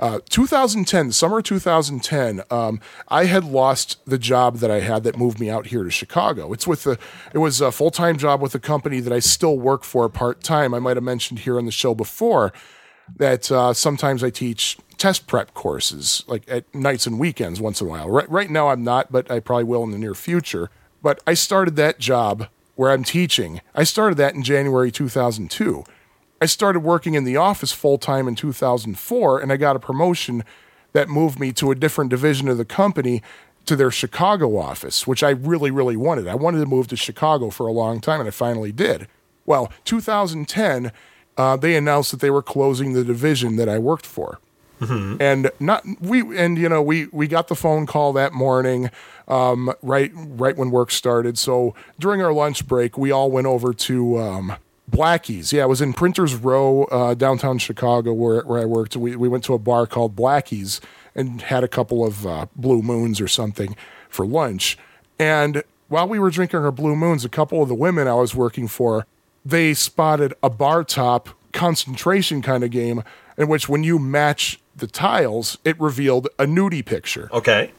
[0.00, 5.38] uh, 2010, summer 2010, um, I had lost the job that I had that moved
[5.38, 6.52] me out here to Chicago.
[6.52, 6.98] It's with the,
[7.32, 10.42] it was a full time job with a company that I still work for part
[10.42, 10.74] time.
[10.74, 12.52] I might have mentioned here on the show before
[13.16, 17.86] that uh, sometimes I teach test prep courses, like at nights and weekends once in
[17.86, 18.08] a while.
[18.10, 20.70] Right, right now I'm not, but I probably will in the near future.
[21.02, 23.60] But I started that job where I'm teaching.
[23.74, 25.84] I started that in January 2002.
[26.40, 30.44] I started working in the office full time in 2004, and I got a promotion
[30.92, 33.22] that moved me to a different division of the company
[33.66, 36.26] to their Chicago office, which I really, really wanted.
[36.26, 39.06] I wanted to move to Chicago for a long time, and I finally did.
[39.44, 40.92] Well, 2010,
[41.36, 44.38] uh, they announced that they were closing the division that I worked for
[44.80, 48.90] and not we and you know we we got the phone call that morning
[49.28, 51.38] um, right right when work started.
[51.38, 54.56] So during our lunch break we all went over to um,
[54.88, 55.52] Blackie's.
[55.52, 58.96] Yeah it was in Printers Row uh, downtown Chicago where where I worked.
[58.96, 60.80] We we went to a bar called Blackie's
[61.14, 63.76] and had a couple of uh, blue moons or something
[64.08, 64.78] for lunch.
[65.18, 68.34] And while we were drinking our blue moons a couple of the women I was
[68.34, 69.06] working for
[69.44, 73.02] they spotted a bar top concentration kind of game
[73.40, 77.30] in which when you match the tiles, it revealed a nudie picture.
[77.32, 77.72] Okay.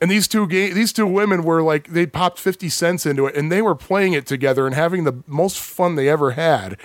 [0.00, 3.36] And these two ga- these two women were like they popped 50 cents into it
[3.36, 6.76] and they were playing it together and having the most fun they ever had.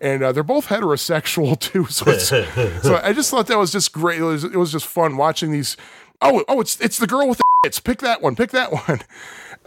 [0.00, 2.28] And uh, they're both heterosexual too, so it's,
[2.82, 4.20] so I just thought that was just great.
[4.20, 5.76] It was, it was just fun watching these.
[6.22, 9.00] Oh, oh, it's it's the girl with the it's pick that one, pick that one.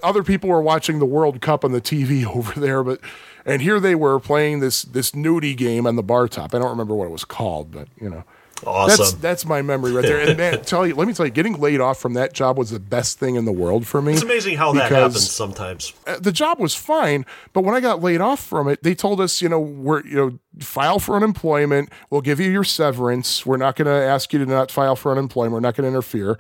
[0.02, 3.02] Other people were watching the World Cup on the TV over there, but
[3.46, 6.54] and here they were playing this this nudie game on the bar top.
[6.54, 8.24] I don't remember what it was called, but you know.
[8.64, 8.98] Awesome.
[8.98, 10.20] that's that's my memory right there.
[10.20, 12.70] And man, tell you, let me tell you, getting laid off from that job was
[12.70, 14.14] the best thing in the world for me.
[14.14, 15.94] it's amazing how that happens sometimes.
[16.06, 19.20] uh, the job was fine, but when I got laid off from it, they told
[19.20, 21.90] us, you know, we're you know, file for unemployment.
[22.12, 23.46] We'll give you your severance.
[23.46, 25.54] We're not going to ask you to not file for unemployment.
[25.54, 26.38] We're not going to interfere.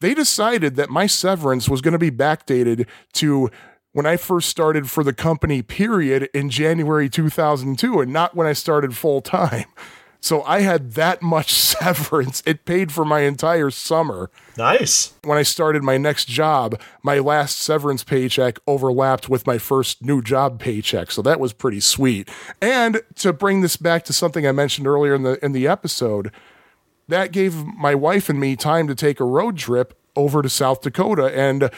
[0.00, 3.50] They decided that my severance was going to be backdated to
[3.94, 8.52] when I first started for the company, period, in January 2002, and not when I
[8.52, 9.64] started full time.
[10.20, 12.42] So I had that much severance.
[12.44, 15.12] It paid for my entire summer Nice.
[15.22, 20.22] when I started my next job, my last severance paycheck overlapped with my first new
[20.22, 21.10] job paycheck.
[21.10, 22.28] So that was pretty sweet.
[22.60, 26.32] And to bring this back to something I mentioned earlier in the in the episode,
[27.06, 30.80] that gave my wife and me time to take a road trip over to South
[30.80, 31.70] Dakota and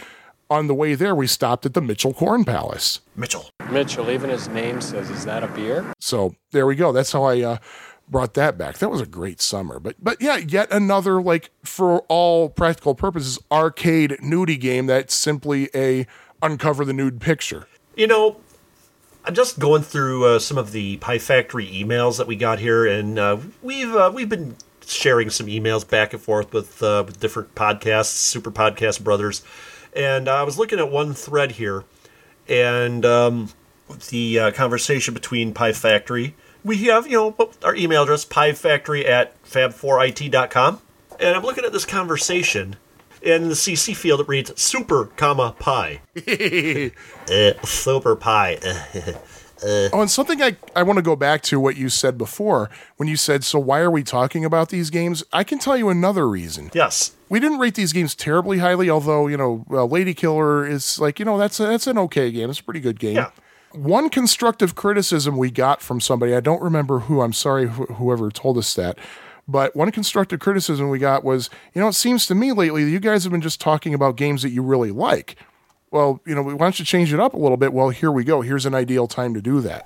[0.51, 3.01] on the way there we stopped at the Mitchell Corn Palace.
[3.15, 3.51] Mitchell.
[3.71, 5.93] Mitchell, even his name says, is that a beer?
[5.99, 6.93] So there we go.
[6.93, 7.59] That's how I uh,
[8.09, 8.79] brought that back.
[8.79, 9.81] That was a great summer.
[9.81, 15.69] But but yeah, yet another like for all practical purposes arcade nudie game that's simply
[15.75, 16.07] a
[16.43, 17.67] uncover the nude picture.
[17.97, 18.37] You know,
[19.25, 22.87] I'm just going through uh, some of the Pie Factory emails that we got here,
[22.87, 24.57] and uh, we've uh, we've been
[24.87, 29.43] sharing some emails back and forth with, uh, with different podcasts, super podcast brothers,
[29.97, 31.85] and I was looking at one thread here,
[32.49, 33.49] and um,
[34.11, 36.35] the uh, conversation between Pie Factory.
[36.65, 40.81] We have, you know, our email address, piefactory at fab4it.com.
[41.21, 42.75] And I'm looking at this conversation,
[43.25, 46.01] and in the CC field it reads super, comma, pie.
[47.29, 48.59] Uh, super pie.
[49.65, 52.69] Oh, and something I, I want to go back to what you said before
[52.99, 55.25] when you said, So why are we talking about these games?
[55.33, 56.71] I can tell you another reason.
[56.75, 57.16] yes.
[57.29, 61.19] We didn't rate these games terribly highly, although, you know, uh, Lady Killer is like,
[61.19, 62.51] you know, that's, a, that's an okay game.
[62.51, 63.17] It's a pretty good game.
[63.17, 63.31] Yeah.
[63.73, 68.31] One constructive criticism we got from somebody, I don't remember who, I'm sorry, wh- whoever
[68.31, 68.97] told us that,
[69.49, 72.91] but one constructive criticism we got was, you know, it seems to me lately that
[72.91, 75.37] you guys have been just talking about games that you really like.
[75.91, 77.73] Well, you know, why don't you change it up a little bit?
[77.73, 78.41] Well, here we go.
[78.41, 79.85] Here's an ideal time to do that.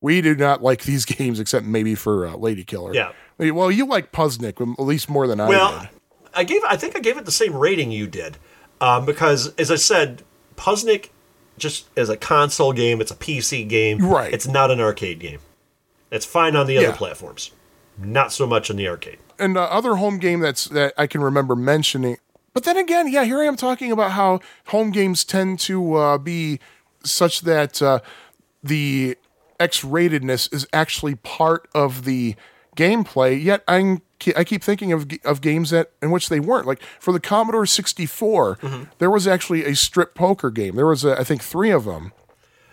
[0.00, 2.94] We do not like these games except maybe for uh, Lady Killer.
[2.94, 3.12] Yeah.
[3.38, 5.88] Well, you like Puzznic at least more than I Well, did.
[6.36, 6.62] I gave.
[6.64, 8.36] I think I gave it the same rating you did,
[8.80, 10.22] um, because as I said,
[10.56, 11.10] Puzznic,
[11.58, 13.98] just as a console game, it's a PC game.
[13.98, 14.32] Right.
[14.32, 15.38] It's not an arcade game.
[16.10, 16.96] It's fine on the other Yeah.
[16.96, 17.50] platforms,
[17.98, 19.18] not so much in the arcade.
[19.38, 22.18] and uh, other home game that's that I can remember mentioning.
[22.52, 26.18] But then again, yeah, here I am talking about how home games tend to uh,
[26.18, 26.60] be
[27.02, 27.98] such that uh,
[28.62, 29.16] the
[29.58, 32.36] X-ratedness is actually part of the
[32.76, 33.42] gameplay.
[33.42, 34.00] Yet I
[34.36, 36.66] I keep thinking of of games that in which they weren't.
[36.66, 38.58] Like for the Commodore 64,
[38.98, 40.76] there was actually a strip poker game.
[40.76, 42.12] There was, uh, I think, three of them.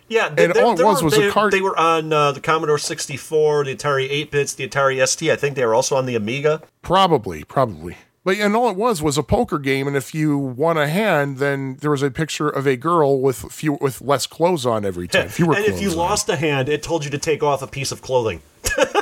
[0.08, 2.42] Yeah, And all it was were, was a they, card- They were on uh, the
[2.42, 5.32] Commodore 64, the Atari 8 bits, the Atari ST.
[5.32, 6.62] I think they were also on the Amiga.
[6.82, 7.96] Probably, probably.
[8.26, 11.38] But and all it was was a poker game, and if you won a hand,
[11.38, 15.08] then there was a picture of a girl with few with less clothes on every
[15.08, 15.30] time.
[15.30, 15.96] Fewer and if you on.
[15.98, 18.42] lost a hand, it told you to take off a piece of clothing.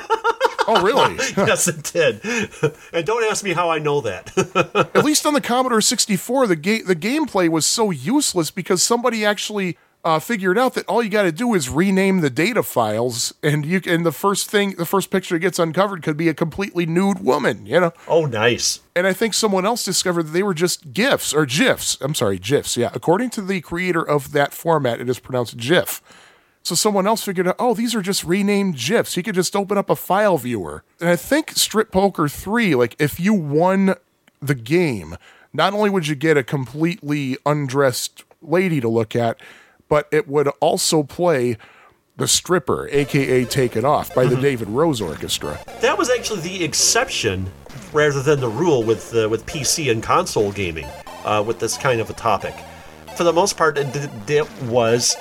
[0.69, 1.15] oh really?
[1.37, 2.21] yes, it did.
[2.93, 4.31] and don't ask me how I know that.
[4.95, 9.25] At least on the Commodore 64, the game the gameplay was so useless because somebody
[9.25, 13.33] actually uh, figured out that all you got to do is rename the data files,
[13.43, 16.33] and you and the first thing, the first picture that gets uncovered could be a
[16.33, 17.91] completely nude woman, you know.
[18.07, 18.79] oh, nice.
[18.95, 21.97] And I think someone else discovered that they were just GIFs or GIFs.
[22.01, 22.77] I'm sorry, GIFs.
[22.77, 26.01] Yeah, according to the creator of that format, it is pronounced GIF.
[26.69, 29.17] So someone else figured out, oh, these are just renamed GIFs.
[29.17, 30.83] You could just open up a file viewer.
[30.99, 33.95] And I think Strip Poker 3, like if you won
[34.39, 35.17] the game,
[35.51, 39.41] not only would you get a completely undressed lady to look at,
[39.87, 41.57] but it would also play
[42.17, 45.59] the stripper, aka Take It Off, by the David Rose Orchestra.
[45.81, 47.51] That was actually the exception
[47.93, 50.85] rather than the rule with uh, with PC and console gaming
[51.25, 52.53] uh, with this kind of a topic.
[53.17, 53.87] For the most part, it,
[54.29, 55.15] it was,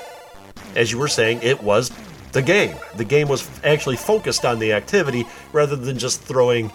[0.74, 1.90] as you were saying, it was
[2.32, 2.76] the game.
[2.96, 6.72] The game was actually focused on the activity rather than just throwing.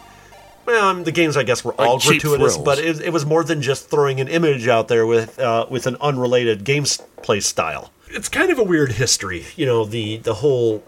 [0.65, 3.44] Well, um, the games I guess were all cheap gratuitous, but it, it was more
[3.44, 7.91] than just throwing an image out there with uh, with an unrelated gameplay style.
[8.10, 10.84] It's kind of a weird history, you know the the whole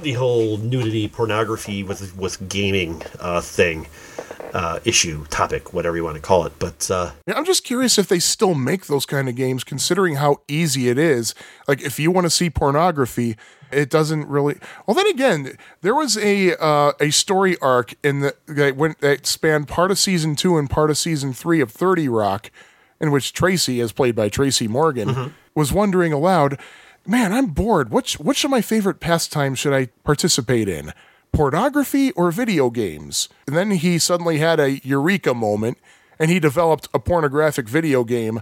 [0.00, 3.86] the whole nudity pornography with with gaming uh, thing
[4.54, 7.98] uh, issue topic whatever you want to call it but uh, Yeah, I'm just curious
[7.98, 11.34] if they still make those kind of games, considering how easy it is.
[11.66, 13.36] Like, if you want to see pornography,
[13.70, 14.56] it doesn't really.
[14.86, 19.26] Well, then again, there was a uh, a story arc in the that went that
[19.26, 22.50] spanned part of season two and part of season three of Thirty Rock,
[23.00, 26.58] in which Tracy, as played by Tracy Morgan, was wondering aloud,
[27.06, 27.90] "Man, I'm bored.
[27.90, 30.94] Which which of my favorite pastimes should I participate in?"
[31.32, 33.28] Pornography or video games?
[33.46, 35.78] And then he suddenly had a eureka moment
[36.18, 38.40] and he developed a pornographic video game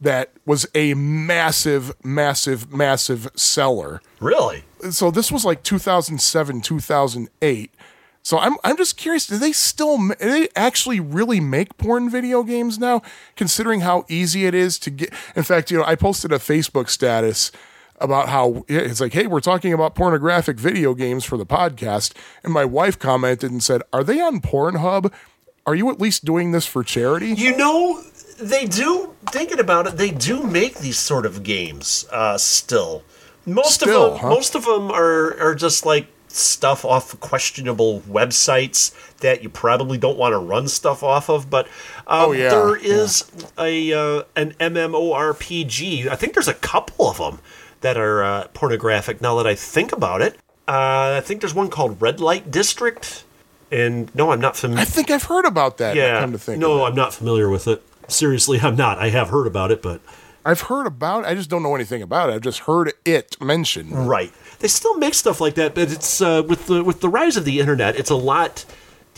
[0.00, 4.02] that was a massive, massive, massive seller.
[4.20, 7.74] really So this was like 2007, 2008.
[8.22, 9.26] So I'm I'm just curious.
[9.26, 13.02] Do they still do they actually really make porn video games now?
[13.36, 15.12] Considering how easy it is to get.
[15.36, 17.52] In fact, you know, I posted a Facebook status
[18.00, 22.12] about how it's like, hey, we're talking about pornographic video games for the podcast,
[22.42, 25.12] and my wife commented and said, "Are they on Pornhub?
[25.66, 28.02] Are you at least doing this for charity?" you know
[28.40, 33.04] they do thinking about it they do make these sort of games uh, still
[33.46, 34.28] most Still, of them huh?
[34.30, 40.18] most of them are are just like stuff off questionable websites that you probably don't
[40.18, 41.66] want to run stuff off of but
[42.08, 47.18] um, Oh, yeah, there is a uh, an MMORPG I think there's a couple of
[47.18, 47.38] them
[47.84, 50.34] that are uh, pornographic now that I think about it
[50.66, 53.24] uh, I think there's one called Red Light District
[53.70, 55.96] and no I'm not familiar I think I've heard about that.
[55.96, 56.20] yeah.
[56.20, 56.84] come to think no.
[56.84, 57.82] I'm not familiar with it.
[58.08, 58.98] Seriously, I'm not.
[58.98, 60.00] I have heard about it, but
[60.44, 61.24] I've heard about.
[61.24, 61.28] it.
[61.28, 62.34] I just don't know anything about it.
[62.34, 64.08] I've just heard it mentioned.
[64.08, 64.32] right.
[64.58, 67.44] They still make stuff like that, but it's uh, with the with the rise of
[67.44, 68.64] the internet, it's a lot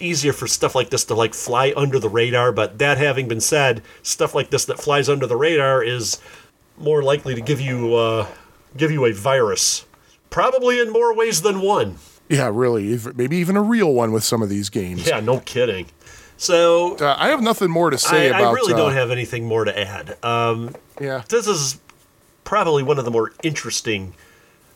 [0.00, 2.52] easier for stuff like this to like fly under the radar.
[2.52, 6.20] But that having been said, stuff like this that flies under the radar is
[6.78, 8.26] more likely to give you uh,
[8.76, 9.84] give you a virus,
[10.30, 11.96] probably in more ways than one.
[12.28, 12.98] Yeah, really.
[13.14, 15.06] Maybe even a real one with some of these games.
[15.06, 15.86] Yeah, no kidding.
[16.36, 18.52] So Uh, I have nothing more to say I about.
[18.54, 20.22] really uh, don't have anything more to add.
[20.24, 21.22] Um, Yeah.
[21.28, 21.78] this is
[22.44, 24.14] probably one of the more interesting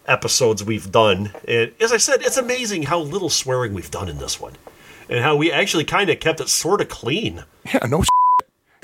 [0.07, 1.33] episodes we've done.
[1.47, 4.55] And as I said, it's amazing how little swearing we've done in this one,
[5.09, 7.45] and how we actually kind of kept it sort of clean.
[7.73, 7.87] Yeah.
[7.87, 8.03] No.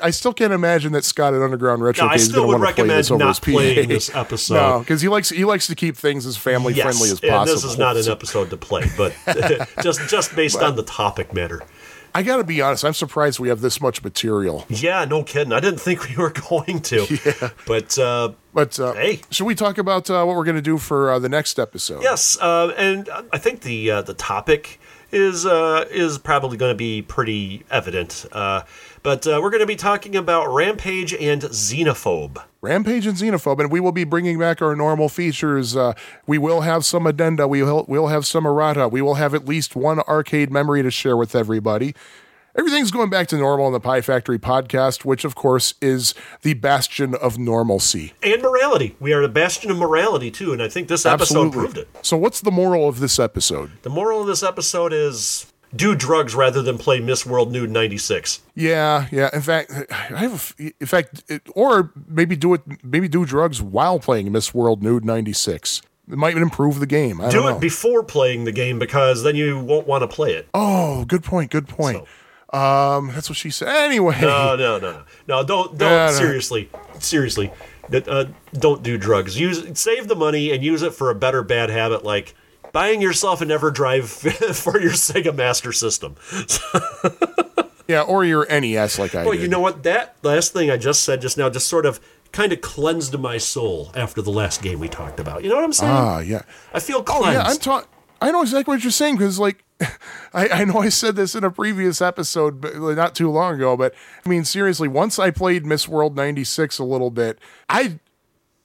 [0.02, 2.66] I still can't imagine that Scott at Underground Retro No, I is still going to
[2.66, 4.54] would to play this recommend over not playing this episode.
[4.54, 7.30] No, because he likes he likes to keep things as family yes, friendly as and
[7.30, 7.54] possible.
[7.54, 9.14] this is not an episode to play, but
[9.82, 11.62] just just based on the topic matter.
[12.14, 12.82] I got to be honest.
[12.82, 14.64] I'm surprised we have this much material.
[14.70, 15.52] Yeah, no kidding.
[15.52, 17.06] I didn't think we were going to.
[17.24, 17.50] Yeah.
[17.66, 19.20] But uh, But uh, Hey.
[19.30, 22.02] should we talk about uh, what we're going to do for uh, the next episode?
[22.02, 24.80] Yes, uh, and I think the uh, the topic
[25.12, 28.24] is uh, is probably going to be pretty evident.
[29.06, 32.42] But uh, we're going to be talking about Rampage and Xenophobe.
[32.60, 35.76] Rampage and Xenophobe, and we will be bringing back our normal features.
[35.76, 35.92] Uh,
[36.26, 37.46] we will have some addenda.
[37.46, 38.88] We will we'll have some errata.
[38.88, 41.94] We will have at least one arcade memory to share with everybody.
[42.58, 46.12] Everything's going back to normal on the Pie Factory podcast, which of course is
[46.42, 48.14] the bastion of normalcy.
[48.24, 48.96] And morality.
[48.98, 51.58] We are the bastion of morality, too, and I think this episode Absolutely.
[51.60, 51.88] proved it.
[52.02, 53.70] So, what's the moral of this episode?
[53.82, 58.40] The moral of this episode is do drugs rather than play Miss World Nude 96.
[58.54, 59.30] Yeah, yeah.
[59.32, 60.54] In fact, I have.
[60.58, 62.62] A, in fact, it, or maybe do it.
[62.82, 65.82] Maybe do drugs while playing Miss World Nude '96.
[66.10, 67.20] It might improve the game.
[67.20, 67.58] I Do it know.
[67.58, 70.48] before playing the game because then you won't want to play it.
[70.54, 71.50] Oh, good point.
[71.50, 71.98] Good point.
[71.98, 72.06] So-
[72.58, 73.68] Um, that's what she said.
[73.68, 75.44] Anyway, No, no, no, no, no.
[75.44, 75.80] Don't, don't.
[75.90, 76.12] Yeah, no.
[76.12, 76.70] seriously,
[77.00, 77.50] seriously,
[77.92, 79.38] uh, don't do drugs.
[79.38, 82.34] Use save the money and use it for a better bad habit like
[82.76, 84.04] buying yourself an EverDrive
[84.54, 86.14] for your Sega Master System.
[87.88, 89.40] yeah, or your NES like I Well, did.
[89.40, 89.82] you know what?
[89.84, 92.00] That last thing I just said just now just sort of
[92.32, 95.42] kind of cleansed my soul after the last game we talked about.
[95.42, 95.90] You know what I'm saying?
[95.90, 96.42] Ah, yeah.
[96.74, 97.32] I feel Oh cleansed.
[97.40, 97.88] yeah, I'm talking.
[98.20, 99.64] I know exactly what you're saying because, like,
[100.34, 103.74] I, I know I said this in a previous episode, but not too long ago.
[103.74, 103.94] But
[104.24, 107.38] I mean, seriously, once I played Miss World '96 a little bit,
[107.70, 108.00] I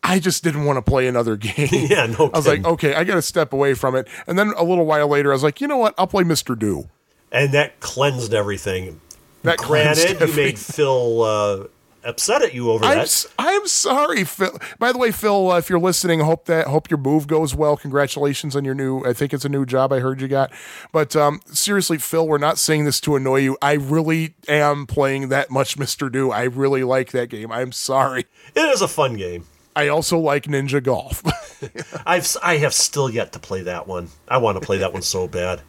[0.04, 1.70] I just didn't want to play another game.
[1.72, 4.08] Yeah, no I was like, okay, I got to step away from it.
[4.28, 5.94] And then a little while later, I was like, you know what?
[5.98, 6.58] I'll play Mr.
[6.58, 6.90] Do.
[7.32, 9.00] and that cleansed everything.
[9.44, 10.46] That cleansed Granted, you everything.
[10.46, 11.64] made Phil uh,
[12.04, 13.26] upset at you over I'm, that.
[13.40, 14.58] I'm sorry, Phil.
[14.78, 17.76] By the way, Phil, uh, if you're listening, hope that hope your move goes well.
[17.78, 19.04] Congratulations on your new.
[19.06, 19.92] I think it's a new job.
[19.94, 20.52] I heard you got.
[20.92, 23.58] But um, seriously, Phil, we're not saying this to annoy you.
[23.62, 26.30] I really am playing that much, Mister Do.
[26.32, 27.52] I really like that game.
[27.52, 28.26] I'm sorry.
[28.56, 29.46] It is a fun game.
[29.76, 31.24] I also like Ninja Golf.
[32.06, 34.10] I've s- I have still yet to play that one.
[34.28, 35.62] I want to play that one so bad.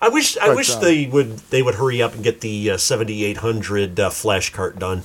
[0.00, 2.70] I wish I But, wish uh, they would they would hurry up and get the
[2.72, 5.02] uh, 7800 uh, flash cart done.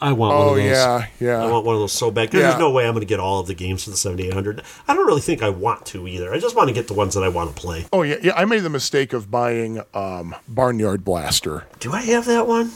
[0.00, 0.64] I want one oh of those.
[0.64, 1.42] yeah, yeah.
[1.44, 2.48] I want one of those so bad because Yeah.
[2.50, 4.62] there's no way I'm going to get all of the games for the 7800.
[4.86, 6.32] I don't really think I want to either.
[6.32, 7.86] I just want to get the ones that I want to play.
[7.92, 8.32] oh yeah, yeah.
[8.36, 12.70] I made the mistake of buying um, Barnyard Blaster, Do I have that one?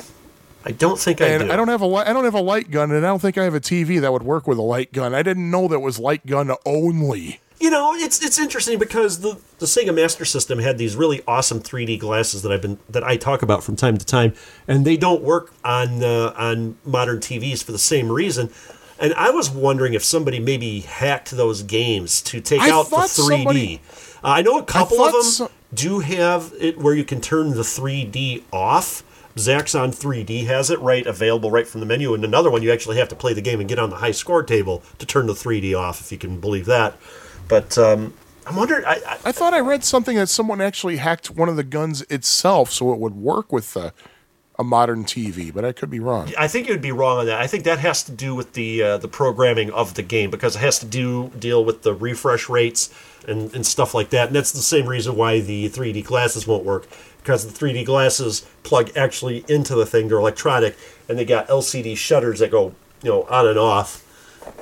[0.65, 1.53] I don't think I and do.
[1.53, 3.45] I don't have a I don't have a light gun, and I don't think I
[3.45, 5.15] have a TV that would work with a light gun.
[5.15, 7.41] I didn't know that was light gun only.
[7.61, 11.61] You know, it's it's interesting because the the Sega Master System had these really awesome
[11.61, 14.35] 3D glasses that I've been that I talk about from time to time,
[14.67, 18.51] and they don't work on uh, on modern TVs for the same reason.
[18.99, 22.97] And I was wondering if somebody maybe hacked those games to take I out the
[22.97, 23.09] 3D.
[23.09, 23.81] somebody-
[24.23, 27.51] Uh, I know a couple of them so- do have it where you can turn
[27.55, 29.03] the 3D off.
[29.37, 32.99] Zaxxon 3D has it right available right from the menu, and another one you actually
[32.99, 35.33] have to play the game and get on the high score table to turn the
[35.33, 36.97] 3D off, if you can believe that.
[37.49, 38.15] But um,
[38.47, 38.85] I'm wondering.
[38.85, 42.03] I, I, I thought I read something that someone actually hacked one of the guns
[42.03, 43.93] itself so it would work with a,
[44.59, 46.33] a modern TV, but I could be wrong.
[46.39, 47.41] I think you'd be wrong on that.
[47.41, 50.57] I think that has to do with the uh, the programming of the game because
[50.57, 52.93] it has to do deal with the refresh rates
[53.27, 54.29] and, and stuff like that.
[54.29, 56.87] And that's the same reason why the 3D glasses won't work
[57.23, 60.09] because the 3D glasses plug actually into the thing.
[60.09, 60.77] They're electronic
[61.09, 64.01] and they got LCD shutters that go you know on and off.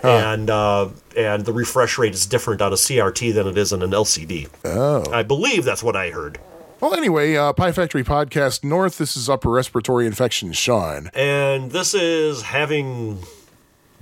[0.03, 3.83] And uh, and the refresh rate is different on a CRT than it is on
[3.83, 4.49] an LCD.
[4.65, 6.39] Oh, I believe that's what I heard.
[6.81, 11.11] Well, anyway, uh, Pie Factory Podcast North, this is Upper Respiratory Infection Sean.
[11.15, 13.19] and this is having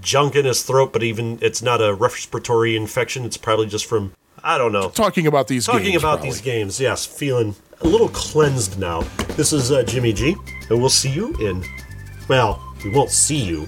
[0.01, 3.25] junk in his throat, but even it's not a respiratory infection.
[3.25, 4.13] It's probably just from
[4.43, 4.91] I don't know.
[4.91, 5.97] Talking about these Talking games.
[6.03, 6.31] about probably.
[6.31, 9.03] these games, yes, feeling a little cleansed now.
[9.37, 10.37] This is uh, Jimmy G,
[10.71, 11.65] and we'll see you in.
[12.29, 13.67] Well, we won't see you.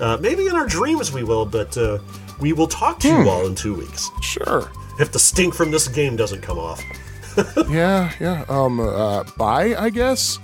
[0.00, 1.98] Uh, maybe in our dreams we will, but uh,
[2.40, 3.22] we will talk to Hmm.
[3.22, 4.70] you all in two weeks Sure.
[4.98, 6.82] if the stink from this game doesn't come off.
[7.70, 8.44] Yeah, yeah.
[8.50, 10.38] Um, uh, bye, I guess.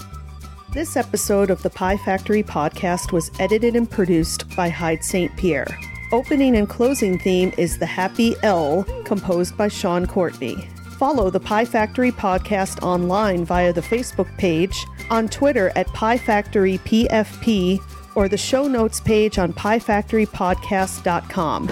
[0.73, 5.35] This episode of the Pie Factory podcast was edited and produced by Hyde St.
[5.37, 5.67] Pierre.
[6.13, 10.67] Opening and closing theme is The Happy L, composed by Sean Courtney.
[10.99, 16.79] Follow the Pie Factory podcast online via the Facebook page, on Twitter at Pie Factory
[16.79, 17.79] PFP,
[18.17, 21.67] or the show notes page on piefactorypodcast.com.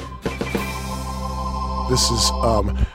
[1.90, 2.86] This is um,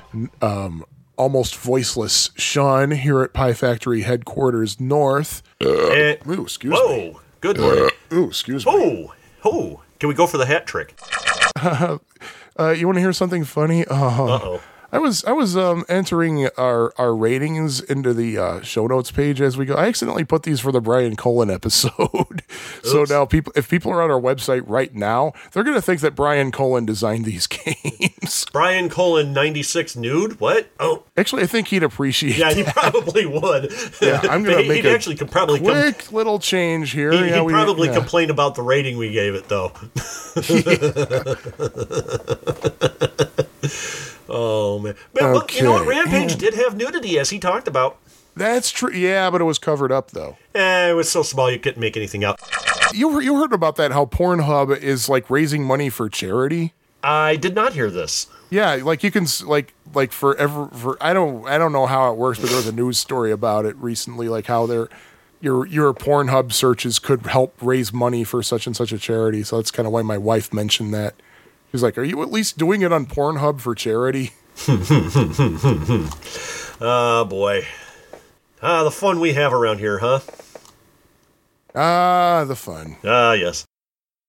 [0.41, 0.85] um,
[1.17, 5.43] almost voiceless Sean here at Pie Factory headquarters north.
[5.59, 6.77] Eh, Ooh, excuse me.
[6.79, 7.89] whoa, good morning.
[8.13, 8.71] Ooh, excuse me.
[8.73, 9.13] Oh,
[9.43, 10.97] oh, can we go for the hat trick?
[12.59, 13.85] Uh, you want to hear something funny?
[13.87, 14.61] Uh, Uh oh.
[14.93, 19.39] I was I was um, entering our our ratings into the uh, show notes page
[19.39, 19.76] as we go.
[19.76, 22.41] I accidentally put these for the Brian Cullen episode.
[22.84, 26.01] so now people, if people are on our website right now, they're going to think
[26.01, 28.45] that Brian Cullen designed these games.
[28.51, 30.39] Brian Colon 96 nude?
[30.41, 30.68] What?
[30.80, 32.38] Oh, Actually, I think he'd appreciate.
[32.38, 33.72] yeah, he probably would.
[34.01, 37.11] Yeah, I'm gonna He- make He'd a actually could probably com- quick little change here.
[37.11, 37.93] he, yeah, he'd we- probably yeah.
[37.95, 39.72] complain about the rating we gave it, though.
[44.31, 44.95] Oh man!
[45.13, 45.87] But, well, you know what?
[45.87, 47.97] Rampage did have nudity, as he talked about.
[48.35, 48.91] That's true.
[48.93, 50.37] Yeah, but it was covered up though.
[50.55, 52.39] Eh, it was so small you couldn't make anything out.
[52.93, 53.91] You you heard about that?
[53.91, 56.73] How Pornhub is like raising money for charity.
[57.03, 58.27] I did not hear this.
[58.49, 62.11] Yeah, like you can like like for ever for I don't I don't know how
[62.11, 64.87] it works, but there was a news story about it recently, like how their
[65.41, 69.43] your your Pornhub searches could help raise money for such and such a charity.
[69.43, 71.15] So that's kind of why my wife mentioned that.
[71.72, 74.31] She's like, "Are you at least doing it on Pornhub for charity?"
[76.81, 77.65] Oh boy.
[78.61, 80.19] Ah, the fun we have around here, huh?
[81.73, 82.98] Ah, the fun.
[83.03, 83.65] Ah, yes.